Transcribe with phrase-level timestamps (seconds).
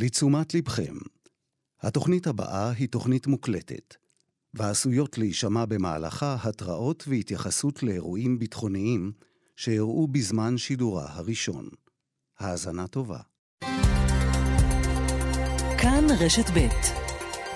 [0.00, 0.94] לתשומת לבכם,
[1.82, 3.94] התוכנית הבאה היא תוכנית מוקלטת,
[4.54, 9.12] ועשויות להישמע במהלכה התראות והתייחסות לאירועים ביטחוניים
[9.56, 11.68] שאירעו בזמן שידורה הראשון.
[12.38, 13.18] האזנה טובה.
[15.78, 16.68] כאן רשת ב'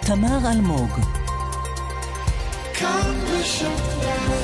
[0.06, 0.90] תמר אלמוג.
[2.74, 4.41] כאן רשת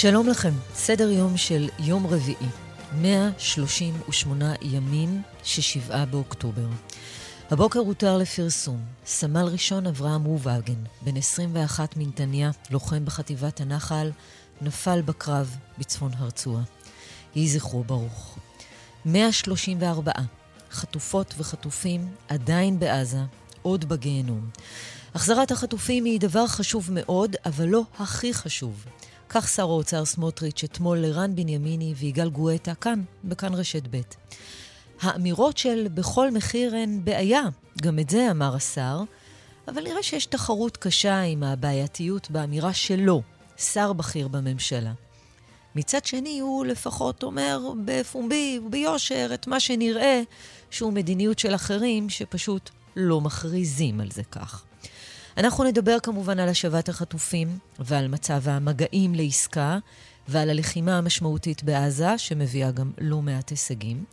[0.00, 2.46] שלום לכם, סדר יום של יום רביעי,
[2.94, 6.66] 138 ימים ששבעה באוקטובר.
[7.50, 14.10] הבוקר הותר לפרסום, סמל ראשון אברהם רובהגן, בן 21 מנתניה, לוחם בחטיבת הנחל,
[14.60, 16.62] נפל בקרב בצפון הרצועה.
[17.34, 18.38] יהי זכרו ברוך.
[19.04, 20.12] 134
[20.70, 23.22] חטופות וחטופים עדיין בעזה,
[23.62, 24.50] עוד בגיהנום.
[25.14, 28.84] החזרת החטופים היא דבר חשוב מאוד, אבל לא הכי חשוב.
[29.28, 34.00] כך שר האוצר סמוטריץ' אתמול לרן בנימיני ויגאל גואטה כאן, בכאן רשת ב'.
[35.00, 37.42] האמירות של בכל מחיר הן בעיה,
[37.82, 39.00] גם את זה אמר השר,
[39.68, 43.22] אבל נראה שיש תחרות קשה עם הבעייתיות באמירה שלו,
[43.56, 44.92] שר בכיר בממשלה.
[45.74, 50.22] מצד שני, הוא לפחות אומר בפומבי וביושר את מה שנראה
[50.70, 54.64] שהוא מדיניות של אחרים שפשוט לא מכריזים על זה כך.
[55.38, 59.78] אנחנו נדבר כמובן על השבת החטופים ועל מצב המגעים לעסקה
[60.28, 64.04] ועל הלחימה המשמעותית בעזה, שמביאה גם לא מעט הישגים.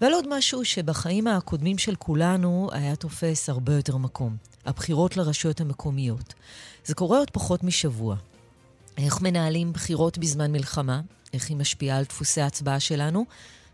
[0.00, 6.34] ועל עוד משהו שבחיים הקודמים של כולנו היה תופס הרבה יותר מקום, הבחירות לרשויות המקומיות.
[6.84, 8.16] זה קורה עוד פחות משבוע.
[8.98, 11.00] איך מנהלים בחירות בזמן מלחמה?
[11.32, 13.24] איך היא משפיעה על דפוסי ההצבעה שלנו?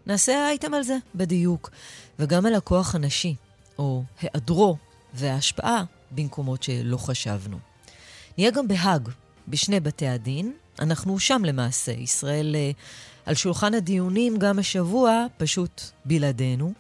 [0.07, 1.71] נעשה אייטם על זה בדיוק.
[2.19, 3.35] וגם על הכוח הנשי,
[3.79, 4.77] או היעדרו,
[5.15, 7.59] וההשפעה במקומות שלא חשבנו.
[8.39, 9.09] נהיה גם בהאג,
[9.49, 10.53] בשני בתי הדין.
[10.79, 11.93] אנחנו שם למעשה.
[11.93, 12.71] ישראל אה,
[13.27, 16.73] על שולחן הדיונים גם השבוע, פשוט בלעדינו.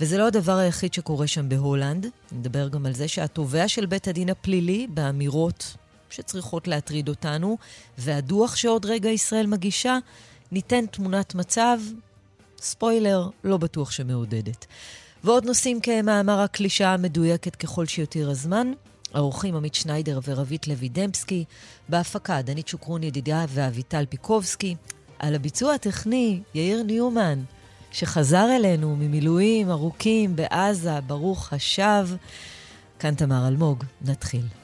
[0.00, 2.06] וזה לא הדבר היחיד שקורה שם בהולנד.
[2.32, 5.76] נדבר גם על זה שהתובע של בית הדין הפלילי, באמירות
[6.10, 7.58] שצריכות להטריד אותנו,
[7.98, 9.98] והדוח שעוד רגע ישראל מגישה,
[10.52, 11.78] ניתן תמונת מצב,
[12.58, 14.66] ספוילר, לא בטוח שמעודדת.
[15.24, 18.72] ועוד נושאים כמאמר הקלישה המדויקת ככל שיותיר הזמן.
[19.14, 21.44] האורחים עמית שניידר ורבית לוי דמפסקי,
[21.88, 24.76] בהפקה דנית שוקרון ידידיה ואביטל פיקובסקי,
[25.18, 27.42] על הביצוע הטכני יאיר ניומן,
[27.92, 32.08] שחזר אלינו ממילואים ארוכים בעזה, ברוך השב.
[32.98, 34.61] כאן תמר אלמוג, נתחיל.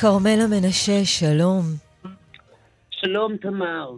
[0.00, 1.62] כרמלה מנשה, שלום.
[2.90, 3.90] שלום, תמר.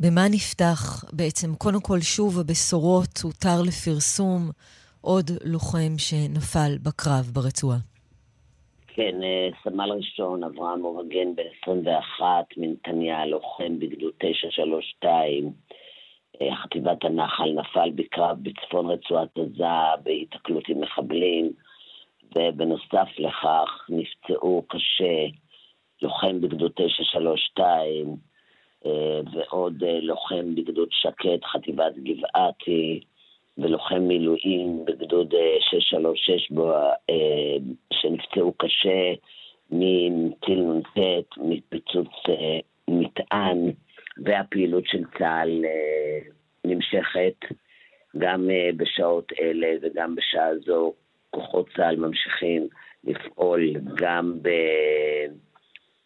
[0.00, 1.54] במה נפתח בעצם?
[1.58, 4.40] קודם כל, שוב, הבשורות, הותר לפרסום
[5.00, 7.78] עוד לוחם שנפל בקרב ברצועה.
[8.88, 15.52] כן, אה, סמל ראשון, אברהם אורגן, בן 21, מנתניה, לוחם בגדוד 932.
[16.42, 21.52] אה, חטיבת הנחל נפל בקרב בצפון רצועת עזה בהיתקלות עם מחבלים.
[22.34, 25.26] ובנוסף לכך נפצעו קשה
[26.02, 28.16] לוחם בגדוד 932
[28.86, 33.00] אה, ועוד אה, לוחם בגדוד שקט, חטיבת גבעתי,
[33.58, 35.34] ולוחם מילואים בגדוד
[35.70, 36.72] 636 בו,
[37.10, 37.56] אה,
[37.92, 39.12] שנפצעו קשה
[39.70, 40.98] מטיל נ"ט,
[41.36, 42.12] מפיצוץ
[42.88, 43.70] מטען,
[44.24, 45.64] והפעילות של צה"ל
[46.64, 47.56] נמשכת
[48.18, 50.92] גם בשעות אלה וגם בשעה זו.
[51.34, 52.68] כוחות צה"ל ממשיכים
[53.04, 54.48] לפעול גם, ב,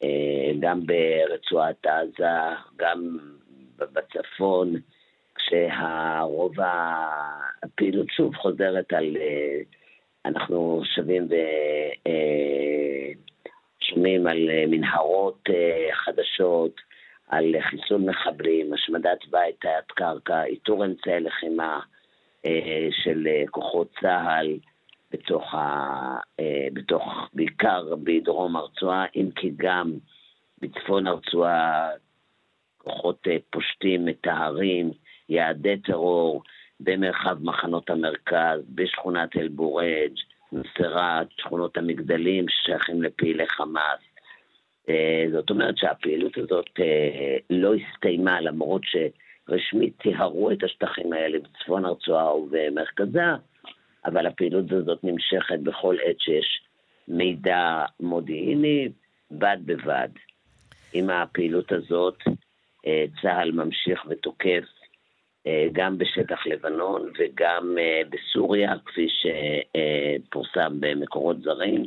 [0.02, 3.18] אה, גם ברצועת עזה, גם
[3.78, 4.74] בצפון,
[5.34, 6.52] כשהרוב
[7.62, 9.16] הפעילות שוב חוזרת על...
[9.16, 9.60] אה,
[10.24, 11.28] אנחנו שבים
[13.80, 15.48] ושומעים אה, על מנהרות
[15.92, 16.80] חדשות,
[17.28, 21.80] על חיסול מחבלים, השמדת בית, תיית קרקע, איתור אמצעי לחימה
[22.90, 24.58] של כוחות צה"ל.
[25.12, 25.58] בתוך, ה,
[26.40, 27.02] אה, בתוך,
[27.32, 29.92] בעיקר בדרום הרצועה, אם כי גם
[30.60, 31.90] בצפון הרצועה
[32.78, 34.90] כוחות אה, פושטים, מטהרים,
[35.28, 36.42] יעדי טרור,
[36.80, 40.12] במרחב מחנות המרכז, בשכונת אל-בורג',
[40.52, 44.00] נסרת, שכונות המגדלים ששייכים לפעילי חמאס.
[44.88, 46.70] אה, זאת אומרת שהפעילות הזאת
[47.50, 48.82] לא הסתיימה, למרות
[49.48, 53.34] רשמית טיהרו את השטחים האלה בצפון הרצועה ובמרכזה,
[54.04, 56.60] אבל הפעילות הזאת נמשכת בכל עת שיש
[57.08, 58.88] מידע מודיעיני,
[59.30, 60.08] בד בבד.
[60.92, 62.18] עם הפעילות הזאת,
[62.86, 64.64] אה, צה"ל ממשיך ותוקף
[65.46, 71.86] אה, גם בשטח לבנון וגם אה, בסוריה, כפי שפורסם במקורות זרים,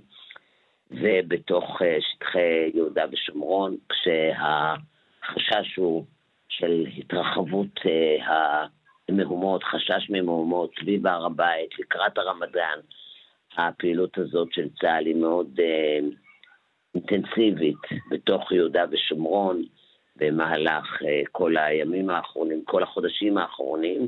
[0.91, 6.05] ובתוך שטחי יהודה ושומרון, כשהחשש הוא
[6.49, 7.79] של התרחבות
[9.11, 12.79] המהומות, חשש ממהומות סביב הר הבית, לקראת הרמדאן.
[13.57, 15.59] הפעילות הזאת של צה"ל היא מאוד
[16.95, 17.81] אינטנסיבית
[18.11, 19.63] בתוך יהודה ושומרון.
[20.15, 24.07] במהלך אה, כל הימים האחרונים, כל החודשים האחרונים.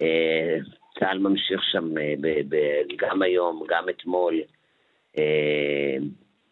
[0.00, 0.56] אה,
[0.98, 2.14] צה"ל ממשיך שם אה,
[2.96, 4.40] גם היום, גם אתמול,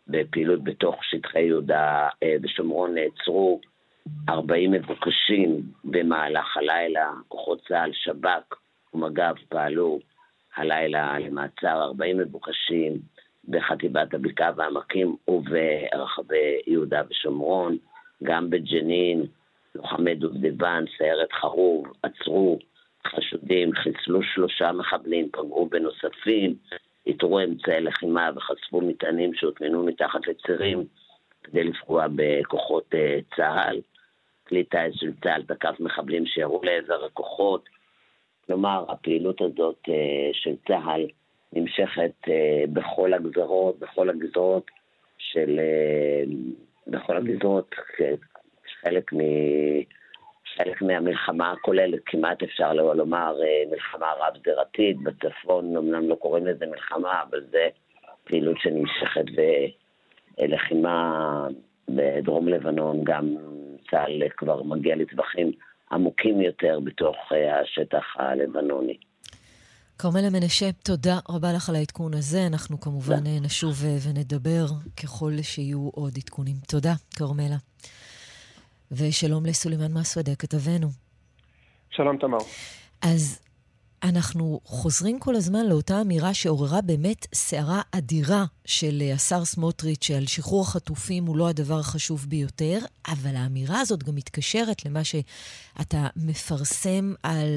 [0.08, 2.08] בפעילות בתוך שטחי יהודה
[2.43, 3.61] ושומרון נעצרו
[4.29, 8.55] 40 מבוקשים במהלך הלילה, כוחות צה"ל, שב"כ
[8.95, 9.99] ומג"ב פעלו
[10.57, 12.99] הלילה למעצר 40 מבוקשים
[13.49, 17.77] בחטיבת הבקעה והעמקים וברחבי יהודה ושומרון.
[18.23, 19.27] גם בג'נין,
[19.75, 22.59] לוחמי דובדבן, סיירת חרוב, עצרו
[23.07, 26.55] חשודים, חיסלו שלושה מחבלים, פגעו בנוספים,
[27.07, 30.85] איתרו אמצעי לחימה וחשפו מטענים שהוטמנו מתחת לצירים
[31.45, 33.81] כדי לפגוע בכוחות uh, צה"ל.
[34.53, 37.69] כלי טיס של צה"ל תקף מחבלים שירו לעבר הכוחות.
[38.47, 39.93] כלומר, הפעילות הזאת uh,
[40.33, 41.07] של צה"ל
[41.53, 42.31] נמשכת uh,
[42.73, 44.71] בכל הגזרות, בכל הגזרות
[45.19, 46.31] של uh,
[46.87, 47.75] בכל הגזרות,
[48.83, 49.19] חלק, מ...
[50.57, 57.23] חלק מהמלחמה הכוללת, כמעט אפשר לומר אה, מלחמה רב-זירתית, בצפון אמנם לא קוראים לזה מלחמה,
[57.31, 57.69] אבל זה
[58.25, 59.25] פעילות שנמשכת
[60.39, 61.49] ולחימה
[61.89, 63.37] בדרום לבנון, גם
[63.93, 65.53] צה"ל כבר מגיע לטווחים
[65.93, 68.97] עמוקים יותר בתוך אה, השטח הלבנוני.
[69.99, 72.47] כרמלה מנשה, תודה רבה לך על העדכון הזה.
[72.47, 73.44] אנחנו כמובן yeah.
[73.44, 74.65] נשוב אה, ונדבר
[75.03, 76.56] ככל שיהיו עוד עדכונים.
[76.69, 77.56] תודה, כרמלה.
[78.93, 80.89] ושלום לסולימאן מסוודה, כתבנו.
[81.91, 82.39] שלום, תמר.
[83.03, 83.42] אז
[84.03, 90.27] אנחנו חוזרים כל הזמן לאותה אמירה שעוררה באמת סערה אדירה של אה, השר סמוטריץ' שעל
[90.27, 92.79] שחרור החטופים הוא לא הדבר החשוב ביותר,
[93.09, 97.49] אבל האמירה הזאת גם מתקשרת למה שאתה מפרסם על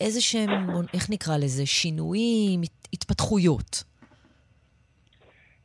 [0.00, 0.50] איזה שהם,
[0.94, 2.60] איך נקרא לזה, שינויים,
[2.92, 3.84] התפתחויות?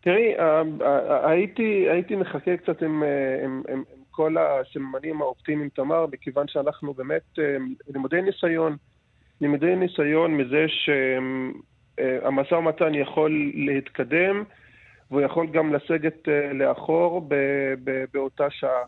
[0.01, 3.03] תראי, אה, אה, הייתי, הייתי מחכה קצת עם,
[3.43, 7.39] עם, עם, עם כל הסממנים האופטימיים, תמר, מכיוון שאנחנו באמת
[7.93, 8.77] לימודי ניסיון,
[9.41, 14.43] לימודי ניסיון מזה שהמשא ומתן יכול להתקדם,
[15.11, 17.35] והוא יכול גם לסגת לאחור ב,
[17.83, 18.83] ב, באותה שעה.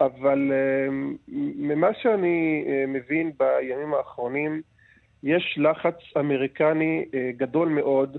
[0.00, 0.52] אבל
[1.56, 4.62] ממה שאני מבין בימים האחרונים,
[5.22, 8.16] יש לחץ אמריקני אה, גדול מאוד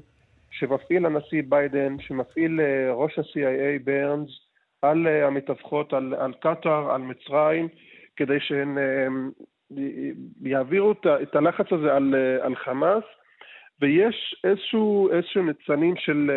[0.52, 4.30] שמפעיל הנשיא ביידן, שמפעיל אה, ראש ה-CIA ברנס
[4.82, 7.68] על אה, המתווכות, על, על קטאר, על מצרים,
[8.16, 8.78] כדי שהן
[10.42, 10.92] יעבירו
[11.22, 13.04] את הלחץ הזה על, על חמאס,
[13.82, 16.32] ויש איזשהו, איזשהו ניצנים של,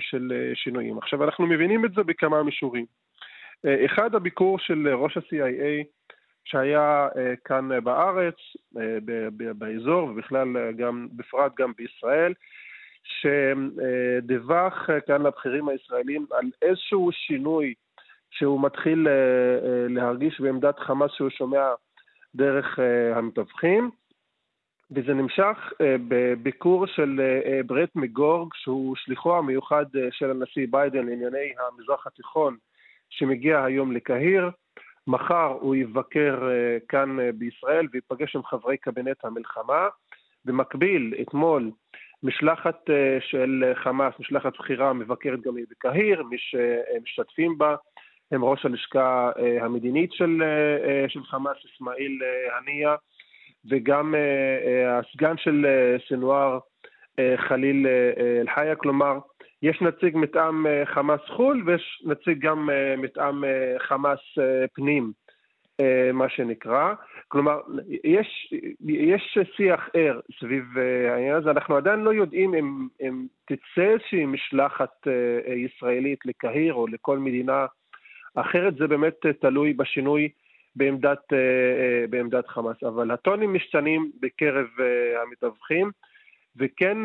[0.00, 0.98] של שינויים.
[0.98, 2.84] עכשיו, אנחנו מבינים את זה בכמה מישורים.
[3.66, 5.84] אחד, הביקור של ראש ה-CIA
[6.44, 8.34] שהיה אה, כאן אה, בארץ,
[8.78, 8.98] אה,
[9.54, 12.34] באזור ובכלל גם, בפרט גם בישראל,
[13.04, 17.74] שדיווח כאן לבכירים הישראלים על איזשהו שינוי
[18.30, 19.08] שהוא מתחיל
[19.88, 21.68] להרגיש בעמדת חמאס שהוא שומע
[22.34, 22.78] דרך
[23.14, 23.90] המתווכים,
[24.90, 25.72] וזה נמשך
[26.08, 27.20] בביקור של
[27.66, 32.56] ברט מגורג, שהוא שליחו המיוחד של הנשיא ביידן לענייני המזרח התיכון,
[33.10, 34.50] שמגיע היום לקהיר.
[35.06, 39.88] מחר הוא יבקר אה, כאן אה, בישראל וייפגש עם חברי קבינט המלחמה.
[40.44, 41.70] במקביל, אתמול,
[42.22, 47.76] משלחת אה, של חמאס, משלחת בכירה, מבקרת גם היא בקהיר, מי שמשתתפים בה
[48.32, 50.42] הם ראש הלשכה המדינית של,
[51.08, 52.18] של חמאס, אסמאעיל
[52.58, 52.94] הנייה,
[53.70, 54.14] וגם
[54.88, 55.66] הסגן של
[56.08, 56.58] סנואר,
[57.36, 57.86] חליל
[58.40, 59.18] אל-חיה, כלומר,
[59.62, 64.20] יש נציג מטעם אה, חמאס חו"ל ויש נציג גם אה, מטעם אה, חמאס
[64.74, 65.12] פנים,
[66.12, 66.94] מה שנקרא.
[67.28, 67.60] כלומר,
[68.04, 68.54] יש,
[68.88, 70.64] יש שיח ער סביב
[71.10, 75.06] העניין הזה, אנחנו עדיין לא יודעים אם, אם תצא איזושהי משלחת
[75.56, 77.66] ישראלית לקהיר או לכל מדינה
[78.34, 80.28] אחרת, זה באמת תלוי בשינוי
[80.76, 81.32] בעמדת,
[82.10, 82.82] בעמדת חמאס.
[82.82, 84.66] אבל הטונים משתנים בקרב
[85.22, 85.90] המתווכים.
[86.56, 86.98] וכן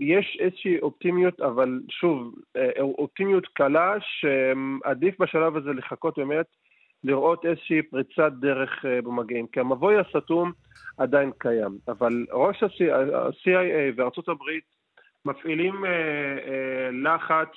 [0.00, 6.46] יש איזושהי אופטימיות, אבל שוב, אה, אופטימיות קלה, שעדיף בשלב הזה לחכות באמת
[7.04, 10.52] לראות איזושהי פריצת דרך במגעים, כי המבוי הסתום
[10.98, 14.64] עדיין קיים, אבל ראש ה-CIA וארצות הברית
[15.24, 15.84] מפעילים
[16.92, 17.48] לחץ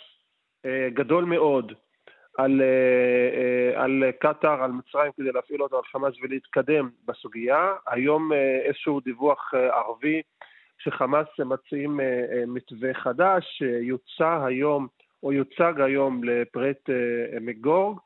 [0.94, 1.74] גדול מאוד
[2.38, 2.62] על,
[3.76, 7.74] על קטאר, על מצרים, כדי להפעיל אותו על חמאס ולהתקדם בסוגיה.
[7.88, 8.34] היום
[8.66, 10.22] איזשהו דיווח ערבי
[10.78, 12.00] שחמאס מציעים
[12.48, 14.88] מתווה חדש, יוצע היום
[15.24, 16.90] או יוצג היום לפרט
[17.42, 17.98] מגורג,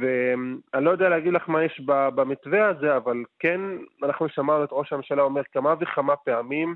[0.00, 3.60] ואני לא יודע להגיד לך מה יש במתווה הזה, אבל כן,
[4.02, 6.74] אנחנו שמענו את ראש הממשלה אומר כמה וכמה פעמים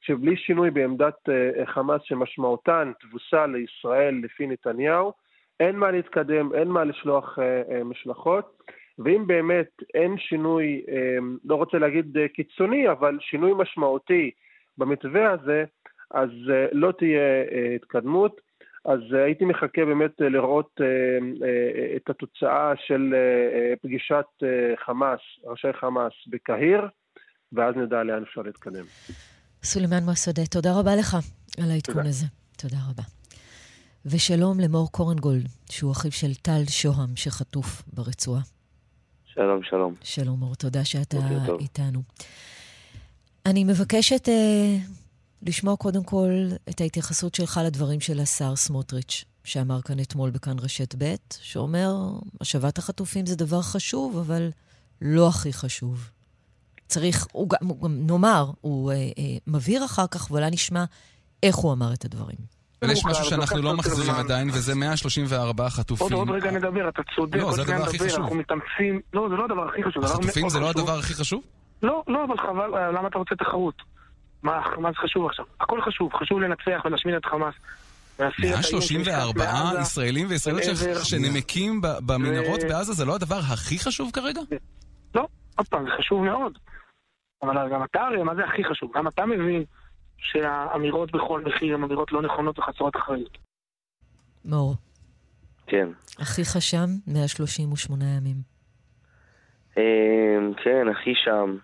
[0.00, 1.28] שבלי שינוי בעמדת
[1.64, 5.12] חמאס שמשמעותן תבוסה לישראל לפי נתניהו,
[5.60, 7.38] אין מה להתקדם, אין מה לשלוח
[7.84, 8.62] משלחות,
[8.98, 10.82] ואם באמת אין שינוי,
[11.44, 14.30] לא רוצה להגיד קיצוני, אבל שינוי משמעותי
[14.78, 15.64] במתווה הזה,
[16.10, 16.28] אז
[16.72, 17.22] לא תהיה
[17.76, 18.40] התקדמות.
[18.84, 20.80] אז הייתי מחכה באמת לראות
[21.96, 23.14] את התוצאה של
[23.82, 24.24] פגישת
[24.84, 26.80] חמאס, ראשי חמאס בקהיר,
[27.52, 28.84] ואז נדע לאן אפשר להתקדם.
[29.62, 31.16] סולימאן מסעודה, תודה רבה לך
[31.64, 32.06] על העדכון.
[32.06, 32.26] הזה.
[32.58, 33.02] תודה רבה.
[34.06, 38.40] ושלום למור קורנגולד, שהוא אחיו של טל שוהם, שחטוף ברצועה.
[39.24, 39.94] שלום, שלום.
[40.02, 41.16] שלום, מור, תודה שאתה
[41.60, 42.02] איתנו.
[43.46, 44.76] אני מבקשת אה,
[45.42, 46.30] לשמוע קודם כל
[46.68, 51.96] את ההתייחסות שלך לדברים של השר סמוטריץ', שאמר כאן אתמול בכאן רשת ב', שאומר,
[52.40, 54.50] השבת החטופים זה דבר חשוב, אבל
[55.00, 56.10] לא הכי חשוב.
[56.88, 57.58] צריך, הוא גם,
[58.06, 60.84] נאמר, הוא אה, אה, מבהיר אחר כך, ואולי נשמע
[61.42, 62.61] איך הוא אמר את הדברים.
[62.82, 66.16] אבל יש משהו שאנחנו לא מחזירים עדיין, וזה 134 חטופים.
[66.16, 67.36] עוד רגע נדבר, אתה צודק.
[67.36, 68.20] לא, זה הדבר הכי חשוב.
[68.20, 69.00] אנחנו מתאמצים...
[69.14, 70.04] לא, זה לא הדבר הכי חשוב.
[70.04, 71.42] החטופים זה לא הדבר הכי חשוב?
[71.82, 73.74] לא, לא, אבל חבל, אה, למה אתה רוצה תחרות?
[74.42, 75.44] מה, מה זה חשוב עכשיו?
[75.60, 77.54] הכל חשוב, חשוב לנצח ולהשמיד את חמאס.
[78.18, 84.40] 134 ישראלים וישראליות שנמקים במנהרות בעזה זה לא הדבר הכי חשוב כרגע?
[85.14, 86.58] לא, עוד פעם, זה חשוב מאוד.
[87.42, 88.90] אבל גם אתה הרי, מה זה הכי חשוב?
[88.94, 89.64] גם אתה מבין
[90.22, 93.38] שהאמירות בכל מחיר הן אמירות לא נכונות וחסרות אחריות.
[94.44, 94.74] מאור.
[95.66, 95.88] כן.
[96.22, 98.36] אחיך שם 138 ימים.
[99.76, 101.56] אמ, כן, אחי שם.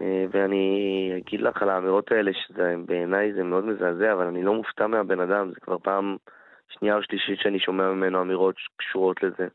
[0.00, 4.86] אה, ואני אגיד לך על האמירות האלה, שבעיניי זה מאוד מזעזע, אבל אני לא מופתע
[4.86, 6.16] מהבן אדם, זה כבר פעם
[6.68, 9.48] שנייה או שלישית שאני שומע ממנו אמירות שקשורות לזה.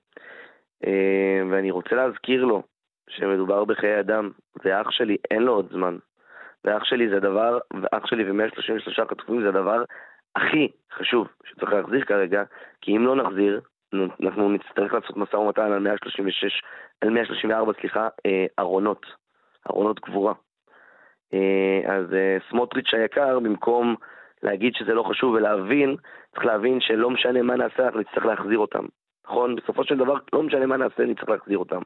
[0.85, 2.63] אה, ואני רוצה להזכיר לו
[3.09, 4.29] שמדובר בחיי אדם,
[4.65, 5.97] ואח שלי אין לו עוד זמן.
[6.65, 9.83] ואח שלי זה הדבר, ואח שלי ו-133 חטופים זה הדבר
[10.35, 12.43] הכי חשוב שצריך להחזיר כרגע,
[12.81, 13.61] כי אם לא נחזיר,
[14.23, 16.61] אנחנו נצטרך לעשות משא ומתן על 136,
[17.01, 19.05] על 134, סליחה, אה, ארונות.
[19.69, 20.33] ארונות גבורה.
[21.33, 23.95] אה, אז אה, סמוטריץ' היקר, במקום
[24.43, 25.95] להגיד שזה לא חשוב ולהבין,
[26.33, 28.85] צריך להבין שלא משנה מה נעשה, אנחנו נצטרך להחזיר אותם.
[29.25, 29.55] נכון?
[29.55, 31.81] בסופו של דבר, לא משנה מה נעשה, נצטרך להחזיר אותם.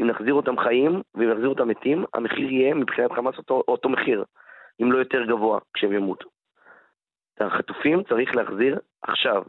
[0.00, 4.24] אם נחזיר אותם חיים, ואם נחזיר אותם מתים, המחיר יהיה מבחינת חמאס אותו, אותו מחיר,
[4.82, 6.28] אם לא יותר גבוה, כשהם ימותו.
[7.34, 9.42] את החטופים צריך להחזיר עכשיו.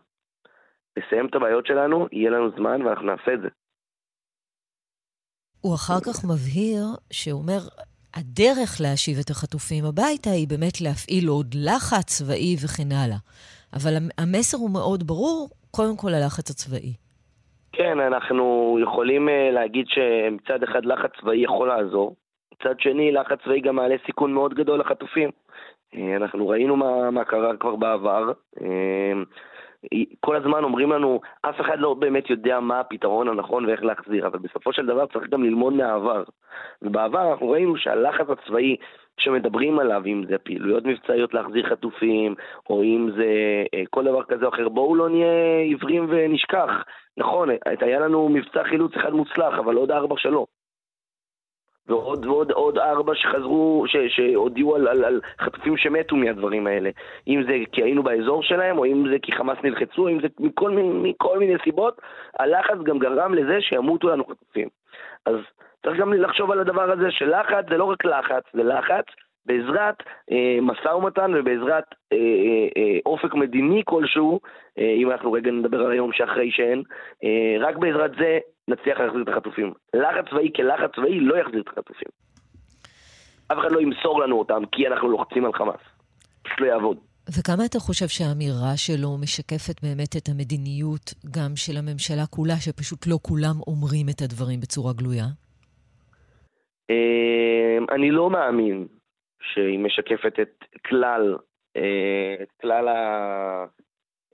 [0.97, 3.47] לסיים את הבעיות שלנו, יהיה לנו זמן ואנחנו נעשה את זה.
[5.61, 7.59] הוא אחר כך מבהיר, שהוא אומר,
[8.13, 13.17] הדרך להשיב את החטופים הביתה היא באמת להפעיל עוד לחץ צבאי וכן הלאה.
[13.73, 17.06] אבל המסר הוא מאוד ברור, קודם כל הלחץ הצבאי.
[17.77, 22.15] כן, אנחנו יכולים אה, להגיד שמצד אחד לחץ צבאי יכול לעזור,
[22.53, 25.29] מצד שני לחץ צבאי גם מעלה סיכון מאוד גדול לחטופים.
[25.95, 28.31] אה, אנחנו ראינו מה, מה קרה כבר בעבר.
[28.61, 29.13] אה,
[30.19, 34.39] כל הזמן אומרים לנו, אף אחד לא באמת יודע מה הפתרון הנכון ואיך להחזיר, אבל
[34.39, 36.23] בסופו של דבר צריך גם ללמוד מהעבר.
[36.81, 38.75] ובעבר אנחנו ראינו שהלחץ הצבאי
[39.19, 42.35] שמדברים עליו, אם זה פעילויות מבצעיות להחזיר חטופים,
[42.69, 43.27] או אם זה
[43.89, 46.71] כל דבר כזה או אחר, בואו לא נהיה עיוורים ונשכח.
[47.17, 47.49] נכון,
[47.81, 50.45] היה לנו מבצע חילוץ אחד מוצלח, אבל עוד ארבע שלא.
[51.87, 56.89] ועוד ועוד עוד ארבע שחזרו, ש, שהודיעו על, על, על חטופים שמתו מהדברים האלה.
[57.27, 60.71] אם זה כי היינו באזור שלהם, או אם זה כי חמאס נלחצו, אם זה מכל,
[60.71, 62.01] מכל מיני סיבות,
[62.39, 64.67] הלחץ גם גרם לזה שימותו לנו חטופים.
[65.25, 65.35] אז
[65.83, 69.05] צריך גם לחשוב על הדבר הזה שלחץ זה לא רק לחץ, זה לחץ
[69.47, 69.95] בעזרת
[70.31, 74.39] אה, משא ומתן ובעזרת אה, אה, אה, אופק מדיני כלשהו,
[74.79, 76.83] אה, אם אנחנו רגע נדבר על היום שאחרי שאין,
[77.23, 79.73] אה, רק בעזרת זה נצליח להחזיר את החטופים.
[79.93, 82.09] לחץ צבאי כלחץ צבאי לא יחזיר את החטופים.
[83.51, 85.81] אף אחד לא ימסור לנו אותם כי אנחנו לוחצים על חמאס.
[86.43, 86.97] פשוט לא יעבוד.
[87.37, 93.17] וכמה אתה חושב שהאמירה שלו משקפת באמת את המדיניות גם של הממשלה כולה, שפשוט לא
[93.21, 95.25] כולם אומרים את הדברים בצורה גלויה?
[96.89, 98.87] אמ, אני לא מאמין
[99.41, 101.35] שהיא משקפת את כלל,
[101.77, 103.65] אה, את כלל, ה...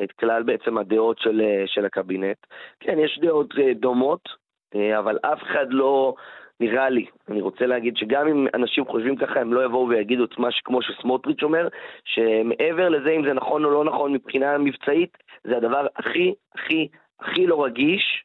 [0.04, 2.38] את כלל בעצם הדעות של, של הקבינט.
[2.80, 4.30] כן, יש דעות אה, דומות,
[4.76, 6.14] אה, אבל אף אחד לא,
[6.60, 10.38] נראה לי, אני רוצה להגיד שגם אם אנשים חושבים ככה, הם לא יבואו ויגידו את
[10.38, 11.68] מה שכמו שסמוטריץ' אומר,
[12.06, 16.88] שמעבר לזה אם זה נכון או לא נכון מבחינה מבצעית, זה הדבר הכי, הכי,
[17.20, 18.24] הכי לא רגיש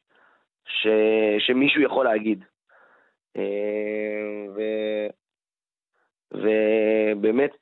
[0.65, 0.87] ש...
[1.39, 2.45] שמישהו יכול להגיד.
[3.37, 4.61] אה, ו...
[6.33, 7.55] ובאמת,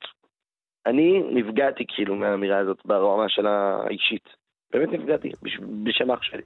[0.86, 4.28] אני נפגעתי כאילו מהאמירה הזאת ברמה של האישית.
[4.72, 5.30] באמת נפגעתי,
[5.84, 6.42] בשם אח שלי.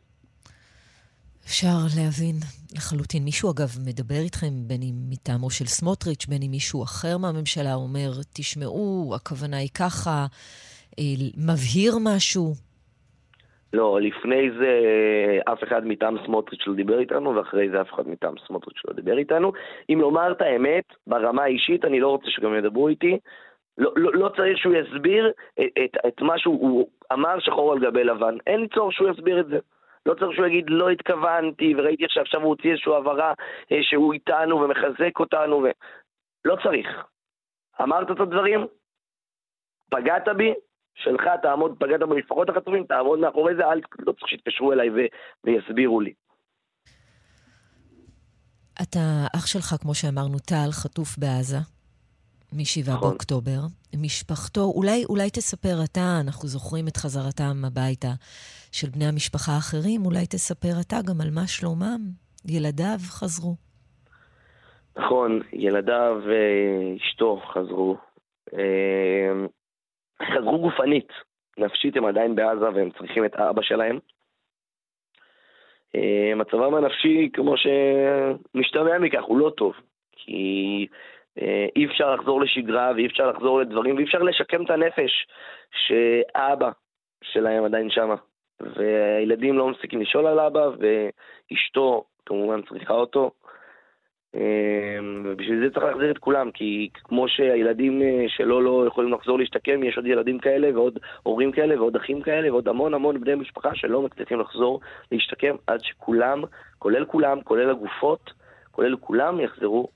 [1.46, 2.36] אפשר להבין
[2.76, 3.24] לחלוטין.
[3.24, 8.12] מישהו, אגב, מדבר איתכם, בין אם מטעמו של סמוטריץ', בין אם מישהו אחר מהממשלה אומר,
[8.32, 10.26] תשמעו, הכוונה היא ככה,
[10.98, 11.04] אה,
[11.36, 12.54] מבהיר משהו?
[13.72, 14.80] לא, לפני זה
[15.52, 19.18] אף אחד מטעם סמוטריץ' לא דיבר איתנו, ואחרי זה אף אחד מטעם סמוטריץ' לא דיבר
[19.18, 19.52] איתנו.
[19.90, 23.18] אם לומר את האמת, ברמה האישית, אני לא רוצה שגם ידברו איתי.
[23.78, 28.04] לא, לא, לא צריך שהוא יסביר את, את, את מה שהוא אמר שחור על גבי
[28.04, 28.36] לבן.
[28.46, 29.58] אין צורך שהוא יסביר את זה.
[30.06, 33.34] לא צריך שהוא יגיד לא התכוונתי, וראיתי שעכשיו הוא הוציא איזושהי הבהרה
[33.72, 35.70] אה, שהוא איתנו ומחזק אותנו, ו...
[36.44, 37.04] לא צריך.
[37.82, 38.66] אמרת את הדברים,
[39.90, 40.54] פגעת בי,
[40.94, 44.94] שלך תעמוד, פגעת במשפחות החטופים, תעמוד מאחורי זה, אל, לא צריך שיתקשרו אליי ו,
[45.44, 46.12] ויסבירו לי.
[48.82, 51.56] אתה, אח שלך, כמו שאמרנו, טל, חטוף בעזה,
[52.52, 53.10] מ-7 נכון.
[53.10, 53.60] באוקטובר.
[53.96, 58.12] משפחתו, אולי, אולי תספר אתה, אנחנו זוכרים את חזרתם הביתה
[58.72, 62.00] של בני המשפחה האחרים, אולי תספר אתה גם על מה שלומם.
[62.48, 63.54] ילדיו חזרו.
[64.96, 67.96] נכון, ילדיו ואשתו חזרו.
[70.24, 71.12] חזרו גופנית.
[71.58, 73.98] נפשית הם עדיין בעזה והם צריכים את אבא שלהם.
[75.94, 79.74] אה, מצבם הנפשי, כמו שמשתמע מכך, הוא לא טוב.
[80.12, 80.86] כי
[81.40, 85.26] אה, אי אפשר לחזור לשגרה ואי אפשר לחזור לדברים ואי אפשר לשקם את הנפש
[85.86, 86.70] שאבא
[87.22, 88.14] שלהם עדיין שמה.
[88.60, 93.30] והילדים לא מפסיקים לשאול על אבא, ואשתו כמובן צריכה אותו.
[94.34, 99.38] אמ, ובשביל זה צריך להחזיר את כולם, כי כמו שהילדים אה, שלו לא יכולים לחזור
[99.38, 103.34] להשתקם, יש עוד ילדים כאלה ועוד הורים כאלה ועוד אחים כאלה ועוד המון המון בני
[103.34, 104.80] משפחה שלא מצליחים לחזור
[105.12, 106.42] להשתקם עד שכולם,
[106.78, 108.30] כולל כולם, כולל הגופות,
[108.70, 109.88] כולל כולם יחזרו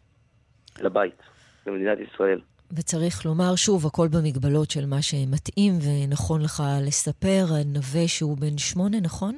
[0.81, 1.23] לבית,
[1.67, 2.41] למדינת ישראל.
[2.73, 7.45] וצריך לומר שוב, הכל במגבלות של מה שמתאים ונכון לך לספר.
[7.67, 9.35] נווה שהוא בן שמונה, נכון?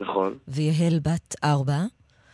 [0.00, 0.38] נכון.
[0.48, 1.80] ויהל בת ארבע.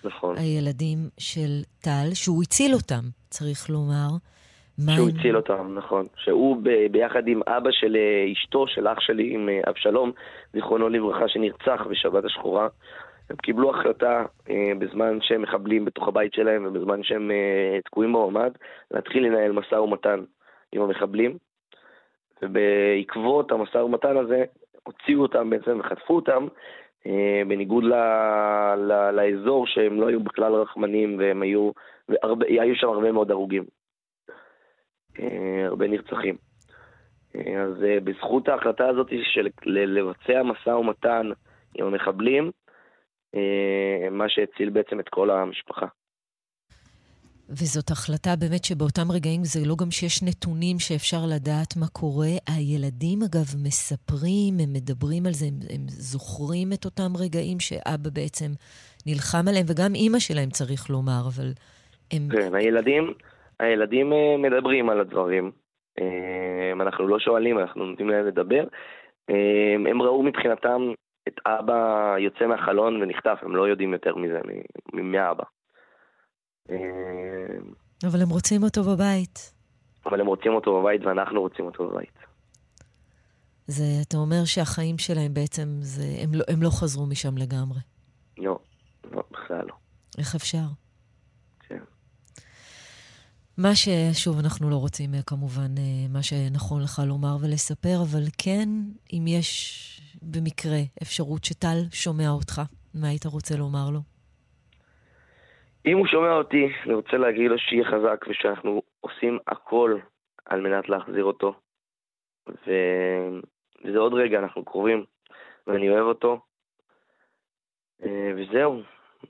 [0.05, 0.37] נכון.
[0.39, 4.09] הילדים של טל, שהוא הציל אותם, צריך לומר.
[4.95, 5.17] שהוא הם...
[5.19, 6.07] הציל אותם, נכון.
[6.17, 10.13] שהוא ב- ביחד עם אבא של אה, אשתו, של אח שלי, עם אה, אבשלום,
[10.53, 12.69] זיכרונו לברכה, שנרצח בשבת השחורה.
[13.31, 18.51] הם קיבלו החלטה אה, בזמן שהם מחבלים בתוך הבית שלהם ובזמן שהם אה, תקועים בממ"ד,
[18.91, 20.21] להתחיל לנהל משא ומתן
[20.73, 21.39] עם המחבלים.
[22.43, 24.45] ובעקבות המשא ומתן הזה,
[24.83, 26.47] הוציאו אותם בעצם וחטפו אותם,
[27.49, 27.95] בניגוד ל,
[28.77, 31.71] ל, לאזור שהם לא היו בכלל רחמנים והם היו,
[32.09, 33.65] והרבה, היו שם הרבה מאוד הרוגים.
[35.21, 36.37] אה, הרבה נרצחים.
[37.37, 41.31] אה, אז אה, בזכות ההחלטה הזאת של לבצע משא ומתן
[41.75, 42.51] עם המחבלים,
[43.35, 45.87] אה, מה שהציל בעצם את כל המשפחה.
[47.59, 52.33] וזאת החלטה באמת שבאותם רגעים זה לא גם שיש נתונים שאפשר לדעת מה קורה.
[52.51, 58.51] הילדים, אגב, מספרים, הם מדברים על זה, הם, הם זוכרים את אותם רגעים שאבא בעצם
[59.07, 61.49] נלחם עליהם, וגם אימא שלהם צריך לומר, אבל
[62.13, 62.23] הם...
[62.33, 63.13] כן, הילדים,
[63.61, 65.51] הילדים אה, מדברים על הדברים.
[66.01, 68.65] אה, אנחנו לא שואלים, אנחנו נותנים להם לדבר.
[69.91, 70.93] הם ראו מבחינתם
[71.29, 74.41] את אבא יוצא מהחלון ונחטף, הם לא יודעים יותר מזה,
[74.93, 75.45] מאבא.
[78.05, 79.55] אבל הם רוצים אותו בבית.
[80.07, 82.19] אבל הם רוצים אותו בבית ואנחנו רוצים אותו בבית.
[83.67, 87.81] זה, אתה אומר שהחיים שלהם בעצם, זה, הם, לא, הם לא חזרו משם לגמרי.
[88.39, 88.59] לא,
[89.13, 89.75] לא, בכלל לא.
[90.19, 90.65] איך אפשר?
[91.61, 91.79] כן.
[93.57, 98.69] מה ששוב, אנחנו לא רוצים אה, כמובן אה, מה שנכון לך לומר ולספר, אבל כן,
[99.13, 99.87] אם יש
[100.23, 102.63] במקרה אפשרות שטל שומע אותך,
[102.95, 104.01] מה היית רוצה לומר לו?
[105.87, 109.99] אם הוא שומע אותי, אני רוצה להגיד לו שיהיה חזק ושאנחנו עושים הכל
[110.45, 111.55] על מנת להחזיר אותו.
[112.49, 112.71] ו...
[113.85, 115.05] וזה עוד רגע, אנחנו קרובים,
[115.67, 116.41] ואני אוהב אותו.
[118.03, 118.83] אה, וזהו,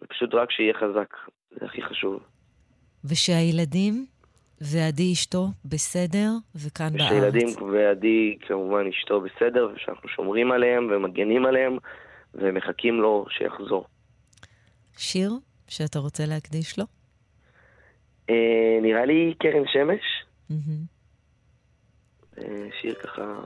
[0.08, 1.16] פשוט רק שיהיה חזק,
[1.50, 2.22] זה הכי חשוב.
[3.04, 4.06] ושהילדים
[4.60, 7.12] ועדי אשתו בסדר, וכאן בארץ.
[7.12, 11.78] ושהילדים ועדי כמובן אשתו בסדר, ושאנחנו שומרים עליהם ומגנים עליהם,
[12.34, 13.84] ומחכים לו שיחזור.
[14.96, 15.30] שיר?
[15.70, 16.84] שאתה רוצה להקדיש לו?
[18.30, 20.02] אה, נראה לי קרן שמש.
[22.38, 23.40] אה, שיר ככה...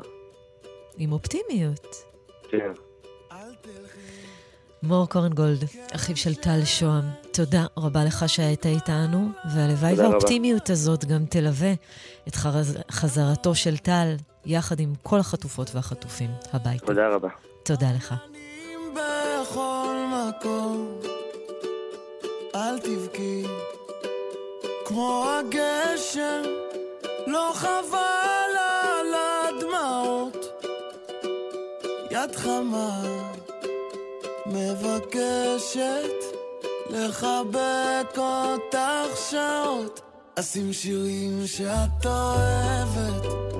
[0.98, 1.86] עם אופטימיות.
[2.50, 2.72] כן.
[4.82, 11.24] מור קורנגולד, אחיו של טל שוהם, תודה רבה לך שהיית איתנו, והלוואי והאופטימיות הזאת גם
[11.30, 11.72] תלווה
[12.28, 12.78] את חז...
[12.90, 14.14] חזרתו של טל,
[14.46, 16.86] יחד עם כל החטופות והחטופים הביתה.
[16.86, 17.28] תודה רבה.
[17.64, 18.14] תודה לך.
[22.54, 23.42] אל תבכי,
[24.84, 26.42] כמו הגשם,
[27.26, 30.62] לא חבל על הדמעות.
[32.10, 33.02] יד חמה
[34.46, 36.24] מבקשת
[36.90, 40.00] לחבק אותך שעות,
[40.34, 43.53] אשים שירים שאת אוהבת.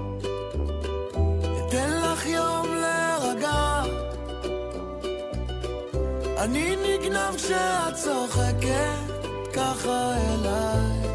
[6.45, 11.11] אני נגנב כשאת צוחקת ככה אליי.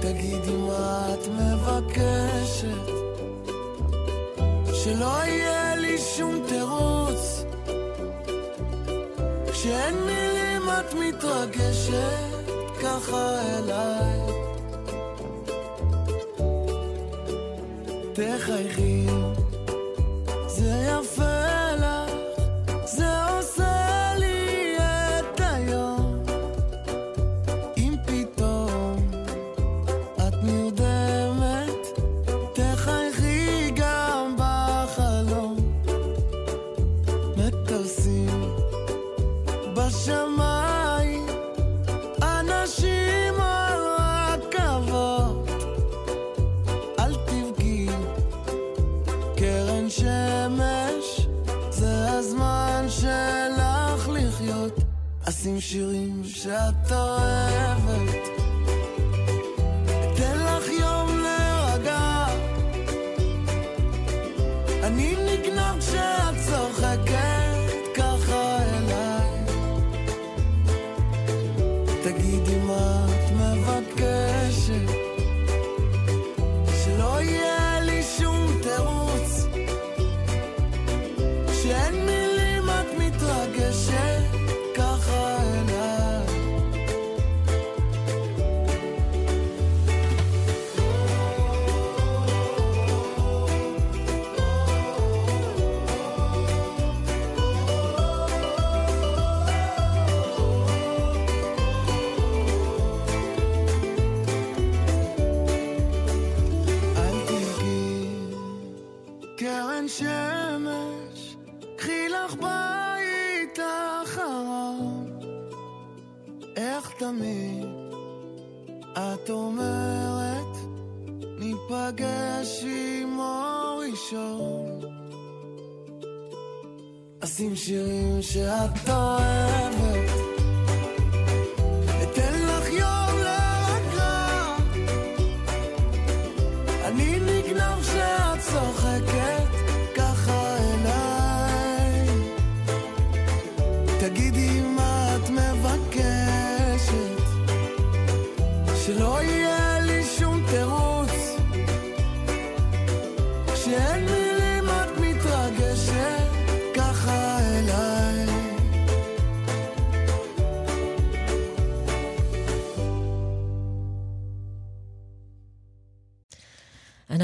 [0.00, 2.92] תגידי מה את מבקשת,
[4.74, 7.44] שלא יהיה לי שום תירוץ.
[9.52, 12.50] כשאין מילים את מתרגשת
[12.82, 14.20] ככה אליי.
[18.12, 19.06] תחייכי,
[20.46, 21.17] זה יפה
[55.58, 57.67] אשים שירים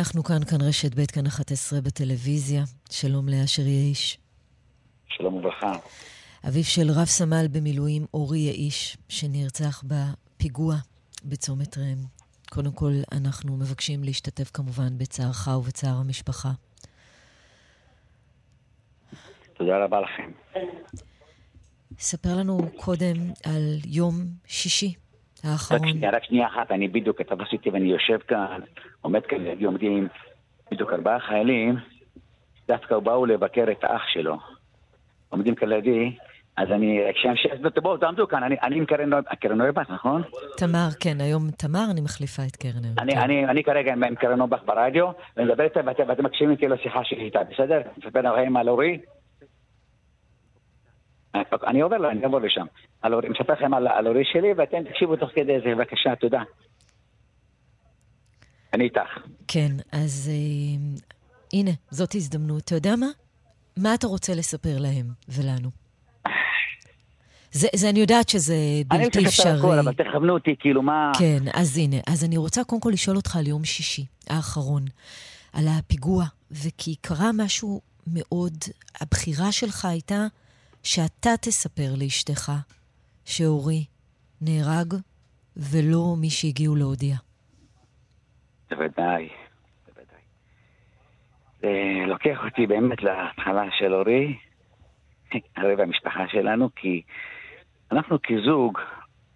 [0.04, 2.62] אנחנו כאן, כאן רשת ב', כאן 11 בטלוויזיה.
[2.90, 4.18] שלום לאשר יאיש.
[5.08, 5.72] שלום וברכה.
[6.48, 10.74] אביו של רב סמל במילואים אורי יאיש, שנרצח בפיגוע
[11.24, 11.98] בצומת ראם.
[12.50, 16.50] קודם כל, אנחנו מבקשים להשתתף כמובן בצערך ובצער המשפחה.
[19.54, 20.30] תודה רבה לכם.
[21.98, 24.14] ספר לנו קודם על יום
[24.46, 24.94] שישי
[25.44, 25.88] רק האחרון.
[25.88, 28.60] שנייה, רק שנייה אחת, אני בדיוק תפסתי ואני יושב כאן,
[29.00, 30.08] עומד כאן עומדים
[30.70, 31.76] בדיוק ארבעה חיילים,
[32.68, 34.36] דווקא באו לבקר את האח שלו.
[35.28, 36.16] עומדים כאן לידי,
[36.56, 37.00] אז אני,
[37.82, 40.22] בואו תעמדו כאן, אני, אני עם קרן קרן נויבך, נכון?
[40.56, 42.94] תמר, כן, היום תמר, אני מחליפה את קרן היום.
[42.98, 43.18] אני, כן.
[43.18, 47.04] אני, אני כרגע עם, עם קרן נויבך ברדיו, ואני מדבר איתה ואתם, מקשיבים איתי לשיחה
[47.04, 47.80] שלי איתה, בסדר?
[47.98, 48.98] מספר לכם על אורי?
[51.66, 52.66] אני עובר לה, אני אעבור לשם.
[53.04, 56.42] אורי- מספר לכם על, אורי שלי, ואתם תקשיבו תוך כדי זה, בבקשה, תודה.
[58.74, 59.00] אני איתך.
[59.48, 61.04] כן, אז אה,
[61.52, 62.62] הנה, זאת הזדמנות.
[62.64, 63.06] אתה יודע מה?
[63.76, 65.68] מה אתה רוצה לספר להם ולנו?
[67.52, 69.58] זה, זה, אני יודעת שזה אני בלתי רוצה לספר אפשרי.
[69.58, 71.12] הכל, אבל תכוונו אותי, כאילו, מה...
[71.18, 71.96] כן, אז הנה.
[72.06, 74.84] אז אני רוצה קודם כל לשאול אותך על יום שישי האחרון,
[75.52, 78.52] על הפיגוע, וכי קרה משהו מאוד,
[79.00, 80.26] הבחירה שלך הייתה
[80.84, 82.52] שאתה תספר לאשתך
[83.24, 83.84] שאורי
[84.40, 84.94] נהרג
[85.56, 87.16] ולא מי שהגיעו להודיע.
[88.70, 89.28] בוודאי,
[89.86, 90.22] בוודאי.
[91.60, 91.68] זה
[92.06, 94.38] לוקח אותי באמת להתחלה של אורי,
[95.56, 97.02] הרי במשפחה שלנו, כי
[97.92, 98.78] אנחנו כזוג,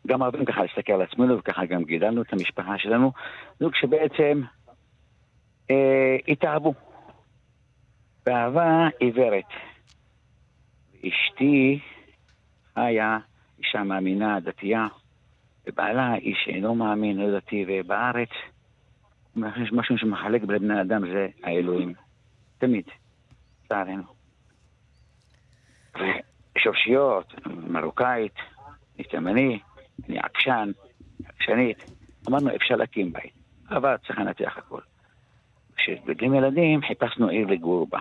[0.06, 3.12] גם אוהבים ככה להסתכל על עצמנו, וככה גם גידלנו את המשפחה שלנו,
[3.60, 4.42] זוג שבעצם
[5.70, 6.74] אה, התאהבו.
[8.26, 9.44] באהבה עיוורת.
[11.06, 11.80] אשתי
[12.74, 13.18] חיה,
[13.58, 14.86] אישה מאמינה, דתייה,
[15.66, 18.28] ובעלה איש אינו מאמין, לא דתי, ובארץ
[19.36, 21.94] יש משהו שמחלק בין בני אדם זה האלוהים.
[22.58, 22.84] תמיד,
[23.64, 24.02] לצערנו.
[26.56, 28.34] ושורשיות, מרוקאית,
[28.96, 29.58] אני תימני,
[30.08, 30.70] אני עקשן,
[31.24, 31.90] עקשנית.
[32.28, 33.32] אמרנו, אפשר להקים בית,
[33.70, 34.80] אבל צריך לנתח הכל.
[35.76, 38.00] כשבגילים ילדים חיפשנו עיר לגור בה.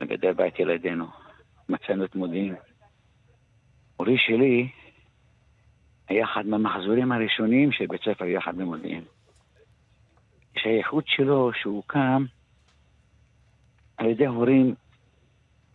[0.00, 1.23] לגדל בית ילדינו.
[1.68, 2.54] מצאנו את מודיעין.
[3.98, 4.68] אורי שלי
[6.08, 9.04] היה אחד מהמחזורים הראשונים של בית ספר יחד במודיעין.
[10.58, 12.24] שהייחוד שלו שהוא קם
[13.96, 14.74] על ידי הורים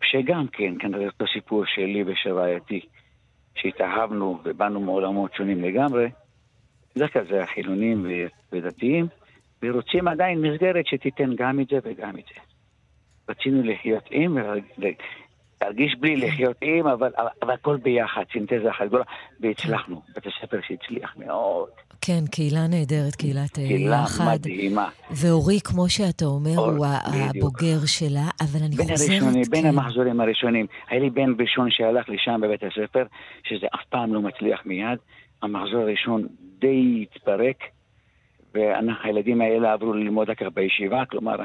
[0.03, 2.81] שגם כן, כנראה אותו סיפור שלי ושל רעייתי,
[3.55, 6.09] שהתאהבנו ובאנו מעולמות שונים לגמרי,
[6.95, 8.05] בדרך כלל זה החילונים
[8.51, 9.07] ודתיים,
[9.63, 12.41] ורוצים עדיין מסגרת שתיתן גם את זה וגם את זה.
[13.29, 14.37] רצינו לחיות עם,
[15.61, 19.03] להרגיש בלי לחיות עם, אבל, אבל הכל ביחד, סינתזה אחת גדולה,
[19.39, 20.01] והצלחנו.
[20.15, 21.69] בית הספר שהצליח מאוד.
[22.01, 23.75] כן, קהילה נהדרת, קהילת אה, יחד.
[23.75, 24.89] קהילה מדהימה.
[25.11, 29.09] ואורי, כמו שאתה אומר, אור, הוא הבוגר שלה, אבל אני בין חוזרת...
[29.09, 29.51] הראשונים, כן.
[29.51, 30.65] בין המחזורים הראשונים.
[30.89, 33.03] היה לי בן ראשון שהלך לשם בבית הספר,
[33.43, 34.99] שזה אף פעם לא מצליח מיד.
[35.41, 36.27] המחזור הראשון
[36.59, 37.57] די התפרק.
[38.53, 41.35] והילדים האלה עברו ללמוד אחר בישיבה, כלומר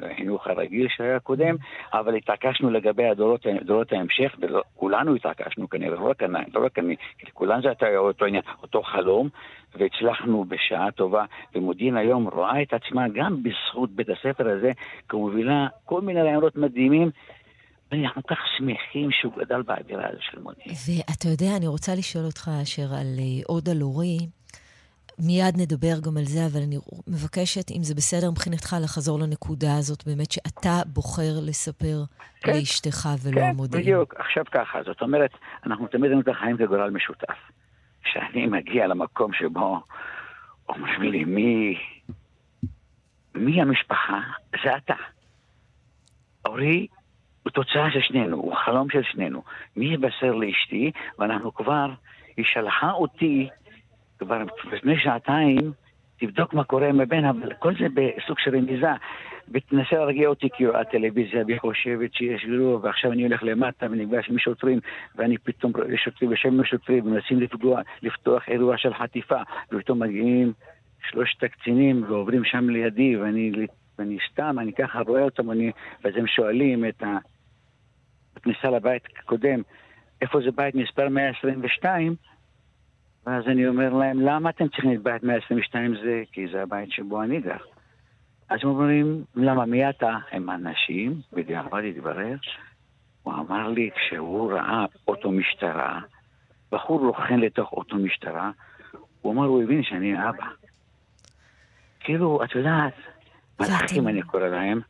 [0.00, 1.56] בחינוך הרגיל שהיה קודם,
[1.92, 6.96] אבל התעקשנו לגבי הדורות, דורות ההמשך, וכולנו התעקשנו כנראה, לא רק אני, לא רק אני,
[7.32, 9.28] כולנו זה היה אותו עניין, אותו חלום,
[9.76, 11.24] והצלחנו בשעה טובה,
[11.54, 14.70] ומודיעין היום רואה את עצמה גם בזכות בית הספר הזה,
[15.08, 17.10] כמובילה כל מיני רעיונות מדהימים.
[17.92, 20.74] ואנחנו כך שמחים שהוא גדל באווירה הזו של מודיעין.
[21.08, 24.18] ואתה יודע, אני רוצה לשאול אותך, אשר, על אה, עוד על אורי.
[25.18, 26.76] מיד נדבר גם על זה, אבל אני
[27.08, 31.96] מבקשת, אם זה בסדר מבחינתך, לחזור לנקודה הזאת, באמת שאתה בוחר לספר
[32.40, 33.84] כן, לאשתך ולא כן, המודיעין.
[33.84, 34.14] כן, בדיוק.
[34.18, 35.30] עכשיו ככה, זאת אומרת,
[35.66, 37.38] אנחנו תמיד היינו את החיים כגורל משותף.
[38.02, 39.80] כשאני מגיע למקום שבו
[40.68, 41.78] אומרים לי, מי,
[43.34, 44.20] מי המשפחה?
[44.64, 44.94] זה אתה.
[46.46, 46.86] אורי
[47.42, 49.42] הוא תוצאה של שנינו, הוא חלום של שנינו.
[49.76, 50.90] מי יבשר לאשתי?
[51.18, 51.86] ואנחנו כבר,
[52.36, 53.48] היא שלחה אותי
[54.18, 55.72] כבר לפני שעתיים,
[56.20, 58.92] תבדוק מה קורה עם הבן, אבל כל זה בסוג של רמיזה.
[59.52, 64.28] ותנסה להרגיע אותי כי רואה טלוויזיה והיא חושבת שיש גרוע, ועכשיו אני הולך למטה ונפגש
[64.30, 64.80] עם שוטרים,
[65.16, 69.40] ואני פתאום רואה שוטרים ושם שוטרים, ומנסים לפגוע, לפתוח אירוע של חטיפה,
[69.72, 70.52] ופתאום מגיעים
[71.10, 73.52] שלושת הקצינים ועוברים שם לידי, ואני,
[73.98, 75.70] ואני סתם, אני ככה רואה אותם, ואני,
[76.04, 77.16] ואז הם שואלים את ה...
[78.64, 79.62] לבית הקודם,
[80.22, 82.14] איפה זה בית מספר 122?
[83.28, 86.22] ואז אני אומר להם, למה אתם צריכים את בית 122 זה?
[86.32, 87.56] כי זה הבית שבו אני גר.
[88.48, 90.16] אז הם אומרים, למה, מי אתה?
[90.32, 92.36] הם אנשים, בדיעבד התברר.
[93.22, 96.00] הוא אמר לי, כשהוא ראה אוטו משטרה,
[96.72, 98.50] בחור רוכן לתוך אוטו משטרה,
[99.20, 100.46] הוא אמר, הוא הבין שאני אבא.
[102.00, 102.94] כאילו, את יודעת,
[103.60, 104.80] מלאכים אני קורא להם,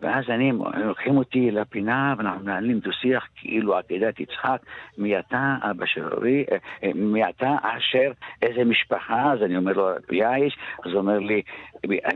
[0.00, 0.52] ואז אני,
[0.84, 4.62] לוקחים אותי לפינה ואנחנו מנהלים דו-שיח כאילו עקדת יצחק,
[4.98, 9.72] מי אתה, אבא של אורי, אה, אה, מי אתה, אשר, איזה משפחה, אז אני אומר
[9.72, 11.42] לו, יאיש, אז הוא אומר לי,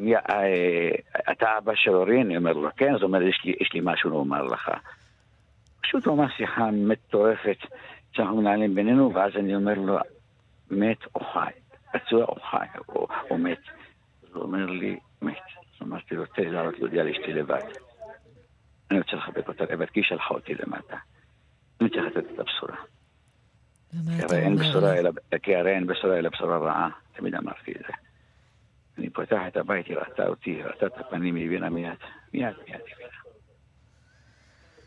[0.00, 0.90] מי, אה,
[1.32, 2.22] אתה אבא של אורי?
[2.22, 4.70] אני אומר לו, כן, אז הוא אומר, יש לי, יש לי משהו לומר לך.
[5.82, 7.58] פשוט הוא אמר שיחה מטורפת
[8.12, 9.98] שאנחנו מנהלים בינינו, ואז אני אומר לו,
[10.70, 11.50] מת או חי,
[11.92, 13.60] פצוע או חי, או, או מת.
[14.22, 15.36] אז הוא אומר לי, מת.
[15.82, 17.62] אמרתי לו, תן לעלות להודיע לאשתי לבד.
[18.90, 20.96] אני רוצה לחבק אותה לבד, כי היא שלחה אותי למטה.
[21.80, 22.76] אני צריך לתת את הבשורה.
[25.42, 27.92] כי הרי אין בשורה אלא בשורה רעה, תמיד אמרתי את זה.
[28.98, 31.92] אני פותח את הבית, היא ראתה אותי, היא ראתה את הפנים, היא הבינה מיד,
[32.34, 33.12] מיד, מיד הבינה.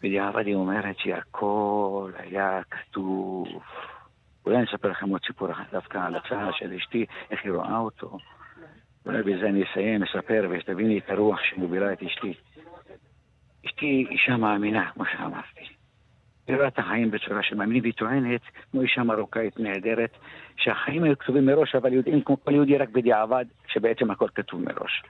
[0.03, 3.47] בדיעבד היא אומרת שהכל היה כתוב.
[4.45, 7.77] אולי אני אספר לכם עוד סיפור אחד דווקא על הצעה של אשתי, איך היא רואה
[7.77, 8.17] אותו.
[9.05, 12.33] אולי בזה אני אסיים, אספר, ושתביני את הרוח שמובילה את אשתי.
[13.65, 15.65] אשתי אישה מאמינה, כמו שאמרתי.
[16.47, 18.41] היא רואה את החיים בצורה של מאמינים, והיא טוענת,
[18.71, 20.11] כמו אישה מרוקאית נהדרת,
[20.57, 25.03] שהחיים היו כתובים מראש, אבל יודעים כמו כל יהודי רק בדיעבד, שבעצם הכל כתוב מראש.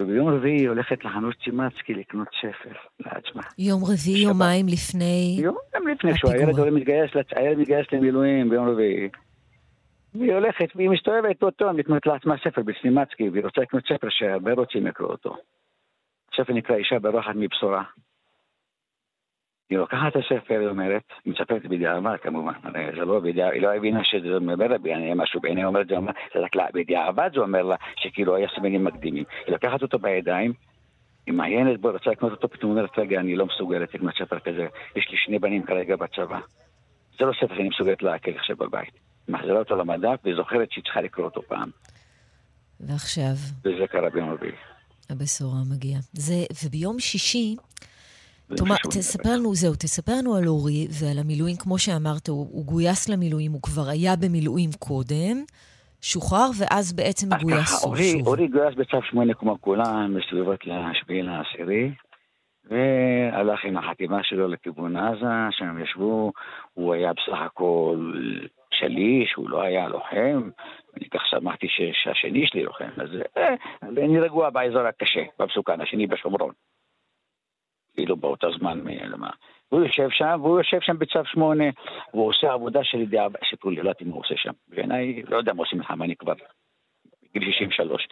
[0.00, 3.42] וביום רביעי היא הולכת לחנות צימצקי לקנות ספר לעצמה.
[3.58, 8.68] יום רביעי, יומיים לפני יום גם לפני שהוא הילד הולך מתגייס, הילד מתגייס למילואים ביום
[8.68, 9.08] רביעי.
[10.14, 14.52] והיא הולכת, והיא מסתובבת באותו יום לקנות לעצמה ספר בסנימצקי, והיא רוצה לקנות ספר שהרבה
[14.52, 15.36] רוצים לקרוא אותו.
[16.32, 17.84] הספר נקרא אישה ברוחת מבשורה.
[19.70, 23.62] היא לוקחת את הספר, היא אומרת, היא מספרת בדיעבד כמובן, הרי זה לא בדיעבד, היא
[23.62, 27.62] לא הבינה שזה אומר בעיני משהו, בעיני אומרת, זה אומר, זה רק בדיעבד זה אומר
[27.62, 29.24] לה שכאילו היה סימנים מקדימים.
[29.46, 30.52] היא לוקחת אותו בידיים,
[31.26, 34.66] היא מעיינת בו, רוצה לקנות אותו, פתאום אומרת, רגע, אני לא מסוגלת לקנות ספר כזה,
[34.96, 36.40] יש לי שני בנים כרגע בצבא.
[37.18, 39.13] זה לא ספר שאני מסוגלת לעכל עכשיו בבית.
[39.28, 41.70] מחזירה אותו למדף וזוכרת שהיא צריכה לקרוא אותו פעם.
[42.80, 43.34] ועכשיו?
[43.64, 44.52] וזה קרה ביום רביעי.
[45.10, 46.00] הבשורה מגיעה.
[46.12, 46.34] זה,
[46.64, 47.56] וביום שישי,
[48.56, 53.08] תאמר, תספר לנו, זהו, תספר לנו על אורי ועל המילואים, כמו שאמרת, הוא, הוא גויס
[53.08, 55.36] למילואים, הוא כבר היה במילואים קודם,
[56.00, 57.90] שוחרר, ואז בעצם גויס שוב.
[57.90, 61.90] אורי, אורי גויס בצו שמונה כמו כולם, בסביבות לשביעי לעשירי,
[62.70, 66.32] והלך עם החטיבה שלו לכיוון עזה, שם ישבו,
[66.74, 68.12] הוא היה בסך הכל
[68.78, 70.50] שליש, הוא לא היה לוחם,
[70.96, 76.52] אני כך שמעתי שהשני שלי לוחם, אז אה, אני רגוע באזור הקשה, במסוכן, השני בשומרון.
[77.94, 79.30] כאילו באותו זמן, למה.
[79.72, 81.64] והוא יושב שם, והוא יושב שם בצו שמונה,
[82.14, 84.52] והוא עושה עבודה של ידיעה, סיפור לי, לא יודעת אם הוא עושה שם.
[84.68, 86.32] בעיניי, לא יודע מה עושים מלחמה, אני כבר
[87.34, 88.08] בגיל 63.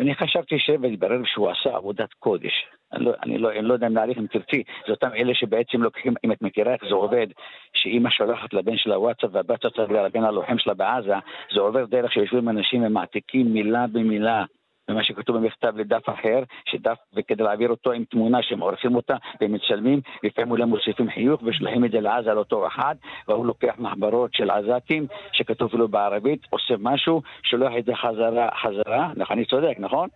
[0.00, 0.70] ואני חשבתי ש...
[0.80, 2.52] והתברר שהוא עשה עבודת קודש.
[2.92, 5.82] אני לא, אני לא, אני לא יודע אם להעריך אם תרצי, זה אותם אלה שבעצם
[5.82, 7.26] לוקחים, אם את מכירה איך זה עובד,
[7.74, 11.14] שאימא שולחת לבן שלה וואטסאפ והבת שולחת לבן הלוחם שלה בעזה,
[11.54, 14.44] זה עובר דרך שיושבים אנשים ומעתיקים מילה במילה.
[14.90, 19.52] ומה שכתוב במכתב לדף אחר, שדף, וכדי להעביר אותו עם תמונה שהם עורכים אותה והם
[19.52, 22.94] מצלמים, לפעמים אולי מוסיפים חיוך ושולחים את זה לעזה לאותו אחד,
[23.28, 29.12] והוא לוקח מחברות של עזתים שכתוב לו בערבית, עושה משהו, שולח את זה חזרה, חזרה,
[29.16, 30.08] נכון, אני צודק, נכון?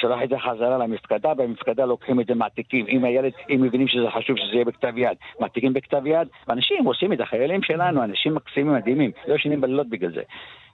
[0.00, 2.86] שולח את זה חזרה למפקדה, במפקדה לוקחים את זה מעתיקים.
[2.88, 7.12] אם הילד, אם מבינים שזה חשוב שזה יהיה בכתב יד, מעתיקים בכתב יד, ואנשים עושים
[7.12, 10.22] את זה, חיילים שלנו, אנשים מקסימים מדהימים, לא ישנים בלילות בגלל זה.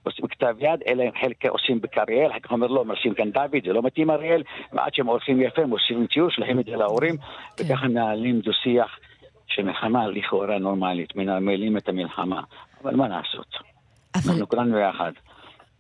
[0.03, 3.63] עושים בכתב יד, אלא אם חלק עושים בכריאל, אחר כך אומר לא, עושים כאן דוד,
[3.67, 7.17] זה לא מתאים אריאל, ועד שהם עורכים יפה, הם עושים ציור, שלחים את זה להורים,
[7.17, 7.65] כן.
[7.65, 8.99] וככה מנהלים דו-שיח
[9.47, 12.43] של מלחמה לכאורה נורמלית, מנהלים את המלחמה.
[12.83, 13.47] אבל מה לעשות?
[14.15, 14.33] אבל...
[14.33, 15.13] אנחנו כולנו יחד.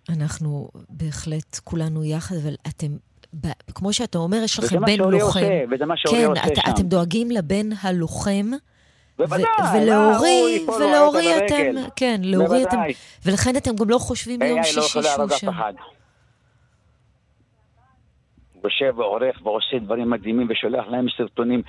[0.08, 2.86] אנחנו בהחלט כולנו יחד, אבל אתם
[3.34, 5.20] ב, כמו שאתה אומר, יש לכם בן לוחם.
[5.20, 6.70] עושה, וזה מה שאורי כן, עושה את, שם.
[6.70, 8.46] אתם דואגים לבן הלוחם.
[9.18, 11.74] בוודאי, ולאורי, ולאורי אתם.
[11.96, 12.76] כן, לאורי אתם.
[13.26, 15.50] ולכן אתם גם לא חושבים ביום AI לא שישי שהוא שם.
[18.64, 21.62] יושב ועורך ועושה דברים מדהימים ושולח להם סרטונים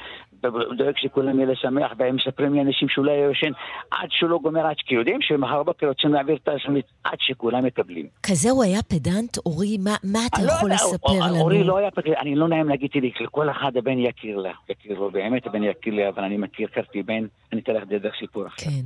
[0.43, 3.51] ודואג שכולם יהיה שמח והם מספרים לאנשים שאולי הוא ישן
[3.91, 7.65] עד שהוא לא גומר עד כי יודעים שמחר בבוקר רוצים להעביר את השמית עד שכולם
[7.65, 8.07] מקבלים.
[8.23, 9.77] כזה הוא היה פדנט, אורי?
[9.83, 11.35] מה, מה אתה לא יכול יודע, לספר אור- לנו?
[11.41, 14.99] אורי לא היה פגר, אני לא נעים להגיד לי, לכל אחד הבן יכיר לה, יכיר
[14.99, 17.23] לו, באמת הבן יכיר לי, אבל אני מכיר, הכרתי בן,
[17.53, 18.55] אני אתן לך דרך סיפור אחר.
[18.65, 18.85] כן,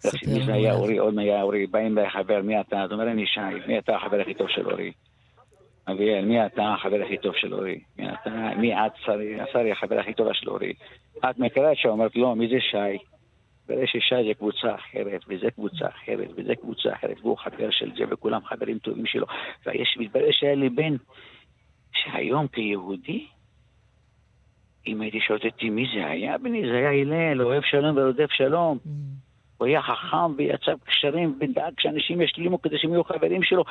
[0.00, 0.74] ספר מי זה היה.
[0.74, 2.82] אורי, עוד מי היה אורי, באים אליי חבר, מי אתה?
[2.82, 4.92] אז אומר אני שי, מי אתה החבר הכי טוב של אורי?
[5.88, 7.80] אביאל, מי אתה החבר הכי טוב של אורי?
[7.98, 8.50] מי אתה?
[8.56, 9.38] מי את, שרי?
[9.52, 10.72] שרי החבר הכי טובה של אורי.
[11.30, 11.88] את מכירה את שי?
[11.88, 12.98] אומרת לא, מי זה שי?
[13.68, 18.04] ברור ששי זה קבוצה אחרת, וזה קבוצה אחרת, וזה קבוצה אחרת, והוא חבר של זה,
[18.10, 19.26] וכולם חברים טובים שלו.
[19.66, 20.96] ויש, מתברר שהיה לי בן
[21.92, 23.26] שהיום כיהודי,
[24.86, 28.78] אם הייתי שואל אותי מי זה היה בני, זה היה הלל, אוהב שלום ורודף שלום.
[28.86, 28.88] Mm.
[29.62, 33.64] הוא היה חכם ויצר קשרים ודאג שאנשים ישלימו כדי שהם יהיו חברים שלו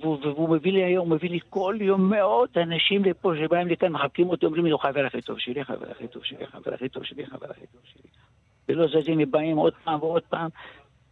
[0.00, 3.92] והוא, והוא מביא לי היום, הוא מביא לי כל יום מאות אנשים לפה שבאים לכאן,
[3.92, 6.88] מחבקים אותי, אומרים לי, הוא חבר הכי טוב שלי, חבר הכי טוב שלי, חבר הכי
[6.88, 8.10] טוב שלי, חבר הכי טוב שלי.
[8.68, 10.48] ולא זזים, הם באים עוד פעם ועוד פעם.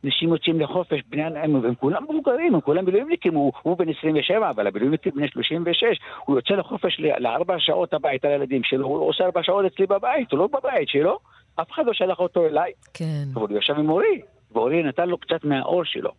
[0.05, 4.51] אנשים יוצאים לחופש, בני אדם, הם כולם מבוגרים, הם כולם מילואימניקים, הוא, הוא בן 27,
[4.51, 5.85] אבל המילואימניקים בני 36,
[6.25, 10.39] הוא יוצא לחופש לארבע שעות הביתה לילדים שלו, הוא עושה ארבע שעות אצלי בבית, הוא
[10.39, 11.19] לא בבית שלו,
[11.61, 12.73] אף אחד לא שלח אותו אליי.
[12.95, 13.25] כן.
[13.35, 14.21] אבל הוא ישב עם אורי,
[14.53, 16.11] ואורי נתן לו קצת מהאור שלו.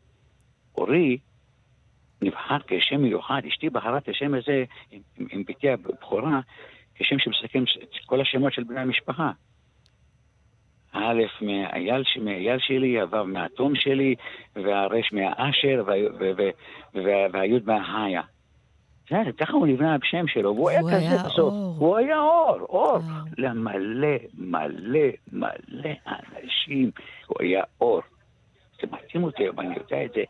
[0.78, 1.18] אורי
[2.22, 6.40] נבחר כשם מיוחד, אשתי בחרה את השם הזה עם, עם, עם בתי הבכורה,
[6.96, 9.32] כשם שמסכם את כל השמות של בני המשפחה.
[10.94, 14.16] א' מהאייל, ש- מהאייל שלי, הו' מהתום שלי,
[14.56, 16.50] והר' מהאשר, וה- ו-
[19.10, 20.96] זה, ככה הוא נבנה בשם שלו, והוא היה כזה
[21.26, 21.54] בסוף.
[21.78, 22.98] הוא היה אור, אור.
[23.38, 25.00] למלא, מלא,
[25.32, 26.92] מלא אנשים.
[27.28, 28.02] הוא היה אור.
[28.82, 30.24] זה מתאים אותי, אבל אני יודע את זה.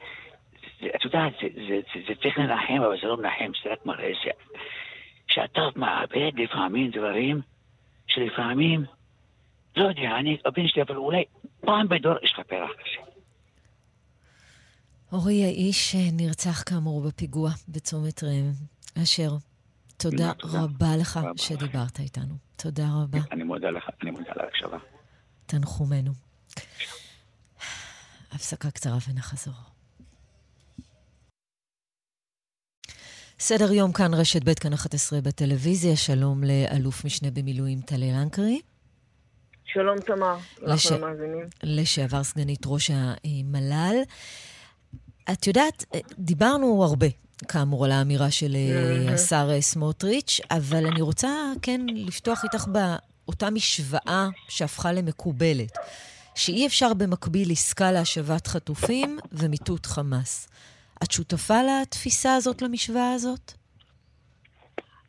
[0.82, 3.86] זה- את יודעת, זה, זה, זה, זה צריך לנחם, אבל זה לא מנחם, זה רק
[3.86, 4.28] מראה ש...
[5.28, 7.42] שאתה מאבד לפעמים דברים
[8.08, 8.84] שלפעמים,
[9.78, 11.24] לא יודע, אני, הבן שלי, אבל אולי
[11.62, 13.12] פעם בדור יש לך פרח כזה.
[15.12, 18.52] אורי האיש אה, נרצח כאמור בפיגוע בצומת ראם.
[19.04, 19.32] אשר,
[19.98, 22.34] תודה רבה לך שדיברת איתנו.
[22.56, 23.20] תודה רבה.
[23.32, 24.78] אני מודה לך, אני מודה על ההקשבה.
[25.46, 26.12] תנחומינו.
[28.32, 29.54] הפסקה קצרה ונחזור.
[33.40, 35.96] סדר יום כאן, רשת ב' כאן 11 בטלוויזיה.
[35.96, 38.62] שלום לאלוף משנה במילואים טלי לנקרי.
[39.66, 40.88] שלום תמר, לש...
[41.64, 43.96] לשעבר סגנית ראש המל"ל.
[45.32, 45.86] את יודעת,
[46.20, 47.08] דיברנו הרבה,
[47.48, 49.12] כאמור, על האמירה של mm-hmm.
[49.12, 51.30] השר סמוטריץ', אבל אני רוצה
[51.62, 55.78] כן לפתוח איתך באותה משוואה שהפכה למקובלת,
[56.36, 60.48] שאי אפשר במקביל עסקה להשבת חטופים ומיטוט חמאס.
[61.04, 63.54] את שותפה לתפיסה הזאת, למשוואה הזאת?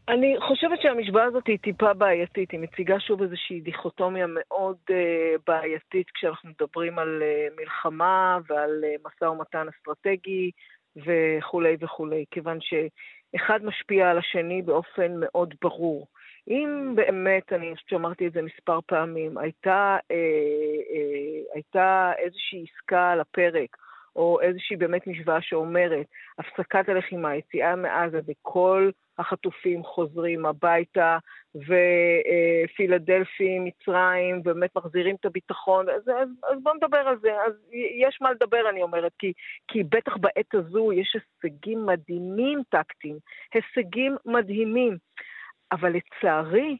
[0.08, 4.94] אני חושבת שהמשוואה הזאת היא טיפה בעייתית, היא מציגה שוב איזושהי דיכוטומיה מאוד uh,
[5.46, 10.50] בעייתית כשאנחנו מדברים על uh, מלחמה ועל uh, משא ומתן אסטרטגי
[10.96, 16.06] וכולי וכולי, כיוון שאחד משפיע על השני באופן מאוד ברור.
[16.48, 20.16] אם באמת, אני חושבת שאמרתי את זה מספר פעמים, הייתה, אה,
[20.90, 23.76] אה, הייתה איזושהי עסקה על הפרק,
[24.16, 26.06] או איזושהי באמת משוואה שאומרת,
[26.38, 31.18] הפסקת הלחימה, יציאה מעזה וכל החטופים חוזרים הביתה,
[31.54, 37.30] ופילדלפי, מצרים, באמת מחזירים את הביטחון, אז, אז, אז בואו נדבר על זה.
[37.46, 37.52] אז
[38.00, 39.32] יש מה לדבר, אני אומרת, כי,
[39.68, 43.18] כי בטח בעת הזו יש הישגים מדהימים טקטיים,
[43.54, 44.96] הישגים מדהימים.
[45.72, 46.76] אבל לצערי,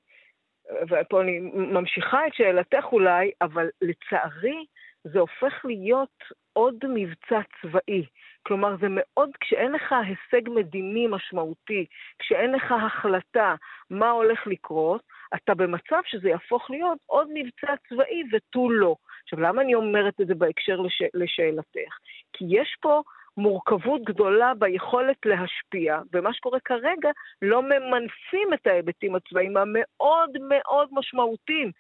[0.89, 4.65] ופה אני ממשיכה את שאלתך אולי, אבל לצערי
[5.05, 8.07] זה הופך להיות עוד מבצע צבאי.
[8.49, 11.87] כלומר, זה מאוד, כשאין לך הישג מדיני משמעותי,
[12.19, 13.55] כשאין לך החלטה
[13.91, 15.03] מה הולך לקרות,
[15.35, 18.97] אתה במצב שזה יהפוך להיות עוד מבצע צבאי ותו לא.
[19.23, 21.03] עכשיו, למה אני אומרת את זה בהקשר לש...
[21.15, 21.97] לשאלתך?
[22.33, 23.03] כי יש פה
[23.37, 27.11] מורכבות גדולה ביכולת להשפיע, ומה שקורה כרגע,
[27.43, 31.71] לא ממנפים את ההיבטים הצבאיים המאוד מאוד משמעותיים.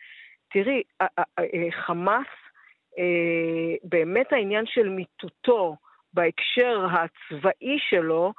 [0.53, 0.83] תראי,
[1.71, 2.27] חמאס,
[2.99, 5.77] אה, באמת העניין של מיטוטו
[6.15, 8.33] בהקשר הצבאי שלו,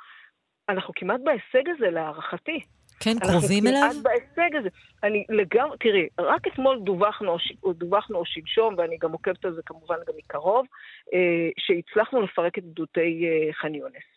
[0.70, 2.59] אנחנו כמעט בהישג הזה להערכתי.
[2.99, 3.82] כן, קרובים אליו?
[3.84, 4.70] אנחנו כמעט בהישג הזה.
[5.03, 7.38] אני לגמרי, תראי, רק אתמול דווחנו,
[7.74, 10.65] דווחנו או שלשום, ואני גם עוקבת על זה כמובן גם מקרוב,
[11.13, 14.09] אה, שהצלחנו לפרק את גדודי אה, ח'אן יונס.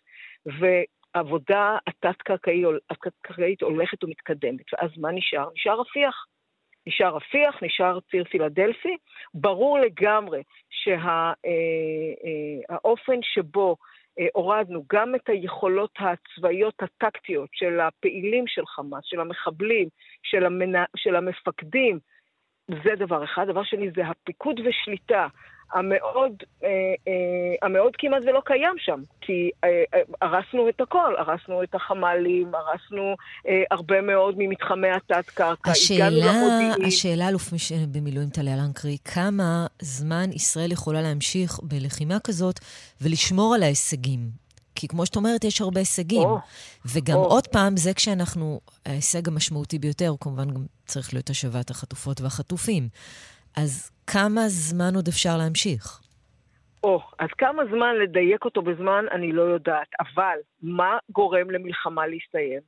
[0.46, 4.72] ועבודה התת-קרקעית הולכת ומתקדמת.
[4.72, 5.48] ואז מה נשאר?
[5.54, 6.26] נשאר רפיח.
[6.86, 8.96] נשאר רפיח, נשאר ציר פילדלפי.
[9.34, 10.42] ברור לגמרי
[12.70, 13.76] שהאופן שה, שבו
[14.18, 19.88] אה, הורדנו גם את היכולות הצבאיות הטקטיות של הפעילים של חמאס, של המחבלים,
[20.22, 20.84] של, המנ...
[20.96, 21.98] של המפקדים,
[22.68, 23.46] זה דבר אחד.
[23.48, 25.26] דבר שני זה הפיקוד ושליטה
[25.72, 26.32] המאוד,
[26.64, 26.68] אה,
[27.08, 27.12] אה,
[27.62, 33.16] המאוד כמעט ולא קיים שם, כי אה, אה, הרסנו את הכל, הרסנו את החמ"לים, הרסנו
[33.48, 36.84] אה, הרבה מאוד ממתחמי התת-קרקע, הגענו למודיעין.
[36.86, 37.50] השאלה, אלוף
[37.92, 42.60] במילואים טליה לנקרי, כמה זמן ישראל יכולה להמשיך בלחימה כזאת
[43.00, 44.42] ולשמור על ההישגים?
[44.74, 46.28] כי כמו שאת אומרת, יש הרבה הישגים.
[46.28, 47.18] Oh, וגם oh.
[47.18, 52.88] עוד פעם, זה כשאנחנו, ההישג המשמעותי ביותר, כמובן גם צריך להיות השבת החטופות והחטופים.
[53.56, 56.00] אז כמה זמן עוד אפשר להמשיך?
[56.84, 59.88] או, oh, אז כמה זמן לדייק אותו בזמן, אני לא יודעת.
[60.00, 62.60] אבל מה גורם למלחמה להסתיים?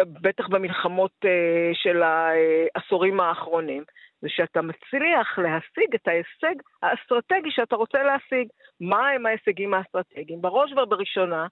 [0.00, 1.28] בטח במלחמות uh,
[1.72, 3.84] של העשורים האחרונים,
[4.22, 8.48] זה שאתה מצליח להשיג את ההישג האסטרטגי שאתה רוצה להשיג.
[8.80, 10.42] מה הם ההישגים האסטרטגיים?
[10.42, 11.46] בראש ובראשונה,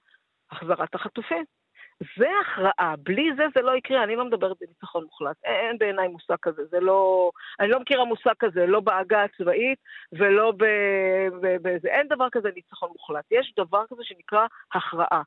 [0.50, 1.44] החזרת החטופים.
[2.16, 6.36] זה הכרעה, בלי זה זה לא יקרה, אני לא מדברת בניצחון מוחלט, אין, בעיניי מושג
[6.42, 7.30] כזה, זה לא,
[7.60, 9.78] אני לא מכירה מושג כזה, לא בעגה הצבאית
[10.12, 10.52] ולא
[11.62, 15.22] בזה, אין דבר כזה ניצחון מוחלט, יש דבר כזה שנקרא הכרעה.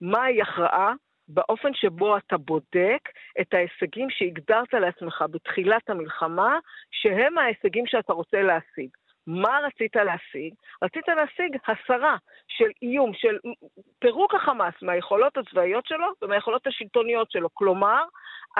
[0.00, 0.94] מהי הכרעה?
[1.28, 3.08] באופן שבו אתה בודק
[3.40, 6.58] את ההישגים שהגדרת לעצמך בתחילת המלחמה,
[6.90, 8.88] שהם ההישגים שאתה רוצה להשיג.
[9.26, 10.54] מה רצית להשיג?
[10.82, 12.16] רצית להשיג הסרה
[12.48, 13.36] של איום, של
[13.98, 17.48] פירוק החמאס מהיכולות הצבאיות שלו ומהיכולות השלטוניות שלו.
[17.54, 18.02] כלומר,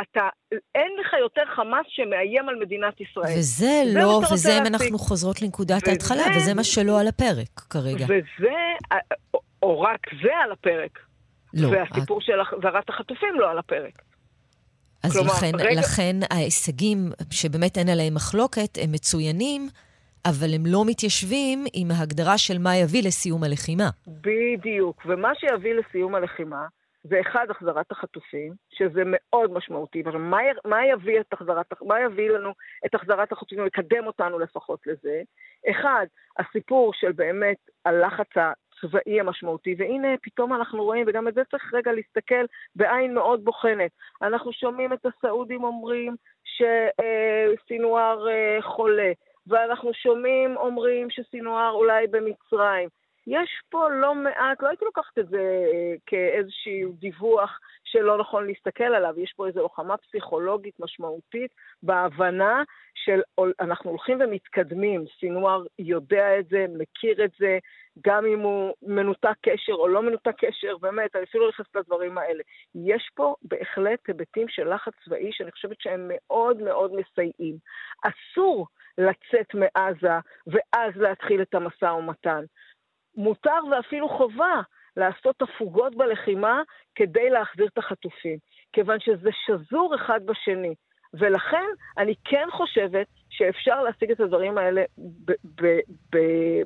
[0.02, 0.28] אתה,
[0.74, 3.38] אין לך יותר חמאס שמאיים על מדינת ישראל.
[3.38, 8.04] וזה לא, וזה אם אנחנו חוזרות לנקודת וזה, ההתחלה, וזה מה שלא על הפרק כרגע.
[8.04, 8.56] וזה,
[9.62, 10.98] או רק זה על הפרק.
[11.54, 11.68] לא.
[11.68, 12.22] והסיפור את...
[12.24, 14.02] של החזרת החטופים לא על הפרק.
[15.02, 15.80] אז כלומר, לכן, רגע...
[15.80, 19.68] לכן ההישגים, שבאמת אין עליהם מחלוקת, הם מצוינים,
[20.30, 23.88] אבל הם לא מתיישבים עם ההגדרה של מה יביא לסיום הלחימה.
[24.06, 26.66] בדיוק, ומה שיביא לסיום הלחימה
[27.08, 30.02] זה אחד, החזרת החטופים, שזה מאוד משמעותי.
[30.02, 32.52] מה, מה יביא את החזרת, מה יביא לנו
[32.86, 35.22] את החזרת החטופים, לקדם אותנו לפחות לזה?
[35.70, 36.06] אחד,
[36.38, 39.74] הסיפור של באמת הלחץ הצבאי המשמעותי.
[39.78, 42.44] והנה, פתאום אנחנו רואים, וגם את זה צריך רגע להסתכל
[42.76, 43.90] בעין מאוד בוחנת.
[44.22, 49.12] אנחנו שומעים את הסעודים אומרים שסינואר אה, חולה,
[49.46, 52.88] ואנחנו שומעים אומרים שסינואר אולי במצרים.
[53.26, 55.38] יש פה לא מעט, לא הייתי לוקחת את זה
[55.72, 61.50] אה, כאיזשהו דיווח שלא נכון להסתכל עליו, יש פה איזו לוחמה פסיכולוגית משמעותית
[61.82, 62.62] בהבנה
[62.94, 63.20] של
[63.60, 67.58] אנחנו הולכים ומתקדמים, סינואר יודע את זה, מכיר את זה,
[68.06, 72.18] גם אם הוא מנותק קשר או לא מנותק קשר, באמת, אני אפילו לא נכנסת לדברים
[72.18, 72.42] האלה.
[72.74, 77.56] יש פה בהחלט היבטים של לחץ צבאי שאני חושבת שהם מאוד מאוד מסייעים.
[78.02, 78.66] אסור
[78.98, 82.44] לצאת מעזה ואז להתחיל את המשא ומתן.
[83.16, 84.60] מותר ואפילו חובה
[84.96, 86.62] לעשות הפוגות בלחימה
[86.94, 88.38] כדי להחזיר את החטופים,
[88.72, 90.74] כיוון שזה שזור אחד בשני.
[91.14, 91.66] ולכן
[91.98, 93.06] אני כן חושבת
[93.36, 94.82] שאפשר להשיג את הדברים האלה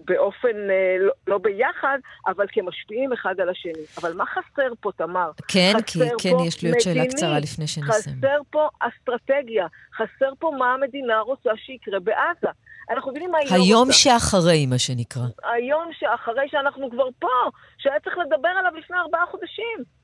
[0.04, 3.84] באופן, אה, לא, לא ביחד, אבל כמשפיעים אחד על השני.
[3.98, 5.30] אבל מה חסר פה, תמר?
[5.48, 8.16] כן, כי כן, יש לי עוד שאלה קצרה לפני שנסיים.
[8.16, 9.66] חסר פה אסטרטגיה,
[9.96, 12.52] חסר פה מה המדינה רוצה שיקרה בעזה.
[12.90, 13.64] אנחנו מבינים מה היא לא רוצה.
[13.64, 15.22] היום שאחרי, מה שנקרא.
[15.54, 19.99] היום שאחרי שאנחנו כבר פה, שהיה צריך לדבר עליו לפני ארבעה חודשים.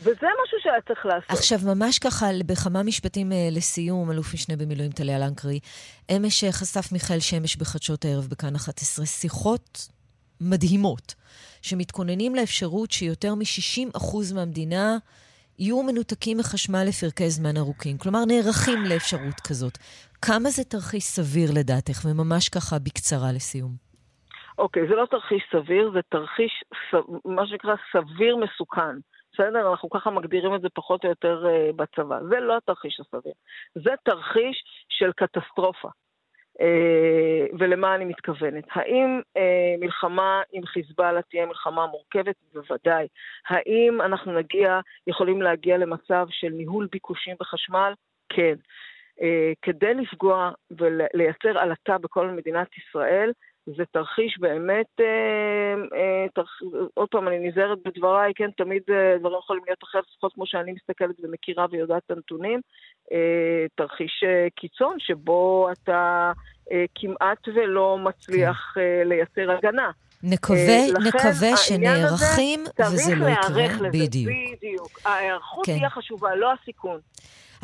[0.00, 1.30] וזה משהו שהיה צריך לעשות.
[1.30, 5.60] עכשיו, ממש ככה, בכמה משפטים אה, לסיום, אלוף משנה במילואים טליה לנקרי,
[6.16, 9.88] אמש אה, חשף מיכאל שמש בחדשות הערב בכאן 11, שיחות
[10.40, 11.14] מדהימות,
[11.62, 14.96] שמתכוננים לאפשרות שיותר מ-60% מהמדינה
[15.58, 17.98] יהיו מנותקים מחשמל לפרקי זמן ארוכים.
[17.98, 19.78] כלומר, נערכים לאפשרות כזאת.
[20.22, 22.04] כמה זה תרחיש סביר לדעתך?
[22.04, 23.72] וממש ככה בקצרה לסיום.
[24.58, 26.64] אוקיי, okay, זה לא תרחיש סביר, זה תרחיש,
[27.24, 28.96] מה שנקרא, סביר מסוכן.
[29.38, 29.70] בסדר?
[29.70, 32.18] אנחנו ככה מגדירים את זה פחות או יותר uh, בצבא.
[32.30, 33.32] זה לא התרחיש הסביר.
[33.74, 35.88] זה תרחיש של קטסטרופה.
[36.58, 38.64] Uh, ולמה אני מתכוונת?
[38.70, 39.40] האם uh,
[39.80, 42.34] מלחמה עם חיזבאללה תהיה מלחמה מורכבת?
[42.54, 43.06] בוודאי.
[43.48, 47.92] האם אנחנו נגיע, יכולים להגיע למצב של ניהול ביקושים בחשמל?
[48.28, 48.54] כן.
[49.18, 49.22] Uh,
[49.62, 53.32] כדי לפגוע ולייצר עלטה בכל מדינת ישראל,
[53.76, 56.60] זה תרחיש באמת, אה, אה, תרח...
[56.94, 60.72] עוד פעם, אני נזהרת בדבריי, כן, תמיד אה, דברים יכולים להיות אחרת, לפחות כמו שאני
[60.72, 62.60] מסתכלת ומכירה ויודעת את הנתונים,
[63.12, 66.32] אה, תרחיש אה, קיצון שבו אתה
[66.72, 68.80] אה, כמעט ולא מצליח כן.
[68.80, 69.90] אה, לייצר הגנה.
[70.22, 73.88] נקווה, אה, נקווה שנערכים וזה לא יקרה.
[73.92, 74.32] בדיוק.
[74.56, 75.00] בדיוק.
[75.04, 75.78] ההיערכות כן.
[75.78, 77.00] תהיה חשובה, לא הסיכון.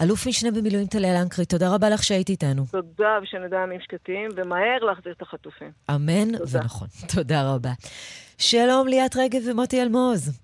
[0.02, 2.62] אלוף משנה במילואים טליה לנקרי, תודה רבה לך שהיית איתנו.
[2.70, 5.70] תודה, ושנדע ימים שקטים, ומהר להחזיר את החטופים.
[5.90, 6.58] אמן תודה.
[6.60, 6.88] ונכון.
[7.14, 7.70] תודה רבה.
[8.38, 10.40] שלום ליאת רגב ומוטי אלמוז.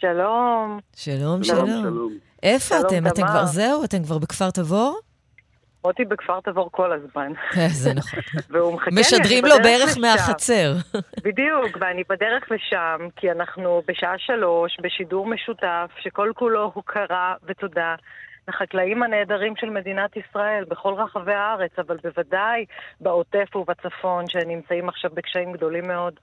[0.00, 0.78] שלום.
[0.96, 1.66] שלום, שלום.
[1.66, 2.12] שלום.
[2.42, 3.00] איפה שלום, אתם?
[3.00, 3.10] תמר.
[3.10, 3.84] אתם כבר זהו?
[3.84, 5.00] אתם כבר בכפר תבור?
[5.84, 7.32] מוטי בכפר תבור כל הזמן.
[7.56, 8.20] אה, זה נכון.
[8.50, 10.00] והוא מחכה לי, משדרים לו בערך לשם.
[10.00, 10.72] מהחצר.
[11.26, 17.94] בדיוק, ואני בדרך לשם, כי אנחנו בשעה שלוש, בשידור משותף, שכל כולו הוקרה ותודה
[18.48, 22.64] לחקלאים הנהדרים של מדינת ישראל בכל רחבי הארץ, אבל בוודאי
[23.00, 26.14] בעוטף ובצפון, שנמצאים עכשיו בקשיים גדולים מאוד.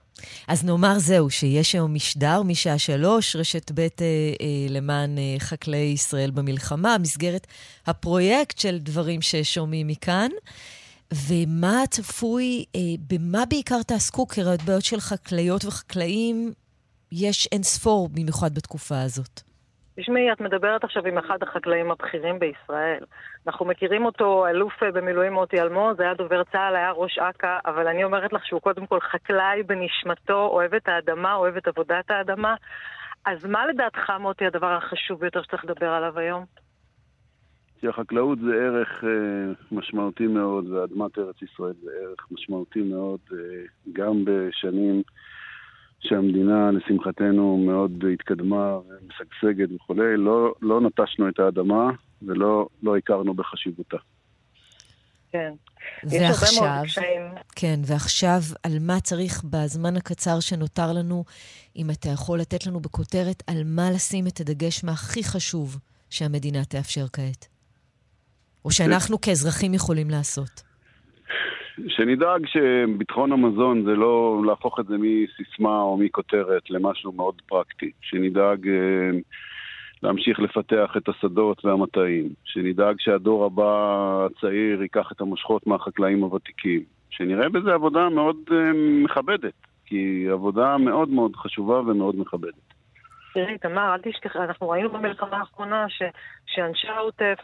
[0.48, 4.06] אז נאמר זהו, שיש היום משדר משעה שלוש, רשת ב' אה, אה,
[4.70, 7.46] למען אה, חקלאי ישראל במלחמה, מסגרת
[7.86, 10.30] הפרויקט של דברים ששומעים מכאן.
[11.28, 14.28] ומה צפוי, אה, במה בעיקר תעסקו?
[14.28, 16.52] כי בעיות של חקלאיות וחקלאים
[17.12, 19.53] יש אין ספור, במיוחד בתקופה הזאת.
[19.96, 23.04] תשמעי, את מדברת עכשיו עם אחד החקלאים הבכירים בישראל.
[23.46, 28.04] אנחנו מכירים אותו, אלוף במילואים מוטי אלמוז, היה דובר צה"ל, היה ראש אכ"א, אבל אני
[28.04, 32.54] אומרת לך שהוא קודם כל חקלאי בנשמתו, אוהב את האדמה, אוהב את עבודת האדמה.
[33.24, 36.44] אז מה לדעתך, מוטי, הדבר החשוב ביותר שצריך לדבר עליו היום?
[37.80, 43.38] כי החקלאות זה ערך אה, משמעותי מאוד, ואדמת ארץ ישראל זה ערך משמעותי מאוד, אה,
[43.92, 45.02] גם בשנים...
[46.06, 51.90] שהמדינה, לשמחתנו, מאוד התקדמה ומשגשגת וכולי, לא, לא נטשנו את האדמה
[52.22, 53.96] ולא לא הכרנו בחשיבותה.
[55.32, 55.52] כן.
[56.04, 56.82] ועכשיו,
[57.56, 61.24] כן, ועכשיו, על מה צריך בזמן הקצר שנותר לנו,
[61.76, 65.78] אם אתה יכול לתת לנו בכותרת, על מה לשים את הדגש מהכי חשוב
[66.10, 67.48] שהמדינה תאפשר כעת?
[68.64, 70.73] או שאנחנו כאזרחים יכולים לעשות?
[71.88, 77.90] שנדאג שביטחון המזון זה לא להפוך את זה מסיסמה או מכותרת למשהו מאוד פרקטי.
[78.00, 79.10] שנדאג אה,
[80.02, 82.28] להמשיך לפתח את השדות והמטעים.
[82.44, 86.82] שנדאג שהדור הבא הצעיר ייקח את המושכות מהחקלאים הוותיקים.
[87.10, 88.72] שנראה בזה עבודה מאוד אה,
[89.04, 89.54] מכבדת,
[89.86, 92.74] כי עבודה מאוד מאוד חשובה ומאוד מכבדת.
[93.34, 96.02] תראי, תמר, אל תשכח, אנחנו ראינו במלחמה האחרונה ש,
[96.46, 97.38] שאנשי העוטף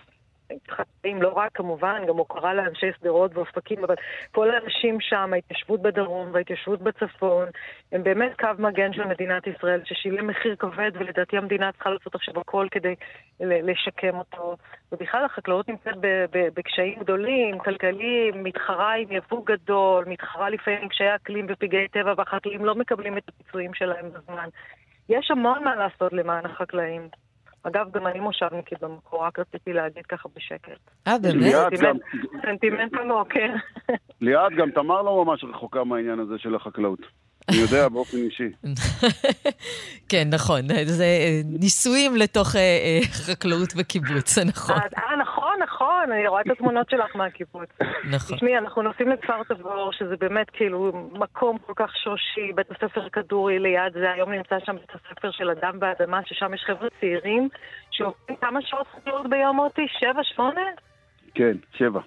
[0.70, 3.94] חקלאים, לא רק כמובן, גם הוקרה לאנשי שדרות ואופקים, אבל
[4.32, 7.48] כל האנשים שם, ההתיישבות בדרום וההתיישבות בצפון,
[7.92, 12.40] הם באמת קו מגן של מדינת ישראל, ששילם מחיר כבד, ולדעתי המדינה צריכה לעשות עכשיו
[12.40, 12.94] הכל כדי
[13.40, 14.56] לשקם אותו.
[14.92, 15.94] ובכלל החקלאות נמצאת
[16.30, 22.64] בקשיים גדולים, כלכליים, מתחרה עם יבוא גדול, מתחרה לפעמים עם קשיי אקלים ופגעי טבע, והחקלאים
[22.64, 24.48] לא מקבלים את הפיצויים שלהם בזמן.
[25.08, 27.08] יש המון מה לעשות למען החקלאים.
[27.62, 30.90] אגב, גם אני מושבניקית במקור, רק רציתי להגיד ככה בשקט.
[31.06, 31.54] אה, באמת?
[32.42, 32.92] סנטימנט
[33.30, 33.54] כן.
[34.20, 37.00] ליאת, גם תמר לא ממש רחוקה מהעניין הזה של החקלאות.
[37.48, 38.50] אני יודע באופן אישי.
[40.10, 40.60] כן, נכון.
[40.84, 44.76] זה אה, ניסויים לתוך אה, אה, חקלאות וקיבוץ, זה נכון.
[44.76, 45.49] אה, נכון,
[45.80, 47.68] נכון, אני רואה את התמונות שלך מהקיבוץ.
[48.10, 48.36] נכון.
[48.36, 53.58] תשמעי, אנחנו נוסעים לכפר תבור, שזה באמת כאילו מקום כל כך שורשי, בית הספר כדורי
[53.58, 57.48] ליד זה, היום נמצא שם בית הספר של אדם באדמה, ששם יש חבר'ה צעירים
[57.90, 59.86] שעובדים כמה שעות חקלאות ביום מוטי?
[59.88, 60.60] שבע, שמונה?
[61.34, 62.00] כן, שבע.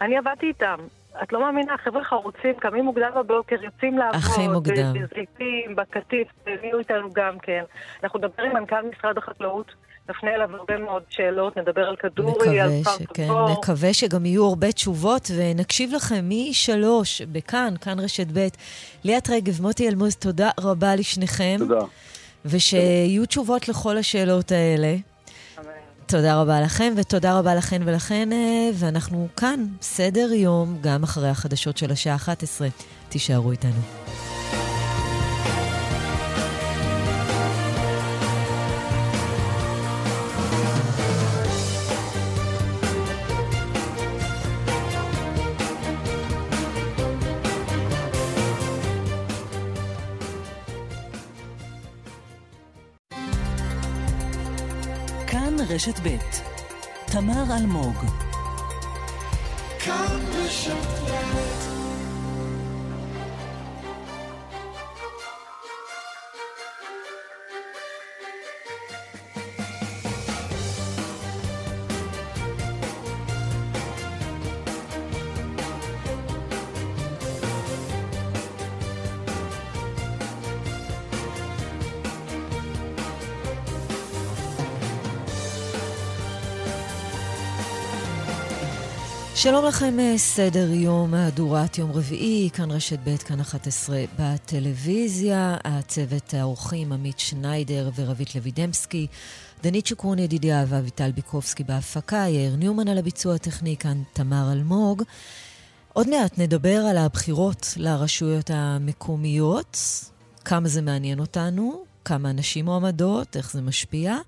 [0.00, 0.76] אני עבדתי איתם.
[1.22, 4.14] את לא מאמינה, חבר'ה חרוצים, קמים מוקדם בבוקר, יוצאים לעבוד.
[4.14, 4.92] הכי מוקדם.
[4.92, 7.64] בזיתים, בקטיף, הביאו איתנו גם כן.
[8.04, 9.74] אנחנו נדבר עם מנכ"ל משרד החקלאות.
[10.10, 14.72] נפנה אליו הרבה מאוד שאלות, נדבר על כדורי, על פארק כן, נקווה שגם יהיו הרבה
[14.72, 18.46] תשובות, ונקשיב לכם משלוש, בכאן, כאן רשת ב'.
[19.04, 21.56] ליאת רגב, מוטי אלמוז, תודה רבה לשניכם.
[21.58, 21.86] תודה.
[22.44, 24.96] ושיהיו תשובות לכל השאלות האלה.
[26.06, 31.76] תודה רבה לכם, ותודה רבה לכן ולכן, אה, ואנחנו כאן, סדר יום, גם אחרי החדשות
[31.76, 32.68] של השעה 11.
[33.08, 34.33] תישארו איתנו.
[55.68, 56.16] רשת ב'
[57.06, 57.96] תמר אלמוג.
[59.78, 61.63] כאן רשת
[89.44, 95.56] שלום לכם, אה, סדר יום, מהדורת יום רביעי, כאן רשת ב', כאן 11 בטלוויזיה.
[95.64, 99.06] הצוות האורחים עמית שניידר ורבית לוידמסקי,
[99.62, 105.02] דנית שוקרון ידידיה ואביטל ביקובסקי בהפקה, יאיר ניומן על הביצוע הטכני, כאן תמר אלמוג.
[105.92, 109.78] עוד מעט נדבר על הבחירות לרשויות המקומיות,
[110.44, 114.18] כמה זה מעניין אותנו, כמה אנשים מועמדות, איך זה משפיע.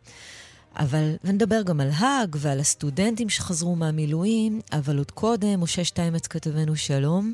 [0.79, 6.77] אבל, ונדבר גם על האג ועל הסטודנטים שחזרו מהמילואים, אבל עוד קודם, משה שטיימץ כתבנו
[6.77, 7.33] שלום.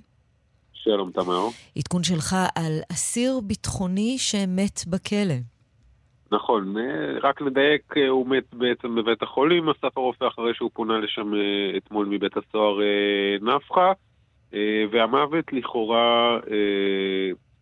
[0.72, 1.46] שלום, תמר.
[1.78, 5.34] עדכון שלך על אסיר ביטחוני שמת בכלא.
[6.32, 10.98] נכון, אה, רק לדייק, אה, הוא מת בעצם בבית החולים, אסף הרופא אחרי שהוא פונה
[10.98, 12.78] לשם אה, אתמול מבית הסוהר
[13.40, 13.92] נפחא,
[14.90, 16.38] והמוות לכאורה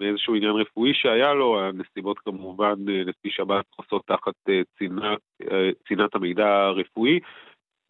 [0.01, 5.15] מאיזשהו עניין רפואי שהיה לו, הנסיבות כמובן אה, לפי שב"ס חוסות תחת אה, צינה,
[5.51, 7.21] אה, המידע הרפואי,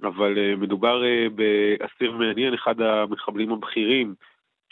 [0.03, 1.03] אבל מדובר
[1.35, 4.15] באסיר מעניין, אחד המחבלים הבכירים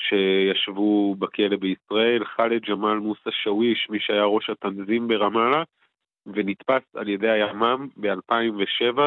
[0.01, 5.63] שישבו בכלא בישראל, חאלד ג'מאל מוסא שוויש, מי שהיה ראש התנזים ברמאללה,
[6.27, 8.99] ונתפס על ידי הימ"מ ב-2007,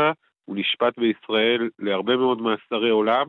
[0.45, 3.27] הוא נשפט בישראל להרבה מאוד מאסרי עולם,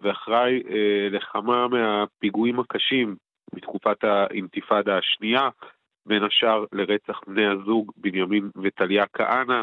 [0.00, 3.16] ואחראי אה, לכמה מהפיגועים הקשים
[3.54, 5.48] בתקופת האינתיפאדה השנייה,
[6.06, 9.62] בין השאר לרצח בני הזוג בנימין וטליה כהנא,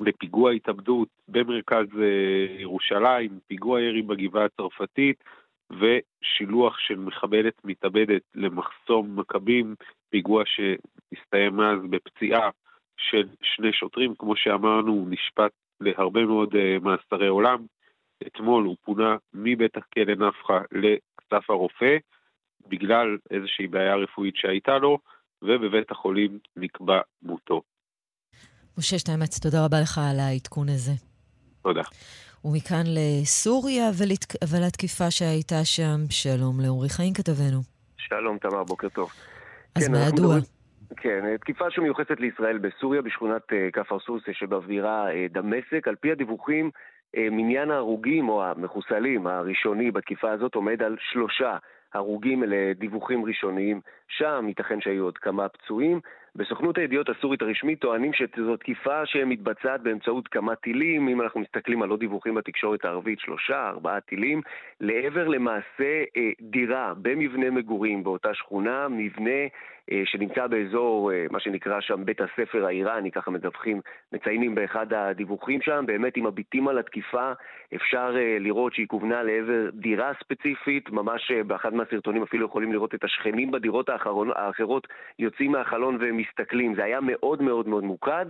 [0.00, 5.24] לפיגוע התאבדות במרכז אה, ירושלים, פיגוע ירי בגבעה הצרפתית
[5.70, 9.74] ושילוח של מחבלת מתאבדת למחסום מכבים,
[10.10, 12.50] פיגוע שהסתיים אז בפציעה
[12.96, 17.64] של שני שוטרים, כמו שאמרנו, הוא נשפט להרבה מאוד אה, מאסרי עולם.
[18.26, 21.96] אתמול הוא פונה מבית הכלא נפחא לכסף הרופא,
[22.68, 24.98] בגלל איזושהי בעיה רפואית שהייתה לו,
[25.42, 27.62] ובבית החולים נקבע מותו.
[28.78, 30.92] משה שטיימץ, תודה רבה לך על העדכון הזה.
[31.62, 31.82] תודה.
[32.44, 34.24] ומכאן לסוריה ולת...
[34.50, 37.60] ולתקיפה שהייתה שם, שלום לאורי חיים כתבנו.
[37.96, 39.10] שלום תמר, בוקר טוב.
[39.74, 40.34] אז כן, מה ידוע?
[40.96, 45.88] כן, תקיפה שמיוחסת לישראל בסוריה, בשכונת uh, כפר סוסי שבבירה uh, דמשק.
[45.88, 46.70] על פי הדיווחים,
[47.16, 51.56] uh, מניין ההרוגים או המחוסלים הראשוני בתקיפה הזאת עומד על שלושה.
[51.94, 53.80] הרוגים אלה דיווחים ראשוניים
[54.10, 56.00] שם ייתכן שהיו עוד כמה פצועים.
[56.36, 61.90] בסוכנות הידיעות הסורית הרשמית טוענים שזו תקיפה שמתבצעת באמצעות כמה טילים, אם אנחנו מסתכלים על
[61.90, 64.42] עוד דיווחים בתקשורת הערבית, שלושה, ארבעה טילים,
[64.80, 69.40] לעבר למעשה אה, דירה במבנה מגורים באותה שכונה, מבנה
[69.92, 73.80] אה, שנמצא באזור, אה, מה שנקרא שם בית הספר האיראני, ככה מדווחים,
[74.12, 77.32] מציינים באחד הדיווחים שם, באמת אם מביטים על התקיפה
[77.74, 83.04] אפשר אה, לראות שהיא כוונה לעבר דירה ספציפית, ממש באחד מהסרטונים אפילו יכולים לראות את
[83.04, 84.86] השכנים בדירות האחרון, האחרות
[85.18, 88.26] יוצאים מהחלון ומסתכלים, זה היה מאוד מאוד מאוד ממוקד,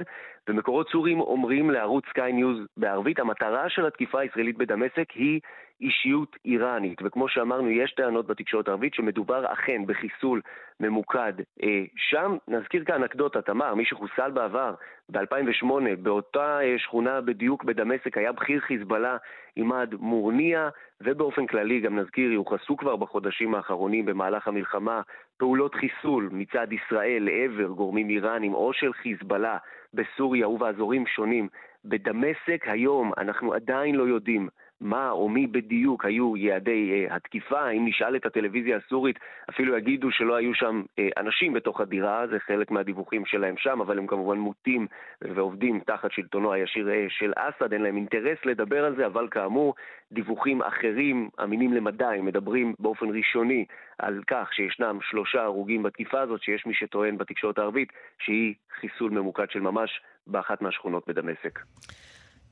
[0.49, 5.41] ומקורות סורים אומרים לערוץ סקיי ניוז בערבית, המטרה של התקיפה הישראלית בדמשק היא
[5.81, 10.41] אישיות איראנית, וכמו שאמרנו, יש טענות בתקשורת הערבית שמדובר אכן בחיסול
[10.81, 12.37] ממוקד אה, שם.
[12.49, 14.75] נזכיר כאן אנקדוטה, תמר, מי שחוסל בעבר,
[15.09, 15.67] ב-2008,
[16.03, 19.17] באותה אה, שכונה בדיוק בדמשק, היה בכיר חיזבאללה
[19.55, 20.69] עימאד מורניה,
[21.01, 25.03] ובאופן כללי, גם נזכיר, יוחסו כבר בחודשים האחרונים במהלך המלחמה
[25.41, 29.59] פעולות חיסול מצד ישראל לעבר גורמים איראנים או של חיזבאללה
[29.95, 31.49] בסוריה ובאזורים שונים.
[31.85, 34.49] בדמשק היום אנחנו עדיין לא יודעים
[34.81, 39.19] מה או מי בדיוק היו יעדי uh, התקיפה, אם נשאל את הטלוויזיה הסורית,
[39.51, 43.99] אפילו יגידו שלא היו שם uh, אנשים בתוך הדירה, זה חלק מהדיווחים שלהם שם, אבל
[43.99, 44.87] הם כמובן מוטים
[45.23, 49.75] ועובדים תחת שלטונו הישיר uh, של אסד, אין להם אינטרס לדבר על זה, אבל כאמור,
[50.13, 53.65] דיווחים אחרים, אמינים למדי, מדברים באופן ראשוני
[53.99, 59.51] על כך שישנם שלושה הרוגים בתקיפה הזאת, שיש מי שטוען בתקשורת הערבית שהיא חיסול ממוקד
[59.51, 61.59] של ממש באחת מהשכונות בדמשק.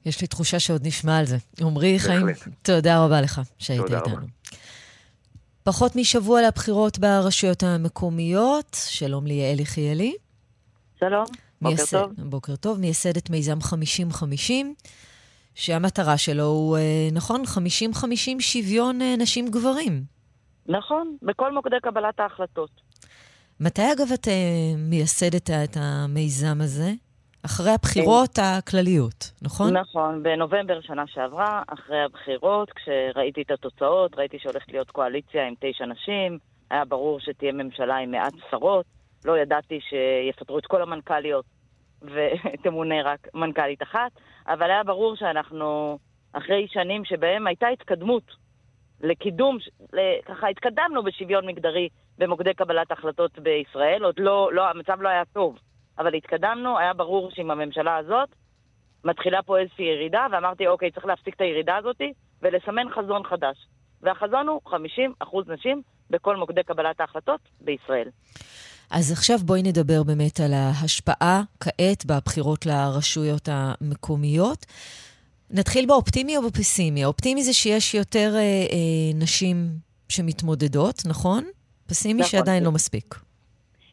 [0.09, 1.37] יש לי תחושה שעוד נשמע על זה.
[1.61, 2.27] עמרי חיים,
[2.63, 4.17] תודה רבה לך שהיית איתנו.
[4.17, 4.27] רבה.
[5.63, 8.77] פחות משבוע לבחירות ברשויות המקומיות.
[8.89, 10.15] שלום ליעל יחיאלי.
[11.01, 11.25] שלום,
[11.63, 12.13] בוקר מייסד, טוב.
[12.19, 12.79] בוקר טוב.
[12.81, 13.59] מייסדת מיזם
[14.13, 14.53] 50-50,
[15.55, 20.05] שהמטרה שלו הוא, אה, נכון, 50-50 שוויון אה, נשים-גברים.
[20.67, 22.71] נכון, בכל מוקדי קבלת ההחלטות.
[23.61, 26.93] מתי, אגב, את אה, מייסדת את המיזם הזה?
[27.47, 29.77] אחרי הבחירות הכלליות, נכון?
[29.77, 35.87] נכון, בנובמבר שנה שעברה, אחרי הבחירות, כשראיתי את התוצאות, ראיתי שהולכת להיות קואליציה עם תשע
[35.87, 36.39] נשים,
[36.71, 38.87] היה ברור שתהיה ממשלה עם מעט שרות,
[39.25, 41.45] לא ידעתי שיפטרו את כל המנכ"ליות
[42.13, 44.11] ותמונה רק מנכ"לית אחת,
[44.47, 45.99] אבל היה ברור שאנחנו
[46.33, 48.23] אחרי שנים שבהם הייתה התקדמות
[49.01, 49.59] לקידום,
[50.25, 55.59] ככה התקדמנו בשוויון מגדרי במוקדי קבלת החלטות בישראל, עוד לא, לא, המצב לא היה טוב.
[55.99, 58.29] אבל התקדמנו, היה ברור שעם הממשלה הזאת
[59.05, 62.01] מתחילה פה איזושהי ירידה, ואמרתי, אוקיי, צריך להפסיק את הירידה הזאת
[62.43, 63.57] ולסמן חזון חדש.
[64.03, 64.61] והחזון הוא
[65.23, 68.09] 50% נשים בכל מוקדי קבלת ההחלטות בישראל.
[68.91, 74.67] אז עכשיו בואי נדבר באמת על ההשפעה כעת בבחירות לרשויות המקומיות.
[75.51, 77.05] נתחיל באופטימי או בפסימי?
[77.05, 79.69] האופטימי זה שיש יותר אה, אה, נשים
[80.09, 81.45] שמתמודדות, נכון?
[81.87, 82.31] פסימי נכון.
[82.31, 83.28] שעדיין לא מספיק.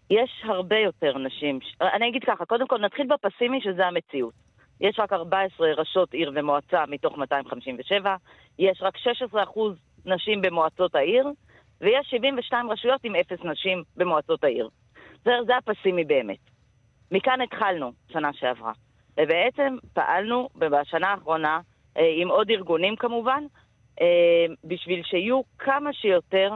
[0.09, 1.59] יש הרבה יותר נשים.
[1.81, 4.33] אני אגיד ככה, קודם כל נתחיל בפסימי, שזה המציאות.
[4.81, 8.15] יש רק 14 ראשות עיר ומועצה מתוך 257,
[8.59, 8.99] יש רק 16%
[10.05, 11.27] נשים במועצות העיר,
[11.81, 14.69] ויש 72 רשויות עם אפס נשים במועצות העיר.
[15.25, 16.39] זה, זה הפסימי באמת.
[17.11, 18.71] מכאן התחלנו, שנה שעברה.
[19.19, 21.59] ובעצם פעלנו בשנה האחרונה,
[21.97, 23.43] אה, עם עוד ארגונים כמובן,
[24.01, 26.53] אה, בשביל שיהיו כמה שיותר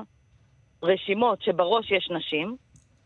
[0.83, 2.55] רשימות שבראש יש נשים,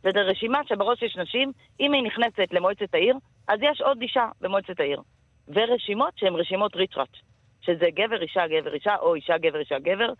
[0.03, 3.15] וזה רשימה שבראש יש נשים, אם היא נכנסת למועצת העיר,
[3.47, 5.01] אז יש עוד אישה במועצת העיר.
[5.47, 7.15] ורשימות שהן רשימות ריצ'ראץ',
[7.61, 10.13] שזה גבר, אישה, גבר, אישה, או אישה, גבר, אישה, גבר.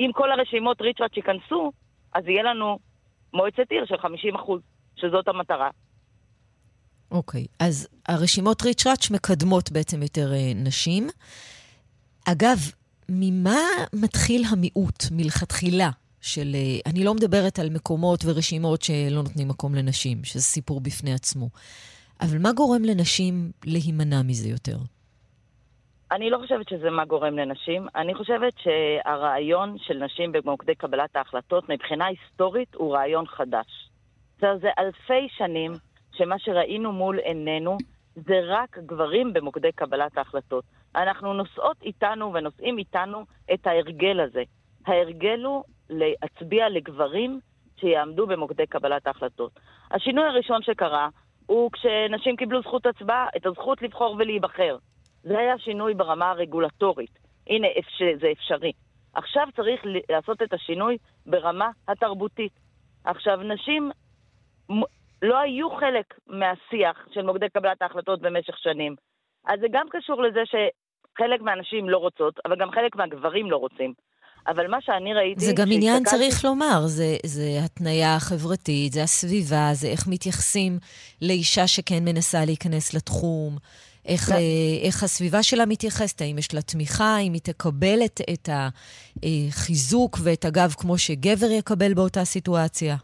[0.00, 1.72] אם כל הרשימות ריצ'ראץ' ייכנסו,
[2.14, 2.78] אז יהיה לנו
[3.32, 4.60] מועצת עיר של 50 אחוז,
[4.96, 5.70] שזאת המטרה.
[7.10, 11.08] אוקיי, okay, אז הרשימות ריצ'ראץ' מקדמות בעצם יותר אה, נשים.
[12.28, 12.58] אגב,
[13.08, 13.60] ממה
[13.92, 15.90] מתחיל המיעוט מלכתחילה?
[16.24, 16.54] של...
[16.54, 21.48] אה, אני לא מדברת על מקומות ורשימות שלא נותנים מקום לנשים, שזה סיפור בפני עצמו.
[22.20, 24.76] אבל מה גורם לנשים להימנע מזה יותר?
[26.12, 27.86] אני לא חושבת שזה מה גורם לנשים.
[27.96, 33.90] אני חושבת שהרעיון של נשים במוקדי קבלת ההחלטות מבחינה היסטורית הוא רעיון חדש.
[34.40, 35.72] זה, זה אלפי שנים
[36.12, 37.76] שמה שראינו מול עינינו
[38.14, 40.64] זה רק גברים במוקדי קבלת ההחלטות.
[40.96, 44.42] אנחנו נושאות איתנו ונושאים איתנו את ההרגל הזה.
[44.86, 47.40] ההרגל הוא להצביע לגברים
[47.80, 49.52] שיעמדו במוקדי קבלת ההחלטות.
[49.90, 51.08] השינוי הראשון שקרה
[51.46, 54.76] הוא כשנשים קיבלו זכות הצבעה, את הזכות לבחור ולהיבחר.
[55.22, 57.18] זה היה שינוי ברמה הרגולטורית.
[57.46, 57.68] הנה,
[58.20, 58.72] זה אפשרי.
[59.14, 62.52] עכשיו צריך לעשות את השינוי ברמה התרבותית.
[63.04, 63.90] עכשיו, נשים
[65.22, 68.94] לא היו חלק מהשיח של מוקדי קבלת ההחלטות במשך שנים.
[69.46, 73.94] אז זה גם קשור לזה שחלק מהנשים לא רוצות, אבל גם חלק מהגברים לא רוצים.
[74.46, 75.44] אבל מה שאני ראיתי...
[75.44, 80.78] זה גם עניין, צריך לומר, זה, זה התניה חברתית, זה הסביבה, זה איך מתייחסים
[81.22, 83.56] לאישה שכן מנסה להיכנס לתחום,
[84.08, 88.48] איך, אה, איך הסביבה שלה מתייחסת, האם יש לה תמיכה, האם היא תקבל את, את
[88.52, 92.94] החיזוק ואת הגב כמו שגבר יקבל באותה סיטואציה.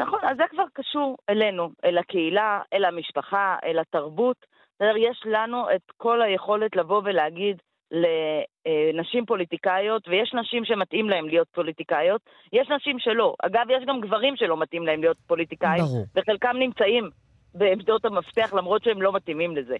[0.00, 4.36] נכון, אז זה כבר קשור אלינו, אל הקהילה, אל המשפחה, אל התרבות.
[4.80, 7.56] יש לנו את כל היכולת לבוא ולהגיד
[7.92, 12.20] לנשים פוליטיקאיות, ויש נשים שמתאים להן להיות פוליטיקאיות,
[12.52, 13.34] יש נשים שלא.
[13.42, 16.04] אגב, יש גם גברים שלא מתאים להם להיות פוליטיקאים, ברור.
[16.14, 17.10] וחלקם נמצאים
[17.54, 19.76] בעמדות המפתח למרות שהם לא מתאימים לזה.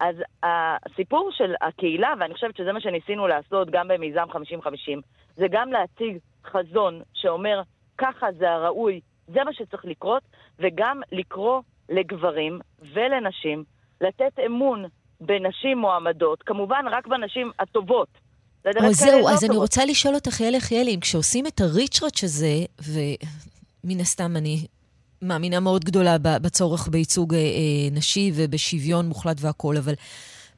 [0.00, 4.36] אז הסיפור של הקהילה, ואני חושבת שזה מה שניסינו לעשות גם במיזם 50-50,
[5.36, 7.62] זה גם להציג חזון שאומר,
[7.98, 10.22] ככה זה הראוי, זה מה שצריך לקרות,
[10.58, 12.58] וגם לקרוא לגברים
[12.94, 13.64] ולנשים
[14.00, 14.84] לתת אמון
[15.20, 18.08] בנשים מועמדות, כמובן רק בנשים הטובות.
[18.66, 19.50] או זהו, לא אז טובות.
[19.50, 22.64] אני רוצה לשאול אותך, יאלי יחיאלי, אם כשעושים את הריצ'רץ' הזה,
[23.84, 24.66] ומן הסתם אני
[25.22, 27.44] מאמינה מאוד גדולה בצורך בייצוג אה, אה,
[27.92, 29.94] נשי ובשוויון מוחלט והכול, אבל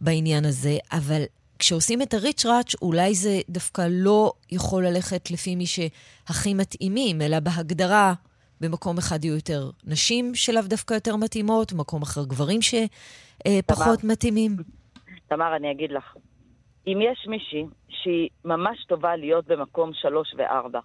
[0.01, 1.23] בעניין הזה, אבל
[1.59, 8.15] כשעושים את הריצ'ראץ', אולי זה דווקא לא יכול ללכת לפי מי שהכי מתאימים, אלא בהגדרה,
[8.63, 14.57] במקום אחד יהיו יותר נשים שלאו דווקא יותר מתאימות, במקום אחר גברים שפחות תמר, מתאימים.
[15.29, 16.15] תמר, אני אגיד לך,
[16.87, 20.81] אם יש מישהי שהיא ממש טובה להיות במקום שלוש וארבע,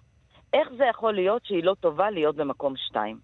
[0.52, 3.18] איך זה יכול להיות שהיא לא טובה להיות במקום שתיים?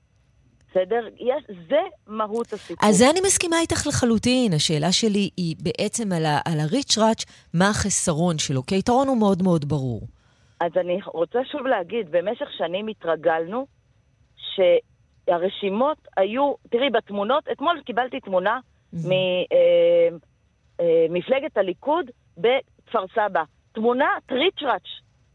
[0.71, 1.07] בסדר?
[1.17, 2.89] יש, זה מהות הסיפור.
[2.89, 4.53] אז זה אני מסכימה איתך לחלוטין.
[4.53, 7.25] השאלה שלי היא בעצם על, ה, על הריץ' ראץ',
[7.55, 8.67] מה החסרון שלו?
[8.67, 10.01] כי היתרון הוא מאוד מאוד ברור.
[10.61, 13.67] אז אני רוצה שוב להגיד, במשך שנים התרגלנו
[14.55, 18.61] שהרשימות היו, תראי, בתמונות, אתמול קיבלתי תמונה
[18.93, 20.23] ממפלגת
[21.57, 23.43] אה, אה, הליכוד בכפר סבא.
[23.73, 24.89] תמונה טריצ'ראץ',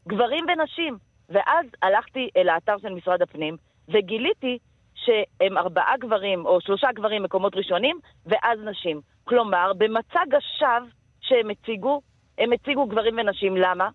[0.08, 0.98] גברים ונשים.
[1.30, 3.58] ואז הלכתי אל האתר של משרד הפנים,
[3.90, 4.58] וגיליתי
[4.96, 9.02] שהם ארבעה גברים או שלושה גברים מקומות ראשונים, ואז נשים.
[9.24, 10.90] כלומר, במצג השווא
[11.22, 12.02] שהם הציגו,
[12.38, 13.58] הם הציגו גברים ונשים.
[13.58, 13.90] למה?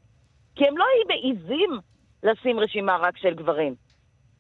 [0.55, 1.71] כי הם לא מעיזים
[2.23, 3.75] לשים רשימה רק של גברים.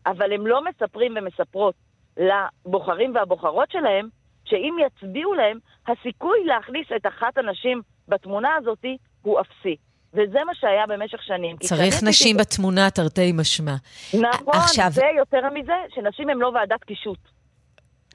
[0.06, 1.74] אבל הם לא מספרים ומספרות
[2.16, 4.08] לבוחרים והבוחרות שלהם,
[4.44, 8.84] שאם יצביעו להם, הסיכוי להכניס את אחת הנשים בתמונה הזאת
[9.22, 9.76] הוא אפסי.
[10.12, 11.56] וזה מה שהיה במשך שנים.
[11.56, 12.40] צריך נשים ב...
[12.40, 13.74] בתמונה תרתי משמע.
[14.14, 14.90] נכון, עכשיו...
[14.90, 17.18] זה יותר מזה, שנשים הן לא ועדת קישוט.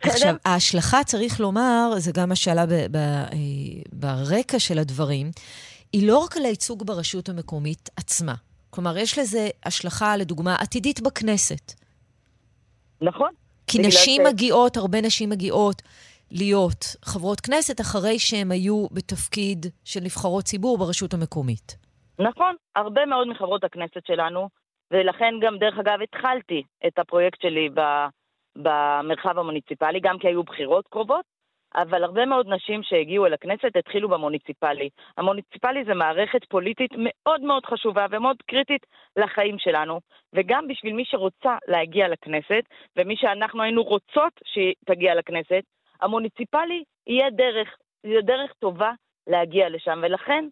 [0.02, 3.28] עכשיו, ההשלכה, צריך לומר, זה גם מה שעלה ב- ב- אה,
[3.94, 5.32] ברקע של הדברים,
[5.94, 8.34] היא לא רק על הייצוג ברשות המקומית עצמה.
[8.70, 11.79] כלומר, יש לזה השלכה, לדוגמה, עתידית בכנסת.
[13.02, 13.30] נכון.
[13.68, 14.28] כי נשים ש...
[14.30, 15.82] מגיעות, הרבה נשים מגיעות
[16.32, 21.78] להיות חברות כנסת אחרי שהן היו בתפקיד של נבחרות ציבור ברשות המקומית.
[22.20, 24.50] נכון, הרבה מאוד מחברות הכנסת שלנו,
[24.91, 27.70] ולכן גם, דרך אגב, התחלתי את הפרויקט שלי
[28.56, 31.26] במרחב המוניציפלי, גם כי היו בחירות קרובות,
[31.76, 34.90] אבל הרבה מאוד נשים שהגיעו אל הכנסת התחילו במוניציפלי.
[35.18, 38.86] המוניציפלי זה מערכת פוליטית מאוד מאוד חשובה ומאוד קריטית
[39.18, 40.00] לחיים שלנו,
[40.34, 42.64] וגם בשביל מי שרוצה להגיע לכנסת,
[42.98, 45.64] ומי שאנחנו היינו רוצות שהיא תגיע לכנסת,
[46.02, 48.92] המוניציפלי יהיה דרך, יהיה דרך טובה
[49.28, 50.46] להגיע לשם, ולכן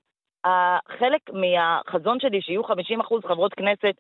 [1.00, 3.96] חלק מהחזון שלי, שיהיו 50% חברות כנסת,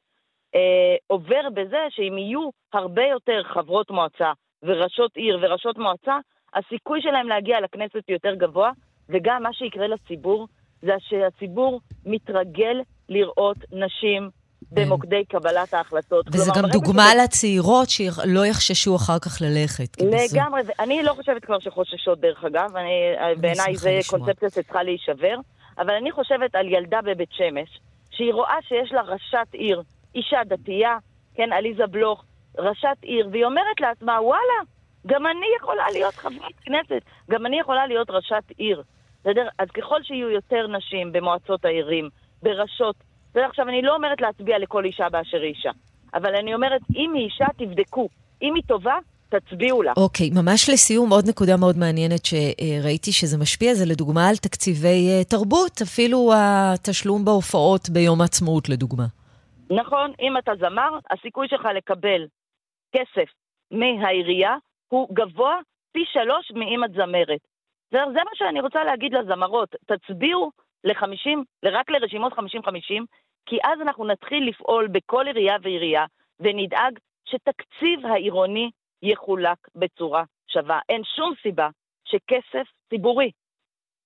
[0.55, 4.32] אה, עובר בזה שאם יהיו הרבה יותר חברות מועצה
[4.63, 6.18] וראשות עיר וראשות מועצה,
[6.57, 8.71] הסיכוי שלהם להגיע לכנסת יותר גבוה,
[9.09, 10.47] וגם מה שיקרה לציבור,
[10.81, 14.29] זה שהציבור מתרגל לראות נשים
[14.71, 16.25] במוקדי קבלת ההחלטות.
[16.27, 17.23] וזה גם דוגמה שזה...
[17.23, 20.01] לצעירות שלא יחששו אחר כך ללכת.
[20.01, 20.71] לגמרי, זו...
[20.79, 22.91] אני לא חושבת כבר שחוששות, דרך אגב, אני,
[23.37, 25.35] בעיניי זה קונספציה שצריכה להישבר.
[25.77, 27.79] אבל אני חושבת על ילדה בבית שמש,
[28.11, 29.83] שהיא רואה שיש לה ראשת עיר,
[30.15, 30.97] אישה דתייה,
[31.35, 32.23] כן, עליזה בלוך,
[32.57, 34.59] ראשת עיר, והיא אומרת לעצמה, וואלה,
[35.07, 38.83] גם אני יכולה להיות חברת כנסת, גם אני יכולה להיות ראשת עיר.
[39.21, 39.47] בסדר?
[39.59, 42.09] אז ככל שיהיו יותר נשים במועצות העירים,
[42.43, 42.95] בראשות,
[43.31, 43.45] בסדר?
[43.45, 45.71] עכשיו, אני לא אומרת להצביע לכל אישה באשר היא אישה,
[46.13, 48.07] אבל אני אומרת, אם היא אישה, תבדקו.
[48.41, 48.95] אם היא טובה,
[49.29, 49.93] תצביעו לה.
[49.97, 55.21] אוקיי, okay, ממש לסיום, עוד נקודה מאוד מעניינת שראיתי שזה משפיע, זה לדוגמה על תקציבי
[55.21, 59.05] uh, תרבות, אפילו התשלום בהופעות ביום העצמאות, לדוגמה.
[59.69, 62.25] נכון, אם אתה זמר, הסיכוי שלך לקבל
[62.95, 63.29] כסף
[63.71, 64.55] מהעירייה
[64.88, 65.59] הוא גבוה
[65.91, 67.41] פי שלוש מאם את זמרת.
[67.91, 70.51] זה, זה מה שאני רוצה להגיד לזמרות, תצביעו
[70.83, 71.29] ל-50,
[71.65, 72.38] רק לרשימות 50-50,
[73.45, 76.05] כי אז אנחנו נתחיל לפעול בכל עירייה ועירייה,
[76.39, 78.71] ונדאג שתקציב העירוני
[79.01, 80.79] יחולק בצורה שווה.
[80.89, 81.69] אין שום סיבה
[82.05, 83.31] שכסף ציבורי,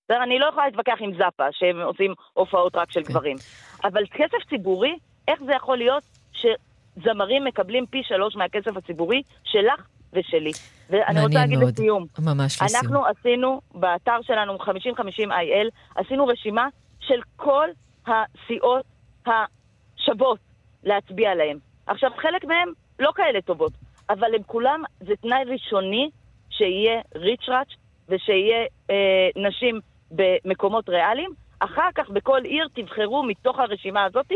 [0.06, 0.24] בסדר?
[0.24, 3.10] אני לא יכולה להתווכח עם זאפה, שהם עושים הופעות רק של כן.
[3.10, 3.38] גברים,
[3.84, 4.96] אבל כסף ציבורי
[5.28, 6.04] איך זה יכול להיות
[6.34, 10.52] שזמרים מקבלים פי שלוש מהכסף הציבורי שלך ושלי?
[10.90, 11.74] ואני רוצה להגיד מאוד.
[11.74, 12.06] לסיום.
[12.20, 12.84] ממש לסיום.
[12.84, 16.68] אנחנו עשינו, באתר שלנו, 5050 IL, עשינו רשימה
[17.00, 17.68] של כל
[18.08, 18.86] הסיעות
[19.26, 20.40] השוות
[20.84, 21.58] להצביע להם.
[21.88, 23.74] עכשיו, חלק מהם לא כאלה טובות,
[24.10, 26.10] אבל הם כולם, זה תנאי ראשוני
[26.50, 27.68] שיהיה ריצ'ראץ'
[28.10, 29.80] ושיהיה אה, נשים
[30.12, 31.30] במקומות ריאליים.
[31.60, 34.32] אחר כך בכל עיר תבחרו מתוך הרשימה הזאת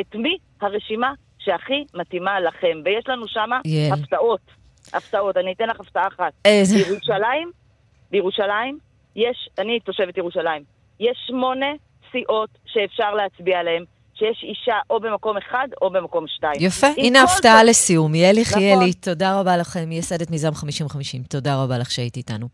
[0.00, 2.78] את מי הרשימה שהכי מתאימה לכם.
[2.84, 3.50] ויש לנו שם.
[3.92, 4.40] הפתעות.
[4.92, 5.36] הפתעות.
[5.36, 6.32] אני אתן לך הפתעה אחת.
[6.44, 7.50] איזה- בירושלים,
[8.10, 8.78] בירושלים,
[9.16, 10.62] יש, אני תושבת ירושלים,
[11.00, 11.66] יש שמונה
[12.12, 16.54] סיעות שאפשר להצביע עליהן, שיש אישה או במקום אחד או במקום שתיים.
[16.60, 18.14] יפה, הנה הפתעה זאת- לסיום.
[18.14, 18.92] יעל יחיאלי, נכון.
[18.92, 21.22] תודה רבה לכם, מייסדת מיזם 50-50.
[21.28, 22.46] תודה רבה לך שהיית איתנו.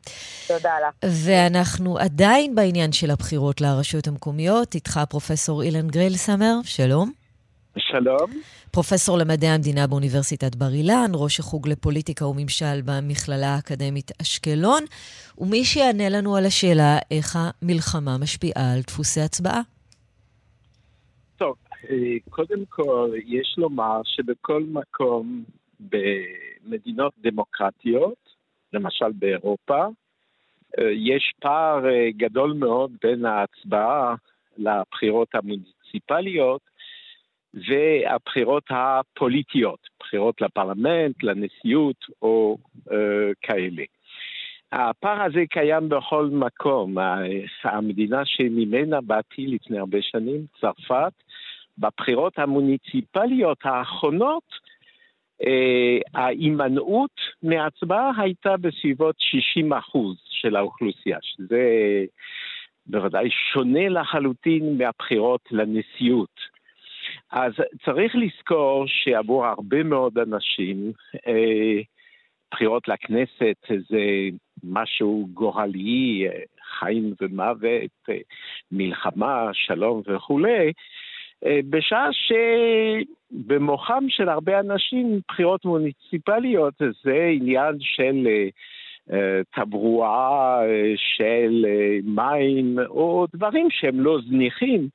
[0.48, 1.10] תודה לך.
[1.26, 4.74] ואנחנו עדיין בעניין של הבחירות לרשויות המקומיות.
[4.74, 7.12] איתך פרופסור אילן גרילסמר, שלום.
[7.78, 8.30] שלום.
[8.72, 14.82] פרופסור למדעי המדינה באוניברסיטת בר אילן, ראש החוג לפוליטיקה וממשל במכללה האקדמית אשקלון,
[15.38, 19.60] ומי שיענה לנו על השאלה איך המלחמה משפיעה על דפוסי הצבעה.
[21.36, 21.56] טוב,
[21.90, 21.96] אה,
[22.30, 25.44] קודם כל, יש לומר שבכל מקום
[25.80, 28.18] במדינות דמוקרטיות,
[28.72, 29.86] למשל באירופה,
[30.78, 34.14] אה, יש פער אה, גדול מאוד בין ההצבעה
[34.58, 36.69] לבחירות המוניציפליות
[37.54, 42.58] והבחירות הפוליטיות, בחירות לפרלמנט, לנשיאות או
[42.92, 43.82] אה, כאלה.
[44.72, 46.96] הפער הזה קיים בכל מקום.
[47.64, 51.12] המדינה שממנה באתי לפני הרבה שנים, צרפת,
[51.78, 54.44] בבחירות המוניציפליות האחרונות,
[55.46, 61.64] אה, ההימנעות מהצבעה הייתה בסביבות 60 אחוז של האוכלוסייה, שזה
[62.86, 66.59] בוודאי שונה לחלוטין מהבחירות לנשיאות.
[67.30, 67.52] אז
[67.84, 70.92] צריך לזכור שעבור הרבה מאוד אנשים,
[71.26, 71.80] אה,
[72.52, 74.00] בחירות לכנסת זה
[74.64, 76.42] משהו גורלי, אה,
[76.78, 78.16] חיים ומוות, אה,
[78.72, 80.72] מלחמה, שלום וכולי,
[81.70, 82.08] בשעה
[83.32, 86.74] שבמוחם של הרבה אנשים בחירות מוניציפליות
[87.04, 88.48] זה עניין של אה,
[89.12, 91.66] אה, תברואה, אה, של
[92.04, 94.88] מים, או דברים שהם לא זניחים.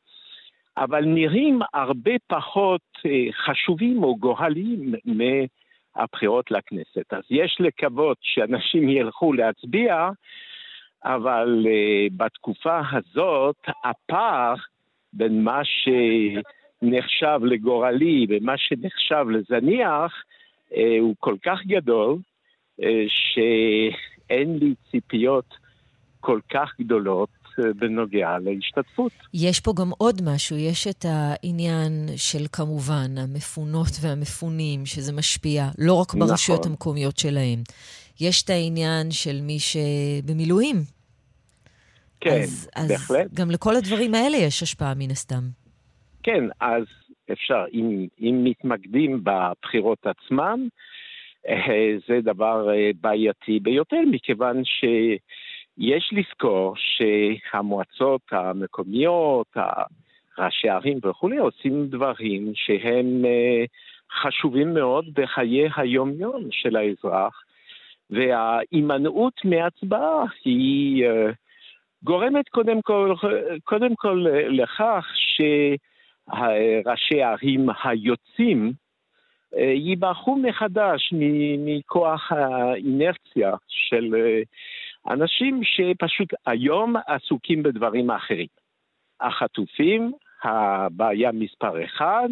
[0.77, 7.13] אבל נראים הרבה פחות אה, חשובים או גורליים מהבחירות לכנסת.
[7.13, 10.09] אז יש לקוות שאנשים ילכו להצביע,
[11.05, 14.55] אבל uh, בתקופה הזאת הפער
[15.13, 20.23] בין מה שנחשב לגורלי ומה שנחשב לזניח
[20.69, 22.17] uh, הוא כל כך גדול,
[23.07, 25.57] שאין לי ציפיות
[26.19, 27.29] כל כך גדולות
[27.75, 29.11] בנוגע להשתתפות.
[29.33, 35.93] יש פה גם עוד משהו, יש את העניין של כמובן המפונות והמפונים, שזה משפיע לא
[35.93, 36.71] רק ברשויות נכון.
[36.71, 37.59] המקומיות שלהם.
[38.21, 40.75] יש את העניין של מי שבמילואים.
[42.19, 43.33] כן, אז, אז בהחלט.
[43.33, 45.43] גם לכל הדברים האלה יש השפעה מן הסתם.
[46.23, 46.83] כן, אז
[47.31, 50.59] אפשר, אם, אם מתמקדים בבחירות עצמן,
[51.47, 54.61] אה, זה דבר אה, בעייתי ביותר, מכיוון
[55.79, 59.57] שיש לזכור שהמועצות המקומיות,
[60.39, 63.65] ראשי הערים וכולי, עושים דברים שהם אה,
[64.21, 67.43] חשובים מאוד בחיי היום-יום של האזרח,
[68.09, 71.31] וההימנעות מהצבעה היא אה,
[72.03, 73.13] גורמת קודם כל,
[73.63, 75.05] קודם כל לכך
[75.35, 78.73] שראשי הערים היוצאים
[79.57, 81.13] אה, ייבחרו מחדש
[81.59, 84.41] מכוח האינרציה של אה,
[85.09, 88.47] אנשים שפשוט היום עסוקים בדברים אחרים.
[89.21, 90.11] החטופים,
[90.43, 92.29] הבעיה מספר אחד,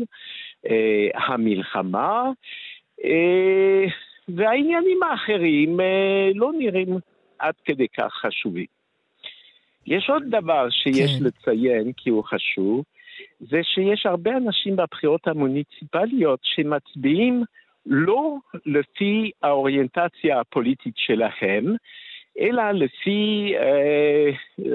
[0.69, 2.24] אה, המלחמה,
[3.03, 3.86] אה,
[4.28, 6.97] והעניינים האחרים אה, לא נראים
[7.39, 8.65] עד כדי כך חשובים.
[9.88, 11.26] יש עוד דבר שיש כן.
[11.26, 12.84] לציין כי הוא חשוב,
[13.39, 17.43] זה שיש הרבה אנשים בבחירות המוניציפליות שמצביעים
[17.86, 21.76] לא לפי האוריינטציה הפוליטית שלהם,
[22.39, 24.29] אלא לפי אה,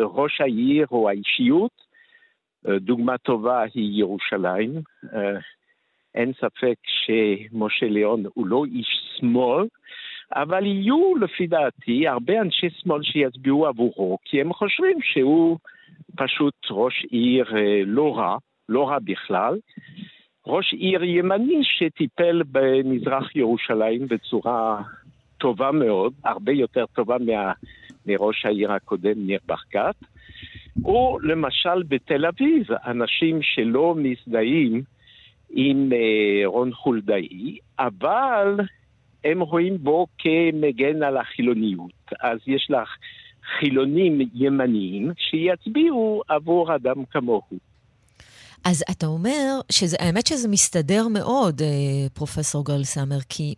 [0.04, 1.88] ראש העיר או האישיות.
[2.68, 4.70] אה, דוגמה טובה היא ירושלים.
[5.14, 5.38] אה,
[6.14, 8.86] אין ספק שמשה ליאון הוא לא איש
[9.18, 9.66] שמאל,
[10.32, 15.58] אבל יהיו לפי דעתי הרבה אנשי שמאל שיצביעו עבורו, כי הם חושבים שהוא
[16.16, 17.54] פשוט ראש עיר
[17.86, 18.36] לא רע,
[18.68, 19.58] לא רע בכלל.
[20.46, 24.82] ראש עיר ימני שטיפל במזרח ירושלים בצורה
[25.38, 27.52] טובה מאוד, הרבה יותר טובה מה,
[28.06, 29.94] מראש העיר הקודם, ניר ברקת.
[30.84, 34.82] או למשל בתל אביב, אנשים שלא מזדהים
[35.50, 35.90] עם
[36.44, 38.56] רון חולדאי, אבל
[39.24, 41.92] הם רואים בו כמגן על החילוניות.
[42.20, 42.88] אז יש לך
[43.58, 47.58] חילונים ימניים שיצביעו עבור אדם כמוהו.
[48.64, 49.60] אז אתה אומר,
[49.98, 51.62] האמת שזה מסתדר מאוד,
[52.14, 53.54] פרופסור גרל סאמר, כי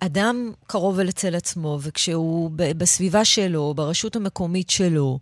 [0.00, 5.18] אדם קרוב אל אצל עצמו, וכשהוא בסביבה שלו, ברשות המקומית שלו,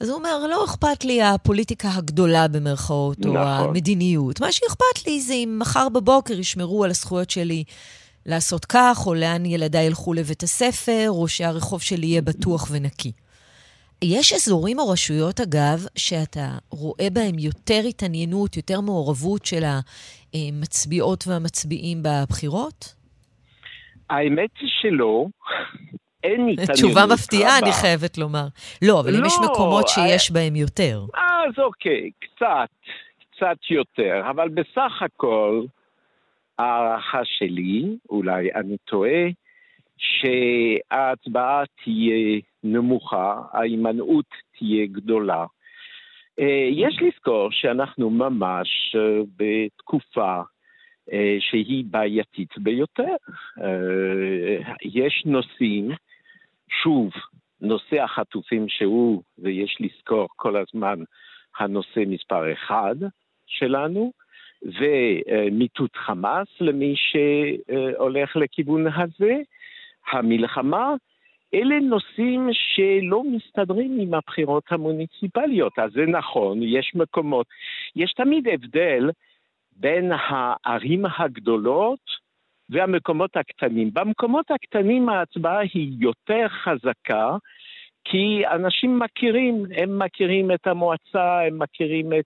[0.00, 3.36] אז הוא אומר, לא אכפת לי הפוליטיקה הגדולה במרכאות, נכון.
[3.36, 4.40] או המדיניות.
[4.40, 7.64] מה שאכפת לי זה אם מחר בבוקר ישמרו על הזכויות שלי
[8.26, 13.12] לעשות כך, או לאן ילדיי ילכו לבית הספר, או שהרחוב שלי יהיה בטוח ונקי.
[14.02, 19.64] יש אזורים או רשויות, אגב, שאתה רואה בהם יותר התעניינות, יותר מעורבות של
[20.34, 22.94] המצביעות והמצביעים בבחירות?
[24.12, 25.26] האמת היא שלא.
[26.24, 26.70] אין התעניינות.
[26.74, 28.46] תשובה מפתיעה, אני חייבת לומר.
[28.82, 30.34] לא, אבל לא, אם יש לא, מקומות שיש I...
[30.34, 31.00] בהם יותר.
[31.14, 32.70] אז אוקיי, קצת,
[33.30, 34.22] קצת יותר.
[34.30, 35.64] אבל בסך הכל,
[36.58, 39.28] ההערכה שלי, אולי אני טועה,
[39.98, 44.26] שההצבעה תהיה נמוכה, ההימנעות
[44.58, 45.44] תהיה גדולה.
[46.40, 50.42] אה, יש לזכור שאנחנו ממש אה, בתקופה אה,
[51.40, 53.14] שהיא בעייתית ביותר.
[54.82, 55.90] יש נושאים,
[56.82, 57.10] שוב,
[57.60, 60.98] נושא החטופים שהוא, ויש לזכור כל הזמן,
[61.58, 62.94] הנושא מספר אחד
[63.46, 64.12] שלנו,
[64.62, 69.36] ומיטוט חמאס למי שהולך לכיוון הזה,
[70.12, 70.94] המלחמה,
[71.54, 75.78] אלה נושאים שלא מסתדרים עם הבחירות המוניציפליות.
[75.78, 77.46] אז זה נכון, יש מקומות,
[77.96, 79.10] יש תמיד הבדל
[79.76, 82.22] בין הערים הגדולות
[82.70, 83.90] והמקומות הקטנים.
[83.92, 87.36] במקומות הקטנים ההצבעה היא יותר חזקה,
[88.04, 92.24] כי אנשים מכירים, הם מכירים את המועצה, הם מכירים את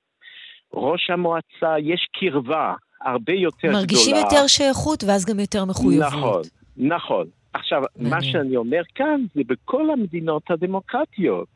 [0.75, 4.23] ראש המועצה, יש קרבה הרבה יותר מרגישים גדולה.
[4.23, 6.07] מרגישים יותר שייכות ואז גם יותר מחויבות.
[6.07, 6.43] נכון,
[6.77, 7.27] נכון.
[7.53, 8.15] עכשיו, מעניין.
[8.15, 11.49] מה שאני אומר כאן זה בכל המדינות הדמוקרטיות.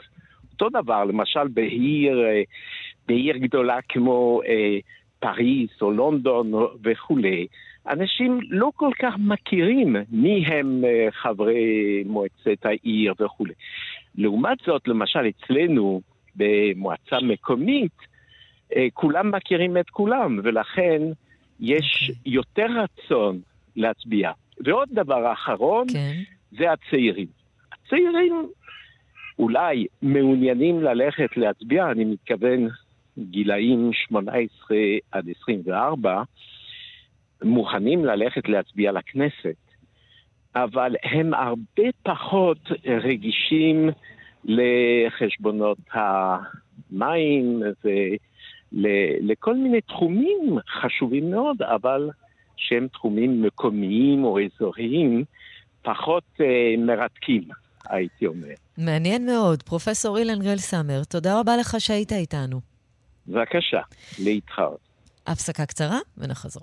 [0.53, 2.43] אותו דבר, למשל בעיר, אה,
[3.07, 4.79] בעיר גדולה כמו אה,
[5.21, 6.53] פריס או לונדון
[6.85, 7.47] וכולי,
[7.89, 13.53] אנשים לא כל כך מכירים מי הם אה, חברי מועצת העיר וכולי.
[14.15, 16.01] לעומת זאת, למשל אצלנו
[16.37, 17.97] במועצה מקומית,
[18.77, 21.03] אה, כולם מכירים את כולם, ולכן
[21.61, 22.11] יש okay.
[22.11, 22.33] אוקיי.
[22.33, 23.41] יותר רצון
[23.77, 24.31] להצביע.
[24.65, 26.13] ועוד דבר אחרון, כן.
[26.59, 27.27] זה הצעירים.
[27.73, 28.49] הצעירים
[29.39, 32.69] אולי מעוניינים ללכת להצביע, אני מתכוון
[33.19, 34.77] גילאים 18
[35.13, 36.23] עד 24,
[37.43, 39.57] מוכנים ללכת להצביע לכנסת,
[40.55, 43.91] אבל הם הרבה פחות רגישים
[44.45, 47.63] לחשבונות המים
[48.73, 52.11] ולכל מיני תחומים חשובים מאוד, אבל
[52.57, 55.25] שהם תחומים מקומיים או אזוריים
[55.83, 57.43] פחות אה, מרתקים,
[57.89, 58.49] הייתי אומר.
[58.79, 59.63] מעניין מאוד.
[59.63, 62.70] פרופסור אילן גרל סאמר, תודה רבה לך שהיית איתנו.
[63.31, 63.81] בבקשה,
[64.19, 64.81] להתחרות.
[65.27, 66.63] הפסקה קצרה ונחזור.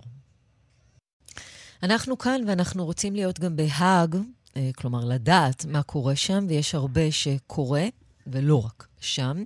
[1.83, 4.15] אנחנו כאן ואנחנו רוצים להיות גם בהאג,
[4.57, 7.83] אה, כלומר לדעת מה קורה שם, ויש הרבה שקורה,
[8.27, 9.37] ולא רק שם.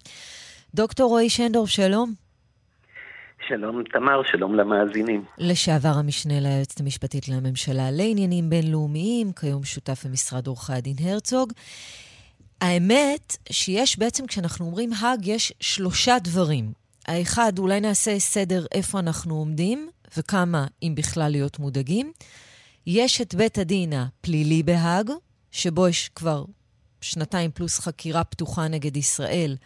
[0.75, 2.13] דוקטור רועי שנדור, שלום.
[3.47, 5.25] שלום תמר, שלום למאזינים.
[5.37, 11.53] לשעבר המשנה ליועצת המשפטית לממשלה לעניינים בינלאומיים, כיום שותף במשרד עורכי הדין הרצוג.
[12.61, 16.80] האמת שיש בעצם, כשאנחנו אומרים האג, יש שלושה דברים.
[17.07, 22.11] האחד, אולי נעשה סדר איפה אנחנו עומדים, וכמה, אם בכלל, להיות מודאגים.
[22.87, 25.11] יש את בית הדין הפלילי בהאג,
[25.51, 26.45] שבו יש כבר
[27.01, 29.57] שנתיים פלוס חקירה פתוחה נגד ישראל,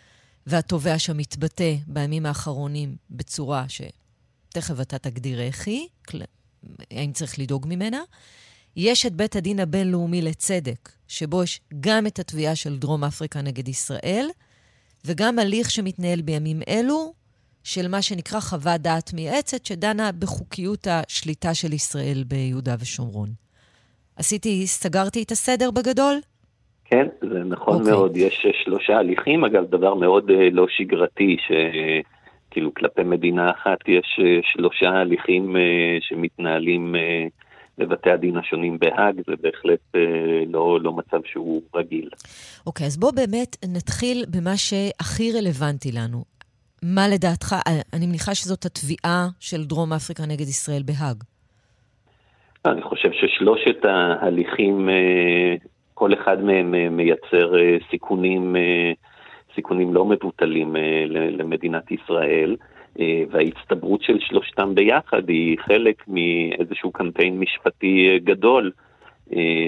[0.48, 5.88] והתובע שם מתבטא בימים האחרונים בצורה שתכף אתה תגדיר איך היא,
[6.92, 8.02] האם צריך לדאוג ממנה.
[8.76, 13.68] יש את בית הדין הבינלאומי לצדק, שבו יש גם את התביעה של דרום אפריקה נגד
[13.68, 14.28] ישראל,
[15.06, 17.14] וגם הליך שמתנהל בימים אלו,
[17.66, 23.30] של מה שנקרא חוות דעת מייעצת, שדנה בחוקיות השליטה של ישראל ביהודה ושומרון.
[24.16, 26.16] עשיתי, סגרתי את הסדר בגדול?
[26.86, 27.80] כן, זה נכון okay.
[27.80, 27.92] אוקיי.
[27.92, 28.18] מאוד.
[28.18, 34.24] יש שלושה הליכים, אגב, דבר מאוד uh, לא שגרתי, שכאילו כלפי מדינה אחת יש uh,
[34.54, 35.56] שלושה הליכים
[36.00, 37.30] שמתנהלים uh,
[37.78, 39.96] בבתי הדין השונים בהאג, זה בהחלט
[40.48, 42.10] לא, לא מצב שהוא רגיל.
[42.68, 46.35] אוקיי, okay, אז בוא באמת נתחיל במה שהכי רלוונטי לנו.
[46.96, 47.56] מה לדעתך,
[47.94, 51.24] אני מניחה שזאת התביעה של דרום אפריקה נגד ישראל בהאג.
[52.66, 54.90] אני חושב ששלושת ההליכים
[55.96, 58.92] כל אחד מהם אה, מייצר אה, סיכונים, אה,
[59.56, 60.76] סיכונים לא מבוטלים
[61.10, 62.56] למדינת ישראל.
[63.30, 68.72] וההצטברות של שלושתם ביחד היא חלק מאיזשהו קמפיין משפטי גדול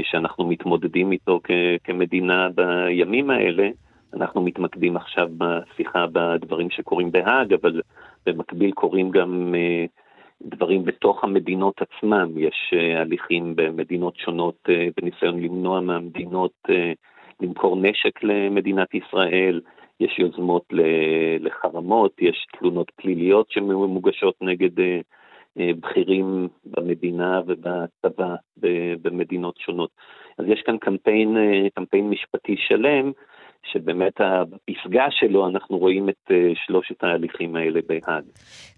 [0.04, 1.40] שאנחנו מתמודדים איתו
[1.84, 3.70] כמדינה בימים האלה.
[4.14, 7.82] אנחנו מתמקדים עכשיו בשיחה בדברים שקורים בהאג, אבל
[8.26, 9.56] במקביל קורים גם
[10.42, 12.38] דברים בתוך המדינות עצמם.
[12.38, 16.54] יש הליכים במדינות שונות בניסיון למנוע מהמדינות
[17.42, 19.62] למכור נשק למדינת ישראל.
[20.00, 20.64] יש יוזמות
[21.40, 25.00] לחרמות, יש תלונות פליליות שמוגשות נגד אה,
[25.60, 28.36] אה, בכירים במדינה ובצבא
[29.02, 29.90] במדינות שונות.
[30.38, 33.12] אז יש כאן קמפיין, אה, קמפיין משפטי שלם,
[33.72, 34.14] שבאמת
[34.50, 36.32] בפסגה שלו אנחנו רואים את
[36.66, 38.24] שלושת ההליכים האלה בהאג.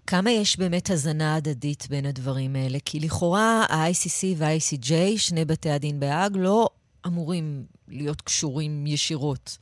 [0.06, 2.78] כמה יש באמת הזנה הדדית בין הדברים האלה?
[2.84, 6.68] כי לכאורה ה-ICC וה-ICJ, שני בתי הדין בהאג, לא
[7.06, 7.44] אמורים
[7.88, 9.58] להיות קשורים ישירות.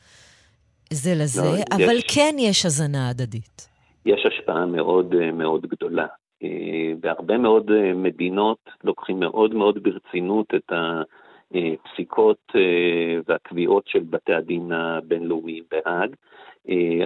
[0.92, 3.68] זה לזה, לא, אבל יש, כן יש הזנה הדדית.
[4.06, 6.06] יש השפעה מאוד אה, מאוד גדולה.
[6.42, 10.72] אה, בהרבה מאוד אה, מדינות לוקחים מאוד מאוד ברצינות את
[11.54, 12.52] הפסיקות
[13.28, 16.14] והקביעות של בתי הדין הבינלאומיים בהאג,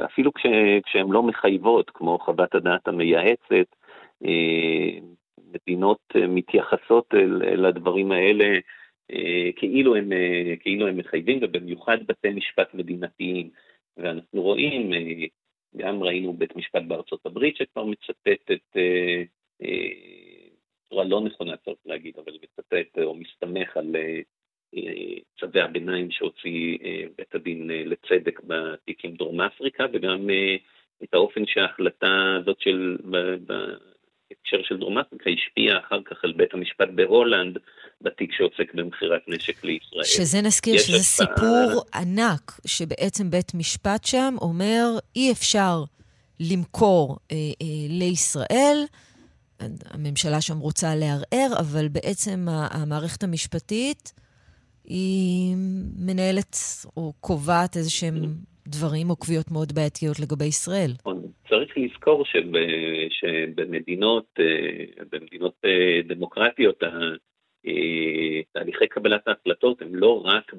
[0.04, 0.46] אפילו כש,
[0.86, 3.76] כשהן לא מחייבות, כמו חוות הדעת המייעצת,
[5.52, 5.98] מדינות
[6.28, 8.58] מתייחסות אל, אל הדברים האלה
[9.56, 10.12] כאילו הם,
[10.60, 13.50] כאילו הם מחייבים, ובמיוחד בתי משפט מדינתיים.
[13.96, 15.26] ואנחנו רואים, אה,
[15.76, 19.22] גם ראינו בית משפט בארצות הברית שכבר מצטט את, אה,
[19.62, 19.88] אה,
[20.92, 23.96] בצורה לא נכונה צריך להגיד, אבל מצטט או מסתמך על
[25.40, 26.78] צווי הביניים שהוציא
[27.18, 30.28] בית הדין לצדק בתיק עם דרום אפריקה, וגם
[31.04, 32.96] את האופן שההחלטה הזאת של,
[33.46, 37.58] בהקשר של דרום אפריקה השפיעה אחר כך על בית המשפט בהולנד
[38.00, 40.04] בתיק שעוסק במכירת נשק לישראל.
[40.04, 41.26] שזה נזכיר שזה השפעה...
[41.26, 44.84] סיפור ענק, שבעצם בית משפט שם אומר,
[45.16, 45.76] אי אפשר
[46.40, 48.78] למכור אה, אה, לישראל.
[49.90, 54.12] הממשלה שם רוצה לערער, אבל בעצם המערכת המשפטית
[54.84, 55.56] היא
[56.06, 56.56] מנהלת
[56.96, 58.34] או קובעת איזה שהם
[58.68, 60.90] דברים או קביעות מאוד בעייתיות לגבי ישראל.
[61.00, 61.22] נכון.
[61.48, 62.42] צריך לזכור שב,
[63.10, 66.90] שבמדינות אה, במדינות אה, דמוקרטיות אה,
[68.52, 70.54] תהליכי קבלת ההחלטות הם לא רק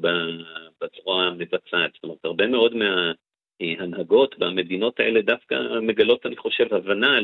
[0.81, 7.17] בצורה המבצעת, זאת אומרת, הרבה מאוד מההנהגות במדינות האלה דווקא מגלות, אני חושב, הבנה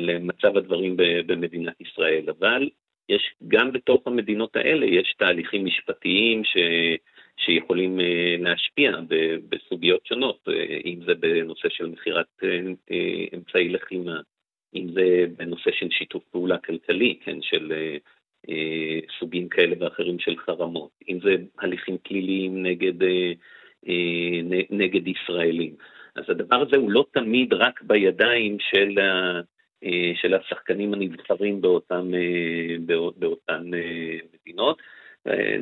[0.00, 2.70] למצב הדברים במדינת ישראל, אבל
[3.08, 6.56] יש גם בתוך המדינות האלה, יש תהליכים משפטיים ש...
[7.36, 8.92] שיכולים אה, להשפיע
[9.48, 10.48] בסוגיות שונות,
[10.84, 12.42] אם זה בנושא של מכירת
[13.34, 14.20] אמצעי לחימה,
[14.74, 17.72] אם זה בנושא של שיתוף פעולה כלכלי, כן, של
[18.48, 23.32] אה, סוגים כאלה ואחרים של חרמות, אם זה הליכים פליליים נגד, אה,
[23.88, 25.74] אה, נגד ישראלים.
[26.16, 28.98] אז הדבר הזה הוא לא תמיד רק בידיים של,
[30.14, 32.10] של השחקנים הנבחרים באותן,
[33.16, 33.70] באותן
[34.34, 34.78] מדינות.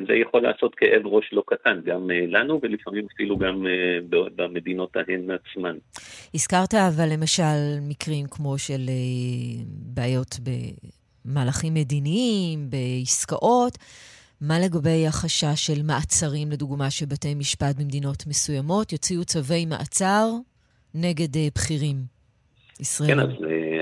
[0.07, 3.65] זה יכול לעשות כאב ראש לא קטן, גם לנו ולפעמים אפילו גם
[4.09, 5.77] במדינות ההן עצמן.
[6.33, 8.81] הזכרת אבל למשל מקרים כמו של
[9.93, 10.49] בעיות ב...
[11.25, 13.77] מהלכים מדיניים, בעסקאות.
[14.41, 20.25] מה לגבי החשש של מעצרים, לדוגמה, שבתי משפט במדינות מסוימות יוציאו צווי מעצר
[20.95, 21.97] נגד בכירים
[22.79, 23.15] ישראלים?
[23.15, 23.29] כן, אז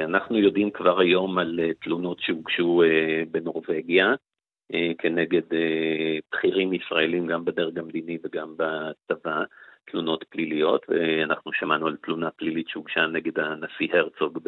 [0.10, 5.42] אנחנו יודעים כבר היום על uh, תלונות שהוגשו uh, בנורבגיה uh, כנגד
[6.32, 9.44] בכירים ישראלים, גם בדרג המדיני וגם בצבא.
[9.92, 14.40] תלונות פליליות, ואנחנו שמענו על תלונה פלילית שהוגשה נגד הנשיא הרצוג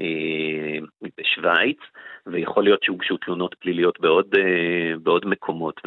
[0.00, 0.78] אה,
[1.18, 1.78] בשוויץ,
[2.26, 5.80] ויכול להיות שהוגשו תלונות פליליות בעוד, אה, בעוד מקומות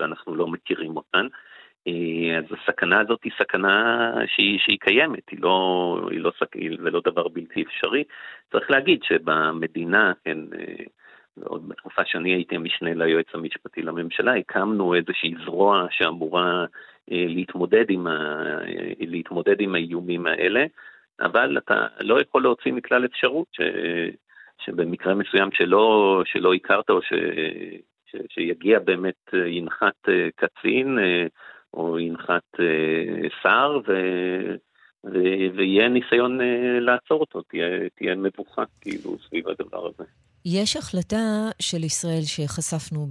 [0.00, 1.26] ואנחנו לא מכירים אותן.
[1.88, 6.32] אה, אז הסכנה הזאת היא סכנה שהיא, שהיא קיימת, היא לא, היא לא,
[6.84, 8.04] זה לא דבר בלתי אפשרי.
[8.52, 10.38] צריך להגיד שבמדינה, כן,
[11.36, 16.64] ועוד בתקופה שאני הייתי המשנה ליועץ המשפטי לממשלה, הקמנו איזושהי זרוע שאמורה
[17.08, 18.42] להתמודד עם, ה,
[19.00, 20.66] להתמודד עם האיומים האלה.
[21.20, 23.60] אבל אתה לא יכול להוציא מכלל אפשרות ש,
[24.64, 27.12] שבמקרה מסוים שלא, שלא הכרת או ש,
[28.06, 31.26] ש, שיגיע באמת, ינחת אה, קצין אה,
[31.74, 33.92] או ינחת אה, שר ו...
[35.04, 35.18] ו...
[35.56, 36.38] ויהיה ניסיון
[36.80, 37.66] לעצור אותו, תהיה,
[37.98, 40.04] תהיה מבוכה כאילו סביב הדבר הזה.
[40.44, 43.06] יש החלטה של ישראל שחשפנו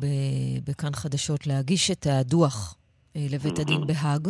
[0.67, 2.75] בכאן חדשות להגיש את הדוח
[3.15, 4.27] לבית הדין בהאג.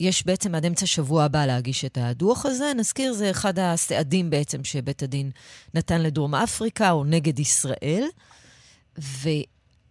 [0.00, 2.72] יש בעצם עד אמצע שבוע הבא להגיש את הדוח הזה.
[2.76, 5.30] נזכיר, זה אחד הסעדים בעצם שבית הדין
[5.74, 8.04] נתן לדרום אפריקה או נגד ישראל.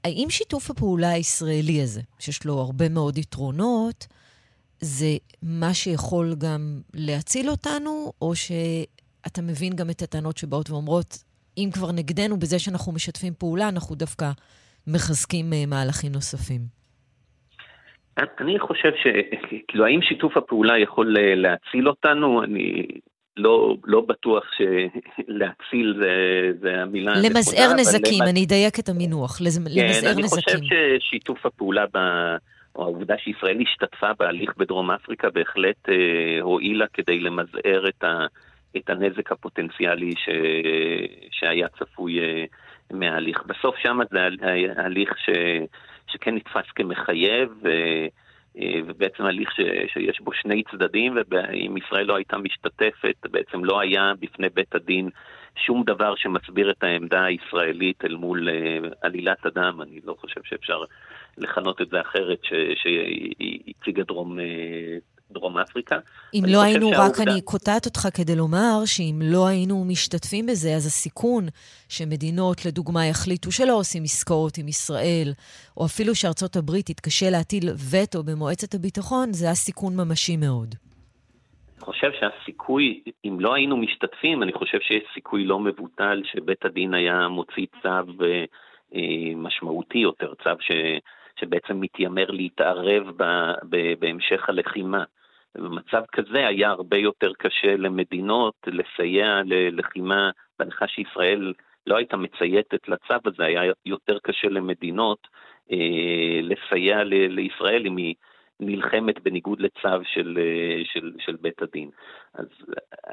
[0.04, 4.08] והאם שיתוף הפעולה הישראלי הזה, שיש לו הרבה מאוד יתרונות,
[4.80, 11.24] זה מה שיכול גם להציל אותנו, או שאתה מבין גם את הטענות שבאות ואומרות,
[11.58, 14.32] אם כבר נגדנו בזה שאנחנו משתפים פעולה, אנחנו דווקא
[14.88, 16.62] מחזקים אה, מהלכים נוספים?
[18.18, 19.08] אני חושב ש...
[19.68, 22.44] כאילו, האם שיתוף הפעולה יכול אה, להציל אותנו?
[22.44, 22.88] אני
[23.38, 26.12] לא, לא בטוח שלהציל זה,
[26.62, 27.30] זה המילה הנכונה.
[27.30, 28.30] למזער נזקים, למז...
[28.30, 30.24] אני אדייק את המינוח, כן, למזער נזקים.
[30.24, 30.60] אני חושב
[31.00, 31.98] ששיתוף הפעולה, ב...
[32.76, 38.26] או העובדה שישראל השתתפה בהליך בדרום אפריקה, בהחלט אה, הועילה כדי למזער את, ה...
[38.78, 40.30] את הנזק הפוטנציאלי ש...
[41.32, 42.46] שהיה צפוי אה,
[42.92, 43.44] מההליך.
[43.46, 44.20] בסוף שם זה
[44.76, 45.30] הליך ש...
[46.08, 47.50] שכן נתפס כמחייב.
[47.66, 48.08] אה,
[48.88, 49.60] ובעצם הליך ש,
[49.94, 55.10] שיש בו שני צדדים, ואם ישראל לא הייתה משתתפת, בעצם לא היה בפני בית הדין
[55.56, 60.84] שום דבר שמסביר את העמדה הישראלית אל מול uh, עלילת הדם, אני לא חושב שאפשר
[61.38, 62.40] לכנות את זה אחרת,
[62.76, 64.42] שהציגה דרום, uh,
[65.32, 66.00] דרום אפריקה.
[66.34, 67.06] אם לא היינו, שהעובדה...
[67.06, 71.44] רק אני קוטעת אותך כדי לומר שאם לא היינו משתתפים בזה, אז הסיכון
[71.90, 75.34] שמדינות, לדוגמה, יחליטו שלא עושים עסקאות עם ישראל,
[75.78, 80.76] או אפילו שארצות הברית תתקשה להטיל וטו במועצת הביטחון, זה הסיכון ממשי מאוד.
[81.78, 86.94] אני חושב שהסיכוי, אם לא היינו משתתפים, אני חושב שיש סיכוי לא מבוטל שבית הדין
[86.94, 88.46] היה מוציא צו אה,
[88.96, 90.72] אה משמעותי יותר, צו ש...
[91.40, 93.24] שבעצם מתיימר להתערב ב,
[93.70, 95.04] ב, בהמשך הלחימה.
[95.56, 101.54] במצב כזה היה הרבה יותר קשה למדינות לסייע ללחימה, בהנחה שישראל
[101.88, 105.28] לא הייתה מצייתת לצו הזה, היה יותר קשה למדינות
[105.72, 108.16] אה, לסייע ל, לישראל אם היא
[108.60, 111.90] נלחמת בניגוד לצו של, אה, של, של בית הדין.
[112.34, 112.46] אז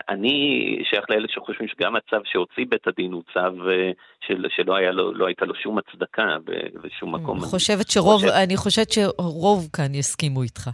[0.09, 3.91] אני שייך לאלה שחושבים שגם הצו שהוציא בית הדין הוא צו אה,
[4.27, 6.37] של, שלא היה לו, לא הייתה לו שום הצדקה
[6.83, 7.39] בשום מקום.
[7.39, 8.33] אני חושבת שרוב, חושב...
[8.45, 10.71] אני חושבת שרוב כאן יסכימו איתך.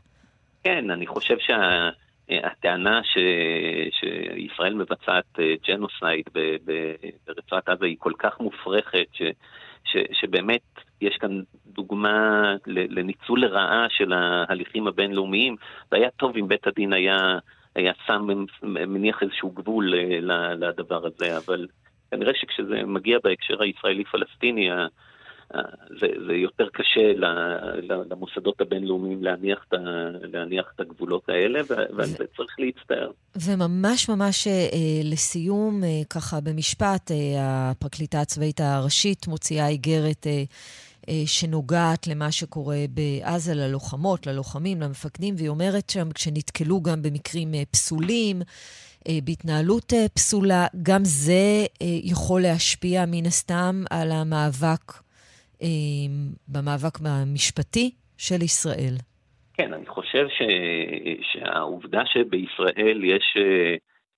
[0.65, 3.19] כן, אני חושב שהטענה ש...
[3.91, 6.25] שישראל מבצעת אה, ג'נוסייד
[7.27, 9.23] ברצועת עזה היא כל כך מופרכת, ש...
[9.85, 9.97] ש...
[10.13, 15.57] שבאמת יש כאן דוגמה לניצול לרעה של ההליכים הבינלאומיים,
[15.93, 17.39] והיה טוב אם בית הדין היה,
[17.75, 18.27] היה שם,
[18.63, 21.67] מניח איזשהו גבול אה, לדבר הזה, אבל
[22.11, 24.71] כנראה שכשזה מגיע בהקשר הישראלי-פלסטיני,
[26.01, 27.13] זה, זה יותר קשה
[28.11, 29.65] למוסדות הבינלאומיים להניח
[30.23, 33.11] להניח את הגבולות האלה, ועל זה צריך להצטער.
[33.37, 40.27] וממש ממש אה, לסיום, אה, ככה במשפט, אה, הפרקליטה הצבאית הראשית מוציאה איגרת
[41.27, 48.43] שנוגעת למה שקורה בעזה, ללוחמות, ללוחמים, למפקדים, והיא אומרת שם, כשנתקלו גם במקרים פסולים,
[49.25, 55.06] בהתנהלות פסולה, גם זה יכול להשפיע מן הסתם על המאבק
[56.49, 58.95] במאבק המשפטי של ישראל.
[59.57, 60.43] כן, אני חושב ש...
[61.23, 63.75] שהעובדה שבישראל יש אה,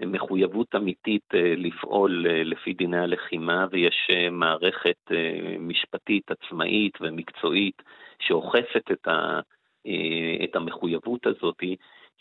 [0.06, 5.10] מחויבות אמיתית אה, לפעול אה, לפי דיני הלחימה ויש מערכת
[5.58, 7.82] משפטית עצמאית ומקצועית
[8.20, 9.40] שאוכפת את, ה...
[10.44, 11.60] את המחויבות הזאת,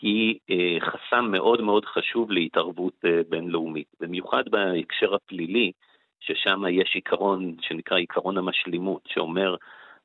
[0.02, 0.40] היא
[0.80, 2.94] חסם מאוד מאוד חשוב להתערבות
[3.30, 3.88] בינלאומית.
[4.00, 5.72] במיוחד בהקשר הפלילי,
[6.20, 9.56] ששם יש עיקרון שנקרא עיקרון המשלימות, שאומר,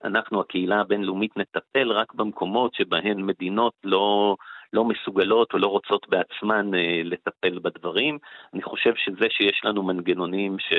[0.04, 4.36] אנחנו, הקהילה הבינלאומית, נטפל רק במקומות שבהן מדינות לא,
[4.72, 8.18] לא מסוגלות או לא רוצות בעצמן אה, לטפל בדברים.
[8.54, 10.72] אני חושב שזה שיש לנו מנגנונים ש,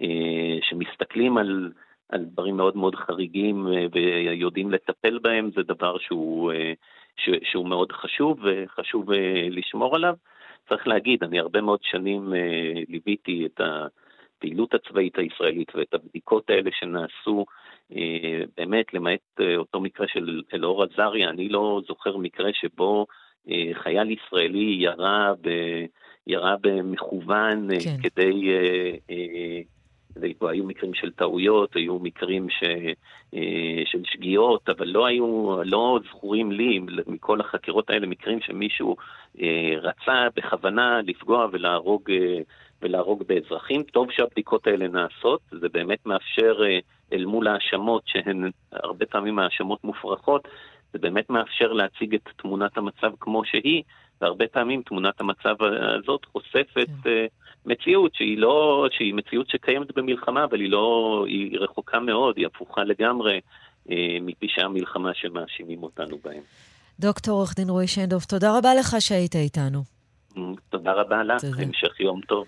[0.00, 1.72] אה, שמסתכלים על,
[2.08, 6.72] על דברים מאוד מאוד חריגים אה, ויודעים לטפל בהם, זה דבר שהוא, אה,
[7.16, 10.14] ש, שהוא מאוד חשוב וחשוב אה, לשמור עליו.
[10.68, 13.86] צריך להגיד, אני הרבה מאוד שנים אה, ליוויתי את ה...
[14.38, 17.46] הפעילות הצבאית הישראלית ואת הבדיקות האלה שנעשו,
[17.96, 23.06] אה, באמת, למעט אה, אותו מקרה של אלאור עזריה, אני לא זוכר מקרה שבו
[23.50, 25.48] אה, חייל ישראלי ירה, ב,
[26.26, 27.96] ירה במכוון כן.
[28.02, 28.50] כדי...
[30.40, 32.64] היו מקרים של טעויות, היו מקרים ש,
[33.84, 38.96] של שגיאות, אבל לא היו, לא זכורים לי מכל החקירות האלה מקרים שמישהו
[39.82, 42.02] רצה בכוונה לפגוע ולהרוג
[42.82, 43.82] ולהרוג באזרחים.
[43.82, 46.78] טוב שהבדיקות האלה נעשות, זה באמת מאפשר אה,
[47.12, 50.48] אל מול האשמות שהן הרבה פעמים האשמות מופרכות,
[50.92, 53.82] זה באמת מאפשר להציג את תמונת המצב כמו שהיא,
[54.20, 55.54] והרבה פעמים תמונת המצב
[55.98, 57.08] הזאת חושפת uh,
[57.66, 62.84] מציאות שהיא לא, שהיא מציאות שקיימת במלחמה, אבל היא לא, היא רחוקה מאוד, היא הפוכה
[62.84, 63.40] לגמרי
[63.88, 63.90] uh,
[64.20, 66.42] מפשעי המלחמה שמאשימים אותנו בהם.
[67.00, 69.82] דוקטור עורך דין רועי שנדוב, תודה רבה לך שהיית איתנו.
[70.70, 72.46] תודה רבה לך, המשך יום טוב.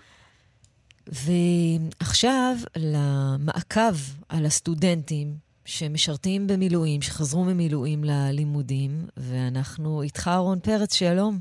[1.09, 3.95] ועכשיו למעקב
[4.29, 5.33] על הסטודנטים
[5.65, 11.39] שמשרתים במילואים, שחזרו ממילואים ללימודים, ואנחנו איתך, רון פרץ, שלום.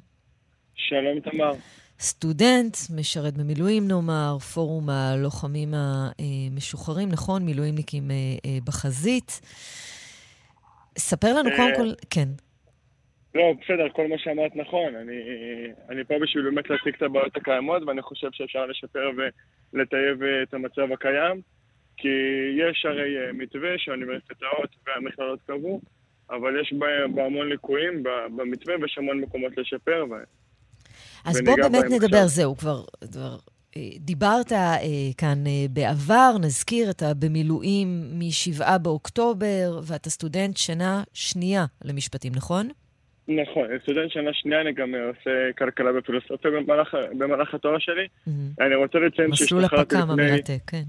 [0.74, 1.52] שלום, תמר.
[2.00, 7.42] סטודנט, משרת במילואים נאמר, פורום הלוחמים המשוחררים, נכון?
[7.42, 9.40] מילואימניקים אה, אה, בחזית.
[10.98, 12.28] ספר לנו קודם כל, כן.
[13.34, 14.94] לא, בסדר, כל מה שאמרת נכון.
[14.94, 15.16] אני,
[15.90, 19.10] אני פה בשביל באמת להציג את הבעיות הקיימות, ואני חושב שאפשר לשפר
[19.72, 21.40] ולטייב את המצב הקיים,
[21.96, 22.08] כי
[22.58, 25.80] יש הרי מתווה שהאוניברסיטאות והמכללות קבעו,
[26.30, 26.72] אבל יש
[27.10, 28.02] בו המון ליקויים
[28.36, 30.04] במתווה ויש המון מקומות לשפר.
[30.10, 30.14] ו...
[31.24, 32.28] אז בוא באמת נדבר, עכשיו.
[32.28, 33.36] זהו, כבר, כבר
[33.76, 34.76] אה, דיברת אה,
[35.18, 42.68] כאן אה, בעבר, נזכיר, אתה במילואים מ-7 באוקטובר, ואתה סטודנט שנה שנייה למשפטים, נכון?
[43.28, 48.04] נכון, סטודנט שנה שנייה, אני גם עושה כלכלה ופילוסופיה במהלך, במהלך התואר שלי.
[48.04, 48.30] Mm-hmm.
[48.60, 50.04] אני רוצה לציין שהשתחררתי לפני...
[50.04, 50.84] מסלול הפק"ם המרתק, כן.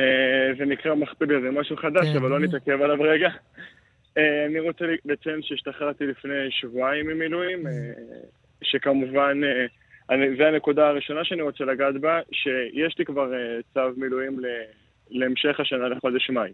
[0.00, 2.16] אה, זה נקרא מכפיל, זה משהו חדש, כן.
[2.16, 3.28] אבל לא נתעכב עליו רגע.
[4.18, 7.72] אה, אני רוצה לציין שהשתחררתי לפני שבועיים ממילואים, אה,
[8.62, 9.40] שכמובן,
[10.10, 13.32] אני, זה הנקודה הראשונה שאני רוצה לגעת בה, שיש לי כבר
[13.74, 14.40] צו מילואים
[15.10, 16.52] להמשך השנה לחודש מאי.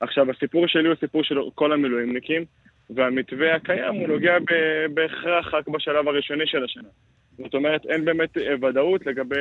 [0.00, 2.44] עכשיו, הסיפור שלי הוא סיפור של כל המילואימניקים,
[2.90, 4.36] והמתווה הקיים הוא נוגע
[4.94, 6.88] בהכרח רק בשלב הראשוני של השנה.
[7.38, 9.36] זאת אומרת, אין באמת ודאות לגבי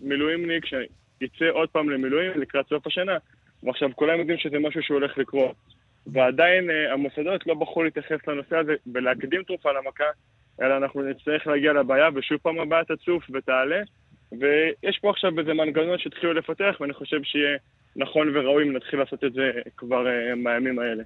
[0.00, 3.16] מילואימניק שיצא עוד פעם למילואים לקראת סוף השנה,
[3.62, 5.56] ועכשיו כולם יודעים שזה משהו שהולך לקרות.
[6.12, 10.04] ועדיין uh, המוסדות לא בחרו להתייחס לנושא הזה ולהקדים תרופה למכה,
[10.62, 13.80] אלא אנחנו נצטרך להגיע לבעיה, ושוב פעם הבעיה תצוף ותעלה,
[14.32, 17.56] ויש פה עכשיו איזה מנגנון שהתחילו לפתח, ואני חושב שיהיה
[17.96, 21.02] נכון וראוי אם נתחיל לעשות את זה כבר uh, מהימים האלה.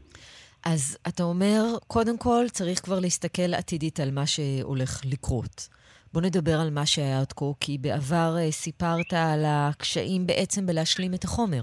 [0.67, 5.69] אז אתה אומר, קודם כל צריך כבר להסתכל עתידית על מה שהולך לקרות.
[6.13, 11.15] בוא נדבר על מה שהיה עד כה, כי בעבר uh, סיפרת על הקשיים בעצם בלהשלים
[11.15, 11.63] את החומר.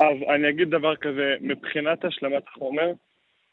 [0.00, 2.92] אז אני אגיד דבר כזה, מבחינת השלמת החומר,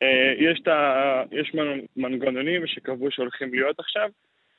[0.02, 1.56] אה, יש, ה, יש
[1.98, 4.10] מנגנונים שקבעו שהולכים להיות עכשיו,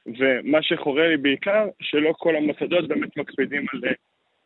[0.07, 3.93] ומה שחורה לי בעיקר, שלא כל המוסדות באמת מקפידים על אה,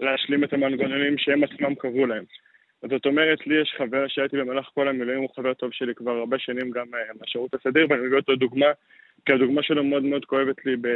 [0.01, 2.25] להשלים את המנגנונים שהם עצמם קבעו להם.
[2.91, 6.39] זאת אומרת, לי יש חבר שהייתי במהלך כל המילואים, הוא חבר טוב שלי כבר הרבה
[6.39, 6.87] שנים גם
[7.21, 8.67] בשירות הסדיר, ואני מביא אותו דוגמה
[9.27, 10.89] כי הדוגמה שלו מאוד מאוד כואבת לי ב,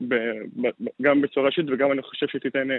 [0.00, 0.14] ב,
[0.62, 0.68] ב,
[1.02, 2.76] גם בצורה אישית וגם אני חושב שהיא תיתן אה,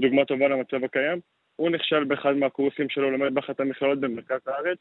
[0.00, 1.20] דוגמה טובה למצב הקיים.
[1.56, 4.78] הוא נכשל באחד מהקורסים שלו, לומד באחת המכללות במרכז הארץ.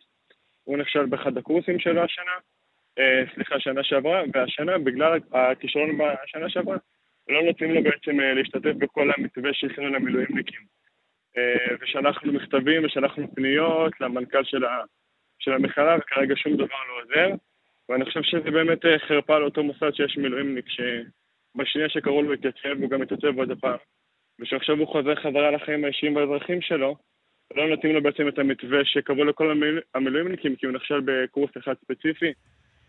[0.63, 2.31] הוא נכשל באחד הקורסים שלו השנה,
[2.99, 6.77] אה, סליחה, שנה שעברה, והשנה, בגלל הכישרון בשנה שעברה,
[7.29, 10.61] לא נותנים לו בעצם אה, להשתתף בכל המתווה שהכינו למילואימניקים.
[11.37, 14.83] אה, ושלחנו מכתבים ושלחנו פניות למנכ"ל של, ה,
[15.39, 17.35] של המכללה, וכרגע שום דבר לא עוזר.
[17.89, 22.89] ואני חושב שזה באמת אה, חרפה לאותו מוסד שיש מילואימניק, שבשנייה שקראו לו להתייצב, הוא
[22.89, 23.77] גם התייצב עוד הפעם.
[24.39, 26.95] ושעכשיו הוא חוזר חזרה לחיים האישיים והאזרחים שלו,
[27.55, 29.61] לא נותנים לו בעצם את המתווה שקבעו לכל
[29.95, 32.33] המילואימניקים, כי הוא נכשל בקורס אחד ספציפי.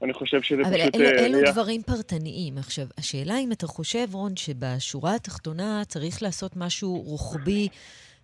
[0.03, 0.95] אני חושב שזה אבל פשוט...
[0.95, 1.53] אבל אלו, אלו היה...
[1.53, 2.59] דברים פרטניים.
[2.59, 7.69] עכשיו, השאלה אם אתה חושב, רון, שבשורה התחתונה צריך לעשות משהו רוחבי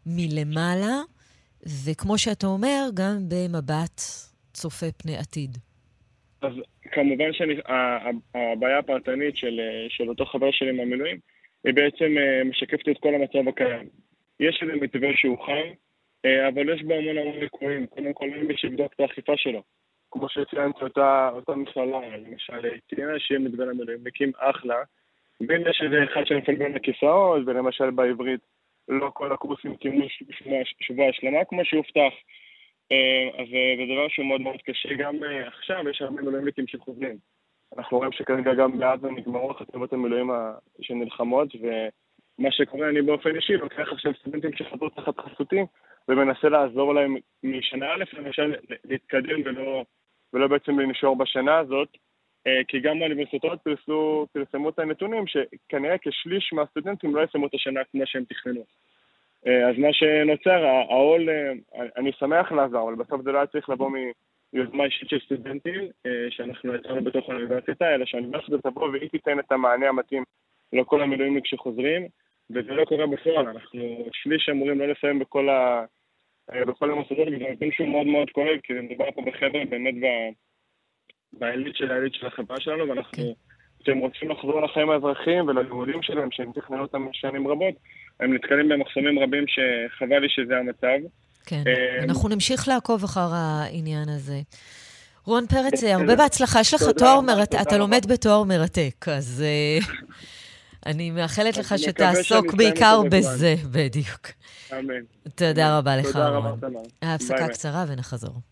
[0.06, 0.96] מלמעלה,
[1.84, 4.00] וכמו שאתה אומר, גם במבט
[4.52, 5.58] צופה פני עתיד.
[6.42, 6.52] אז
[6.92, 11.18] כמובן שהבעיה הפרטנית של, של אותו חבר שלי מהמילואים,
[11.64, 13.88] היא בעצם אה, משקפת את כל המצב הקיים.
[14.40, 15.68] יש איזה מתווה שהוא חם,
[16.24, 17.86] אה, אבל יש בו המון המון ליקויים.
[17.86, 19.62] קודם כל, אין מי שיבדוק את האכיפה שלו.
[20.10, 24.76] כמו שציינתי, אותה, אותה מכללה, למשל, ציינה שיהיה מתווה למילואימניקים אחלה,
[25.40, 28.40] ואם יש איזה אחד שנופל בין הכיסאות, ולמשל בעברית
[28.88, 30.04] לא כל הקורסים קיימו
[30.80, 32.12] שבוע השלמה כמו שהובטח,
[32.92, 34.94] אה, אז אה, זה דבר שהוא מאוד מאוד קשה.
[34.94, 37.16] גם אה, עכשיו יש הרבה מילואימניקים שחוזרים.
[37.76, 40.30] אנחנו רואים שכרגע גם בעזה נגמרו חטיבות המילואים
[40.80, 45.60] שנלחמות, ומה שקורה, אני באופן אישי לוקח עכשיו סטודנטים שחזרו תחת חסותי,
[46.08, 48.54] ומנסה לעזור להם משנה א', למשל,
[48.84, 49.84] להתקדם ולא,
[50.32, 51.88] ולא בעצם לנשור בשנה הזאת,
[52.68, 58.02] כי גם האוניברסיטאות פרסו, פרסמו את הנתונים שכנראה כשליש מהסטודנטים לא יסיימו את השנה כמו
[58.06, 58.64] שהם תכננו.
[59.46, 61.52] אה, אז מה שנוצר, העול, אה,
[61.96, 63.90] אני שמח לעזור, אבל בסוף זה לא היה צריך לבוא
[64.52, 69.52] מיוזמה אישית של סטודנטים, אה, שאנחנו יצרנו בתוך האוניברסיטה, אלא שהאוניברסיטה תבוא והיא תיתן את
[69.52, 70.24] המענה המתאים
[70.72, 72.06] לכל המילואים כשחוזרים,
[72.50, 75.84] וזה לא קורה בפועל, אנחנו שליש אמורים לא לסיים בכל, ה...
[76.66, 79.94] בכל המוסדות, וזה נותן שהוא מאוד מאוד כואב, כי מדובר פה בחבר'ה באמת
[81.32, 83.12] בעילית של העילית של החברה שלנו, ואנחנו...
[83.12, 83.32] כן.
[83.82, 87.74] כשהם רוצים לחזור לחיים האזרחיים וללימודים שלהם, שהם תכננו אותם שנים רבות,
[88.20, 91.08] הם נתקלים במחסומים רבים שחבל לי שזה המצב.
[91.46, 94.40] כן, אה, אנחנו נמשיך לעקוב אחר העניין הזה.
[95.24, 96.60] רון פרץ, הרבה בהצלחה.
[96.60, 99.44] יש לך תואר מרתק, אתה לומד בתואר מרתק, אז...
[99.46, 99.78] אה,
[100.86, 104.28] אני מאחלת לך שתעסוק בעיקר בזה, בדיוק.
[104.72, 104.94] אמן.
[105.34, 106.60] תודה רבה לך, תודה רבה, רון.
[106.60, 107.16] תמר.
[107.28, 107.48] ביי.
[107.48, 108.51] קצרה ונחזור.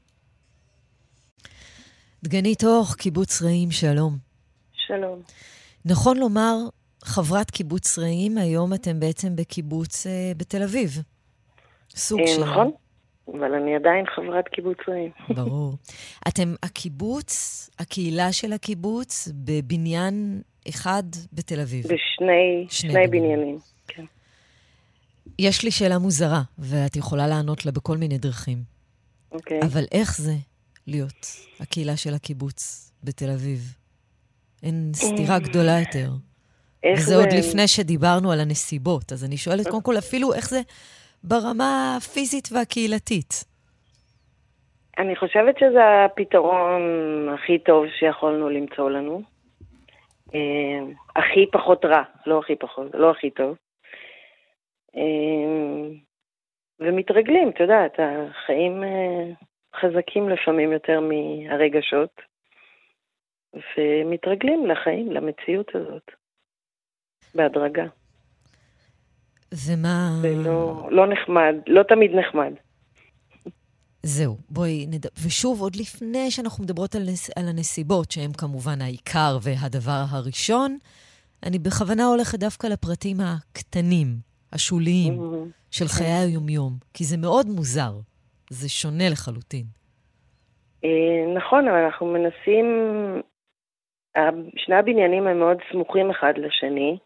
[2.22, 4.16] דגנית אוך, קיבוץ רעים, שלום.
[4.72, 5.20] שלום.
[5.84, 6.56] נכון לומר,
[7.04, 10.90] חברת קיבוץ רעים, היום אתם בעצם בקיבוץ אה, בתל אביב.
[11.90, 12.44] סוג אה, של...
[12.44, 12.70] נכון,
[13.28, 15.10] אבל אני עדיין חברת קיבוץ רעים.
[15.36, 15.74] ברור.
[16.28, 21.02] אתם הקיבוץ, הקהילה של הקיבוץ, בבניין אחד
[21.32, 21.84] בתל אביב.
[21.84, 23.58] בשני שני שני בניינים.
[23.88, 24.04] כן.
[25.38, 28.58] יש לי שאלה מוזרה, ואת יכולה לענות לה בכל מיני דרכים.
[29.32, 29.60] אוקיי.
[29.62, 30.34] אבל איך זה
[30.90, 31.26] להיות
[31.60, 33.60] הקהילה של הקיבוץ בתל אביב?
[34.62, 36.08] אין סתירה גדולה יותר.
[36.82, 39.12] איך וזה זה- עוד לפני שדיברנו על הנסיבות.
[39.12, 40.60] אז אני שואלת קודם כל אפילו איך זה
[41.24, 43.44] ברמה הפיזית והקהילתית.
[44.98, 46.82] אני חושבת שזה הפתרון
[47.34, 49.22] הכי טוב שיכולנו למצוא לנו.
[50.34, 50.80] אה,
[51.16, 53.56] הכי פחות רע, לא הכי פחות, לא הכי טוב.
[54.96, 55.88] אה,
[56.80, 59.32] ומתרגלים, את יודעת, החיים אה,
[59.76, 62.20] חזקים לפעמים יותר מהרגשות,
[63.54, 66.10] ומתרגלים לחיים, למציאות הזאת,
[67.34, 67.84] בהדרגה.
[69.66, 70.18] ומה...
[70.20, 70.34] זה
[70.90, 72.52] לא, נחמד, לא תמיד נחמד.
[74.02, 75.06] זהו, בואי נד...
[75.26, 77.30] ושוב, עוד לפני שאנחנו מדברות על, נס...
[77.38, 80.78] על הנסיבות, שהן כמובן העיקר והדבר הראשון,
[81.42, 84.06] אני בכוונה הולכת דווקא לפרטים הקטנים,
[84.52, 85.18] השוליים,
[85.70, 87.92] של חיי היומיום, כי זה מאוד מוזר.
[88.50, 89.64] זה שונה לחלוטין.
[90.84, 92.66] אה, נכון, אבל אנחנו מנסים,
[94.56, 96.98] שני הבניינים הם מאוד סמוכים אחד לשני,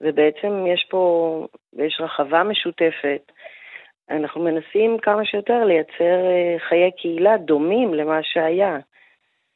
[0.00, 1.46] ובעצם יש פה,
[1.78, 3.32] יש רחבה משותפת.
[4.10, 8.78] אנחנו מנסים כמה שיותר לייצר אה, חיי קהילה דומים למה שהיה,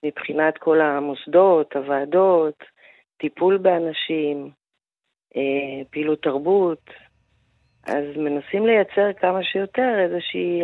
[0.04, 2.64] מבחינת כל המוסדות, הוועדות,
[3.16, 4.50] טיפול באנשים,
[5.36, 6.90] אה, פעילות תרבות.
[7.86, 10.62] אז מנסים לייצר כמה שיותר איזושהי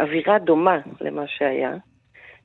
[0.00, 1.74] אווירה דומה למה שהיה.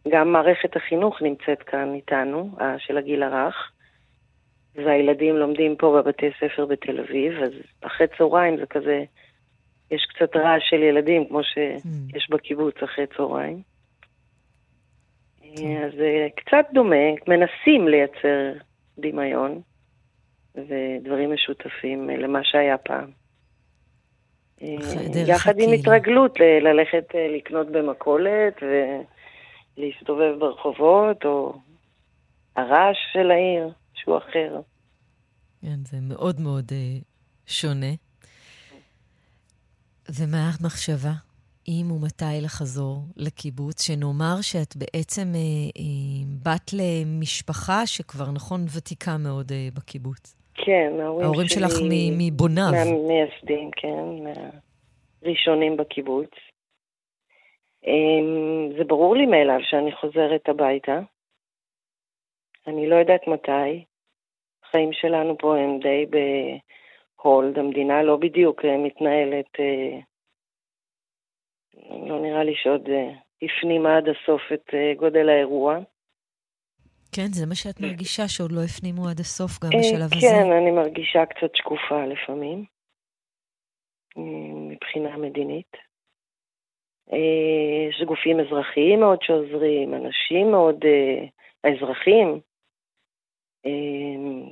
[0.10, 3.72] גם מערכת החינוך נמצאת כאן איתנו, ה- של הגיל הרך,
[4.76, 9.03] והילדים לומדים פה בבתי ספר בתל אביב, אז אחרי צהריים זה כזה,
[9.91, 13.61] יש קצת רעש של ילדים, כמו שיש בקיבוץ אחרי צהריים.
[15.44, 18.53] אה, אז זה קצת דומה, מנסים לייצר
[18.99, 19.61] דמיון
[20.56, 23.26] ודברים משותפים אה, למה שהיה פעם.
[24.61, 24.67] אה,
[25.27, 25.73] יחד עם.
[25.73, 28.63] התרגלות ללכת אה, לקנות במכולת
[29.77, 31.53] ולהסתובב ברחובות, או
[32.55, 34.59] הרעש של העיר, שהוא אחר.
[35.61, 36.99] כן, זה מאוד מאוד אה,
[37.47, 37.93] שונה.
[40.09, 41.11] ומה המחשבה?
[41.67, 45.39] אם ומתי לחזור לקיבוץ, שנאמר שאת בעצם אה,
[45.81, 50.35] אה, בת למשפחה שכבר, נכון, ותיקה מאוד אה, בקיבוץ.
[50.65, 51.61] כן, ההורים, ההורים שלי...
[51.61, 52.71] שלך מ- מבוניו.
[52.71, 54.05] מהמייסדים, כן,
[55.23, 56.29] מהראשונים בקיבוץ.
[57.88, 60.99] אמ, זה ברור לי מאליו שאני חוזרת הביתה.
[62.67, 63.84] אני לא יודעת מתי.
[64.63, 66.05] החיים שלנו פה הם די
[67.23, 67.59] בהולד.
[67.59, 69.99] המדינה לא בדיוק אה, מתנהלת, אה,
[72.07, 73.09] לא נראה לי שעוד אה,
[73.41, 75.77] הפנימה עד הסוף את גודל האירוע.
[77.18, 80.27] כן, זה מה שאת מרגישה, שעוד לא הפנימו עד הסוף גם אה, בשלב הזה.
[80.27, 82.65] כן, אני מרגישה קצת שקופה לפעמים,
[84.69, 85.73] מבחינה מדינית.
[87.14, 91.26] אה, יש גופים אזרחיים מאוד שעוזרים, אנשים מאוד, אה,
[91.64, 92.39] האזרחים,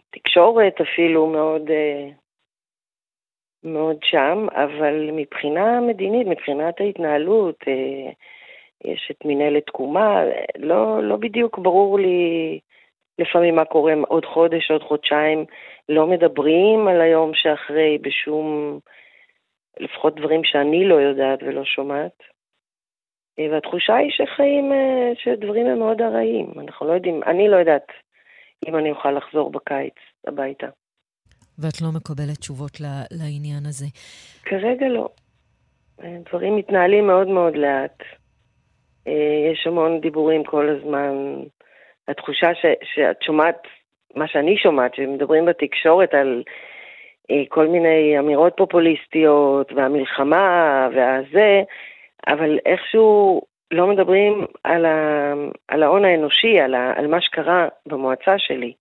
[0.10, 1.62] תקשורת אפילו מאוד,
[3.64, 7.60] מאוד שם, אבל מבחינה מדינית, מבחינת ההתנהלות,
[8.86, 10.24] יש את מנהלת תקומה,
[10.58, 12.60] לא, לא בדיוק ברור לי
[13.20, 15.46] לפעמים מה קורה עוד חודש, עוד חודשיים,
[15.90, 18.80] לא מדברים על היום שאחרי בשום,
[19.80, 22.24] לפחות דברים שאני לא יודעת ולא שומעת.
[23.40, 26.54] אה, והתחושה היא שחיים, אה, שדברים הם מאוד ארעיים.
[26.60, 27.88] אנחנו לא יודעים, אני לא יודעת
[28.68, 29.94] אם אני אוכל לחזור בקיץ
[30.28, 30.68] הביתה.
[31.60, 32.72] ואת לא מקבלת תשובות
[33.12, 33.86] לעניין הזה.
[34.44, 35.10] כרגע לא.
[36.04, 38.04] אה, דברים מתנהלים מאוד מאוד לאט.
[39.08, 41.44] אה, יש המון דיבורים כל הזמן.
[42.08, 43.68] התחושה ש, שאת שומעת,
[44.16, 46.44] מה שאני שומעת, שמדברים בתקשורת על
[47.32, 51.62] אה, כל מיני אמירות פופוליסטיות, והמלחמה, והזה,
[52.28, 53.42] אבל איכשהו
[53.72, 55.34] לא מדברים על, ה,
[55.68, 58.74] על ההון האנושי, על, ה, על מה שקרה במועצה שלי,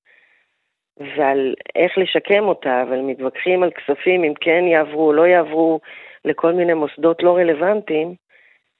[1.16, 5.80] ועל איך לשקם אותה, אבל מתווכחים על כספים, אם כן יעברו או לא יעברו
[6.24, 8.14] לכל מיני מוסדות לא רלוונטיים,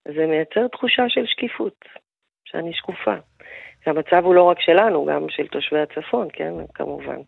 [0.04, 1.84] זה מייצר תחושה של שקיפות,
[2.44, 3.14] שאני שקופה.
[3.86, 7.20] המצב הוא לא רק שלנו, גם של תושבי הצפון, כן, כמובן.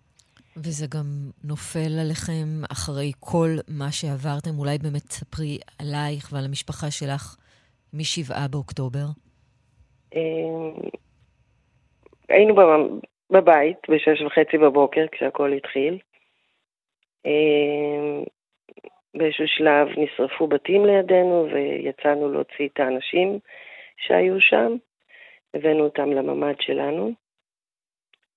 [0.57, 1.07] וזה גם
[1.44, 4.59] נופל עליכם אחרי כל מה שעברתם.
[4.59, 7.36] אולי באמת תספרי עלייך ועל המשפחה שלך
[7.94, 9.07] משבעה באוקטובר.
[10.15, 10.73] אמ,
[12.28, 12.55] היינו
[13.31, 15.98] בבית בשש וחצי בבוקר כשהכול התחיל.
[19.16, 23.38] באיזשהו שלב נשרפו בתים לידינו ויצאנו להוציא את האנשים
[23.97, 24.76] שהיו שם.
[25.55, 27.12] הבאנו אותם לממ"ד שלנו.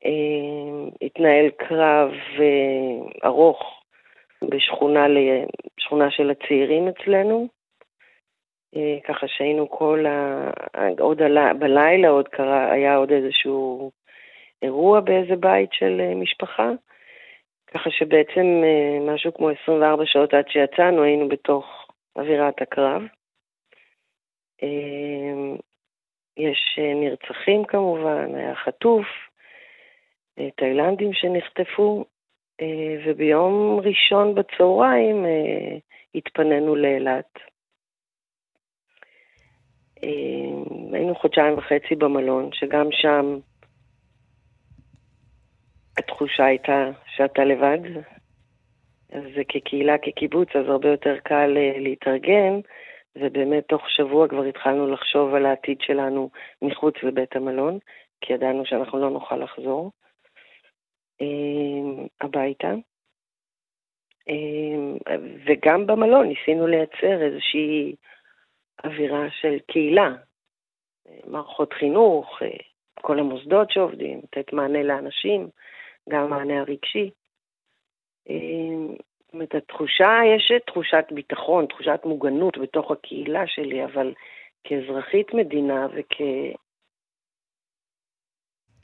[0.06, 3.84] אמ, התנהל קרב אה, ארוך
[4.44, 5.06] בשכונה
[5.78, 7.48] בשכונה של הצעירים אצלנו.
[8.76, 10.50] אה, ככה שהיינו כל ה...
[11.00, 13.92] עוד עלה, בלילה עוד קרה, היה עוד איזשהו
[14.62, 16.72] אירוע באיזה בית של אה, משפחה.
[17.74, 18.64] ככה שבעצם
[19.14, 23.02] משהו כמו 24 שעות עד שיצאנו היינו בתוך אווירת הקרב.
[26.38, 29.06] יש נרצחים כמובן, היה חטוף,
[30.56, 32.06] תאילנדים שנחטפו,
[32.62, 35.78] אה, וביום ראשון בצהריים אה,
[36.16, 37.40] התפנינו לאילת.
[40.04, 43.40] אה, היינו חודשיים וחצי במלון, שגם שם
[46.00, 47.80] התחושה הייתה שאתה לבד.
[49.12, 51.48] אז כקהילה, כקיבוץ, אז הרבה יותר קל
[51.78, 52.60] להתארגן,
[53.16, 56.30] ובאמת תוך שבוע כבר התחלנו לחשוב על העתיד שלנו
[56.62, 57.80] מחוץ לבית המלון,
[58.22, 59.92] כי ידענו שאנחנו לא נוכל לחזור.
[61.22, 62.74] אמ, הביתה.
[64.28, 64.98] אמ,
[65.46, 67.96] וגם במלון ניסינו לייצר איזושהי
[68.84, 70.10] אווירה של קהילה,
[71.28, 72.42] מערכות חינוך,
[73.02, 75.50] כל המוסדות שעובדים, לתת מענה לאנשים,
[76.10, 77.10] גם מענה הרגשי.
[78.30, 78.88] אמ,
[79.20, 84.14] זאת אומרת, התחושה, יש תחושת ביטחון, תחושת מוגנות בתוך הקהילה שלי, אבל
[84.64, 86.22] כאזרחית מדינה וכ...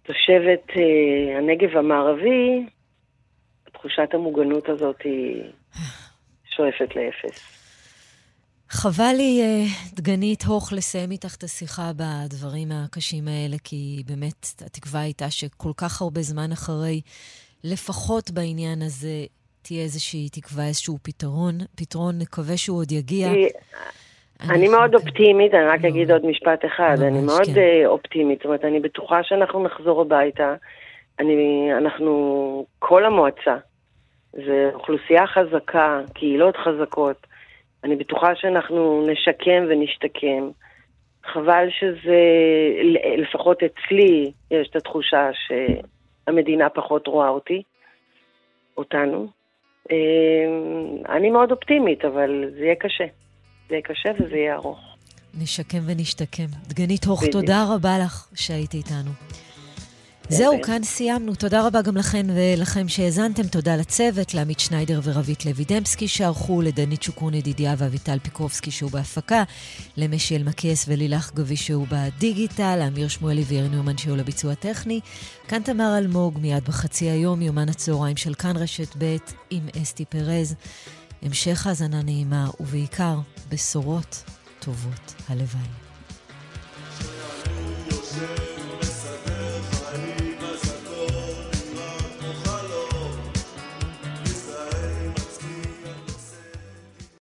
[0.06, 2.66] תושבת אה, הנגב המערבי,
[3.74, 5.44] תחושת המוגנות הזאת היא
[6.56, 7.65] שואפת לאפס.
[8.70, 15.02] חבל לי, אה, דגנית הוך, לסיים איתך את השיחה בדברים הקשים האלה, כי באמת התקווה
[15.02, 17.02] הייתה שכל כך הרבה זמן אחרי,
[17.64, 19.26] לפחות בעניין הזה,
[19.62, 21.58] תהיה איזושהי תקווה, איזשהו פתרון.
[21.76, 23.28] פתרון, נקווה שהוא עוד יגיע.
[24.50, 27.58] אני מאוד אופטימית, אני רק אגיד עוד משפט אחד, אני מאוד כן.
[27.58, 30.56] אה, אופטימית, זאת אומרת, אני בטוחה שאנחנו נחזור הביתה,
[31.20, 33.58] אני, אנחנו, כל המועצה,
[34.34, 37.28] זה אוכלוסייה חזקה, קהילות חזקות,
[37.86, 40.50] אני בטוחה שאנחנו נשקם ונשתקם.
[41.34, 42.22] חבל שזה,
[43.18, 47.62] לפחות אצלי, יש את התחושה שהמדינה פחות רואה אותי,
[48.78, 49.28] אותנו.
[49.92, 49.96] אה,
[51.16, 53.06] אני מאוד אופטימית, אבל זה יהיה קשה.
[53.70, 54.80] זה יהיה קשה וזה יהיה ארוך.
[55.42, 56.48] נשקם ונשתקם.
[56.68, 59.12] דגנית הוך, תודה רבה לך שהיית איתנו.
[60.30, 61.36] זהו, כאן סיימנו.
[61.36, 63.48] תודה רבה גם לכן ולכם שהאזנתם.
[63.48, 69.44] תודה לצוות, לעמית שניידר ורבית לוי דמסקי שערכו, לדנית שוקרון ידידיה ואביטל פיקרובסקי שהוא בהפקה,
[69.98, 75.00] למשי אלמקייס ולילך גבי שהוא בדיגיטל, לאמיר שמואלי ויאיר ניומן שהוא לביצוע טכני.
[75.48, 79.16] כאן תמר אלמוג, מיד בחצי היום, יומן הצהריים של כאן רשת ב'
[79.50, 80.56] עם אסתי פרז.
[81.22, 83.20] המשך האזנה נעימה, ובעיקר
[83.50, 84.24] בשורות
[84.60, 85.14] טובות.
[85.30, 85.86] הלוואי.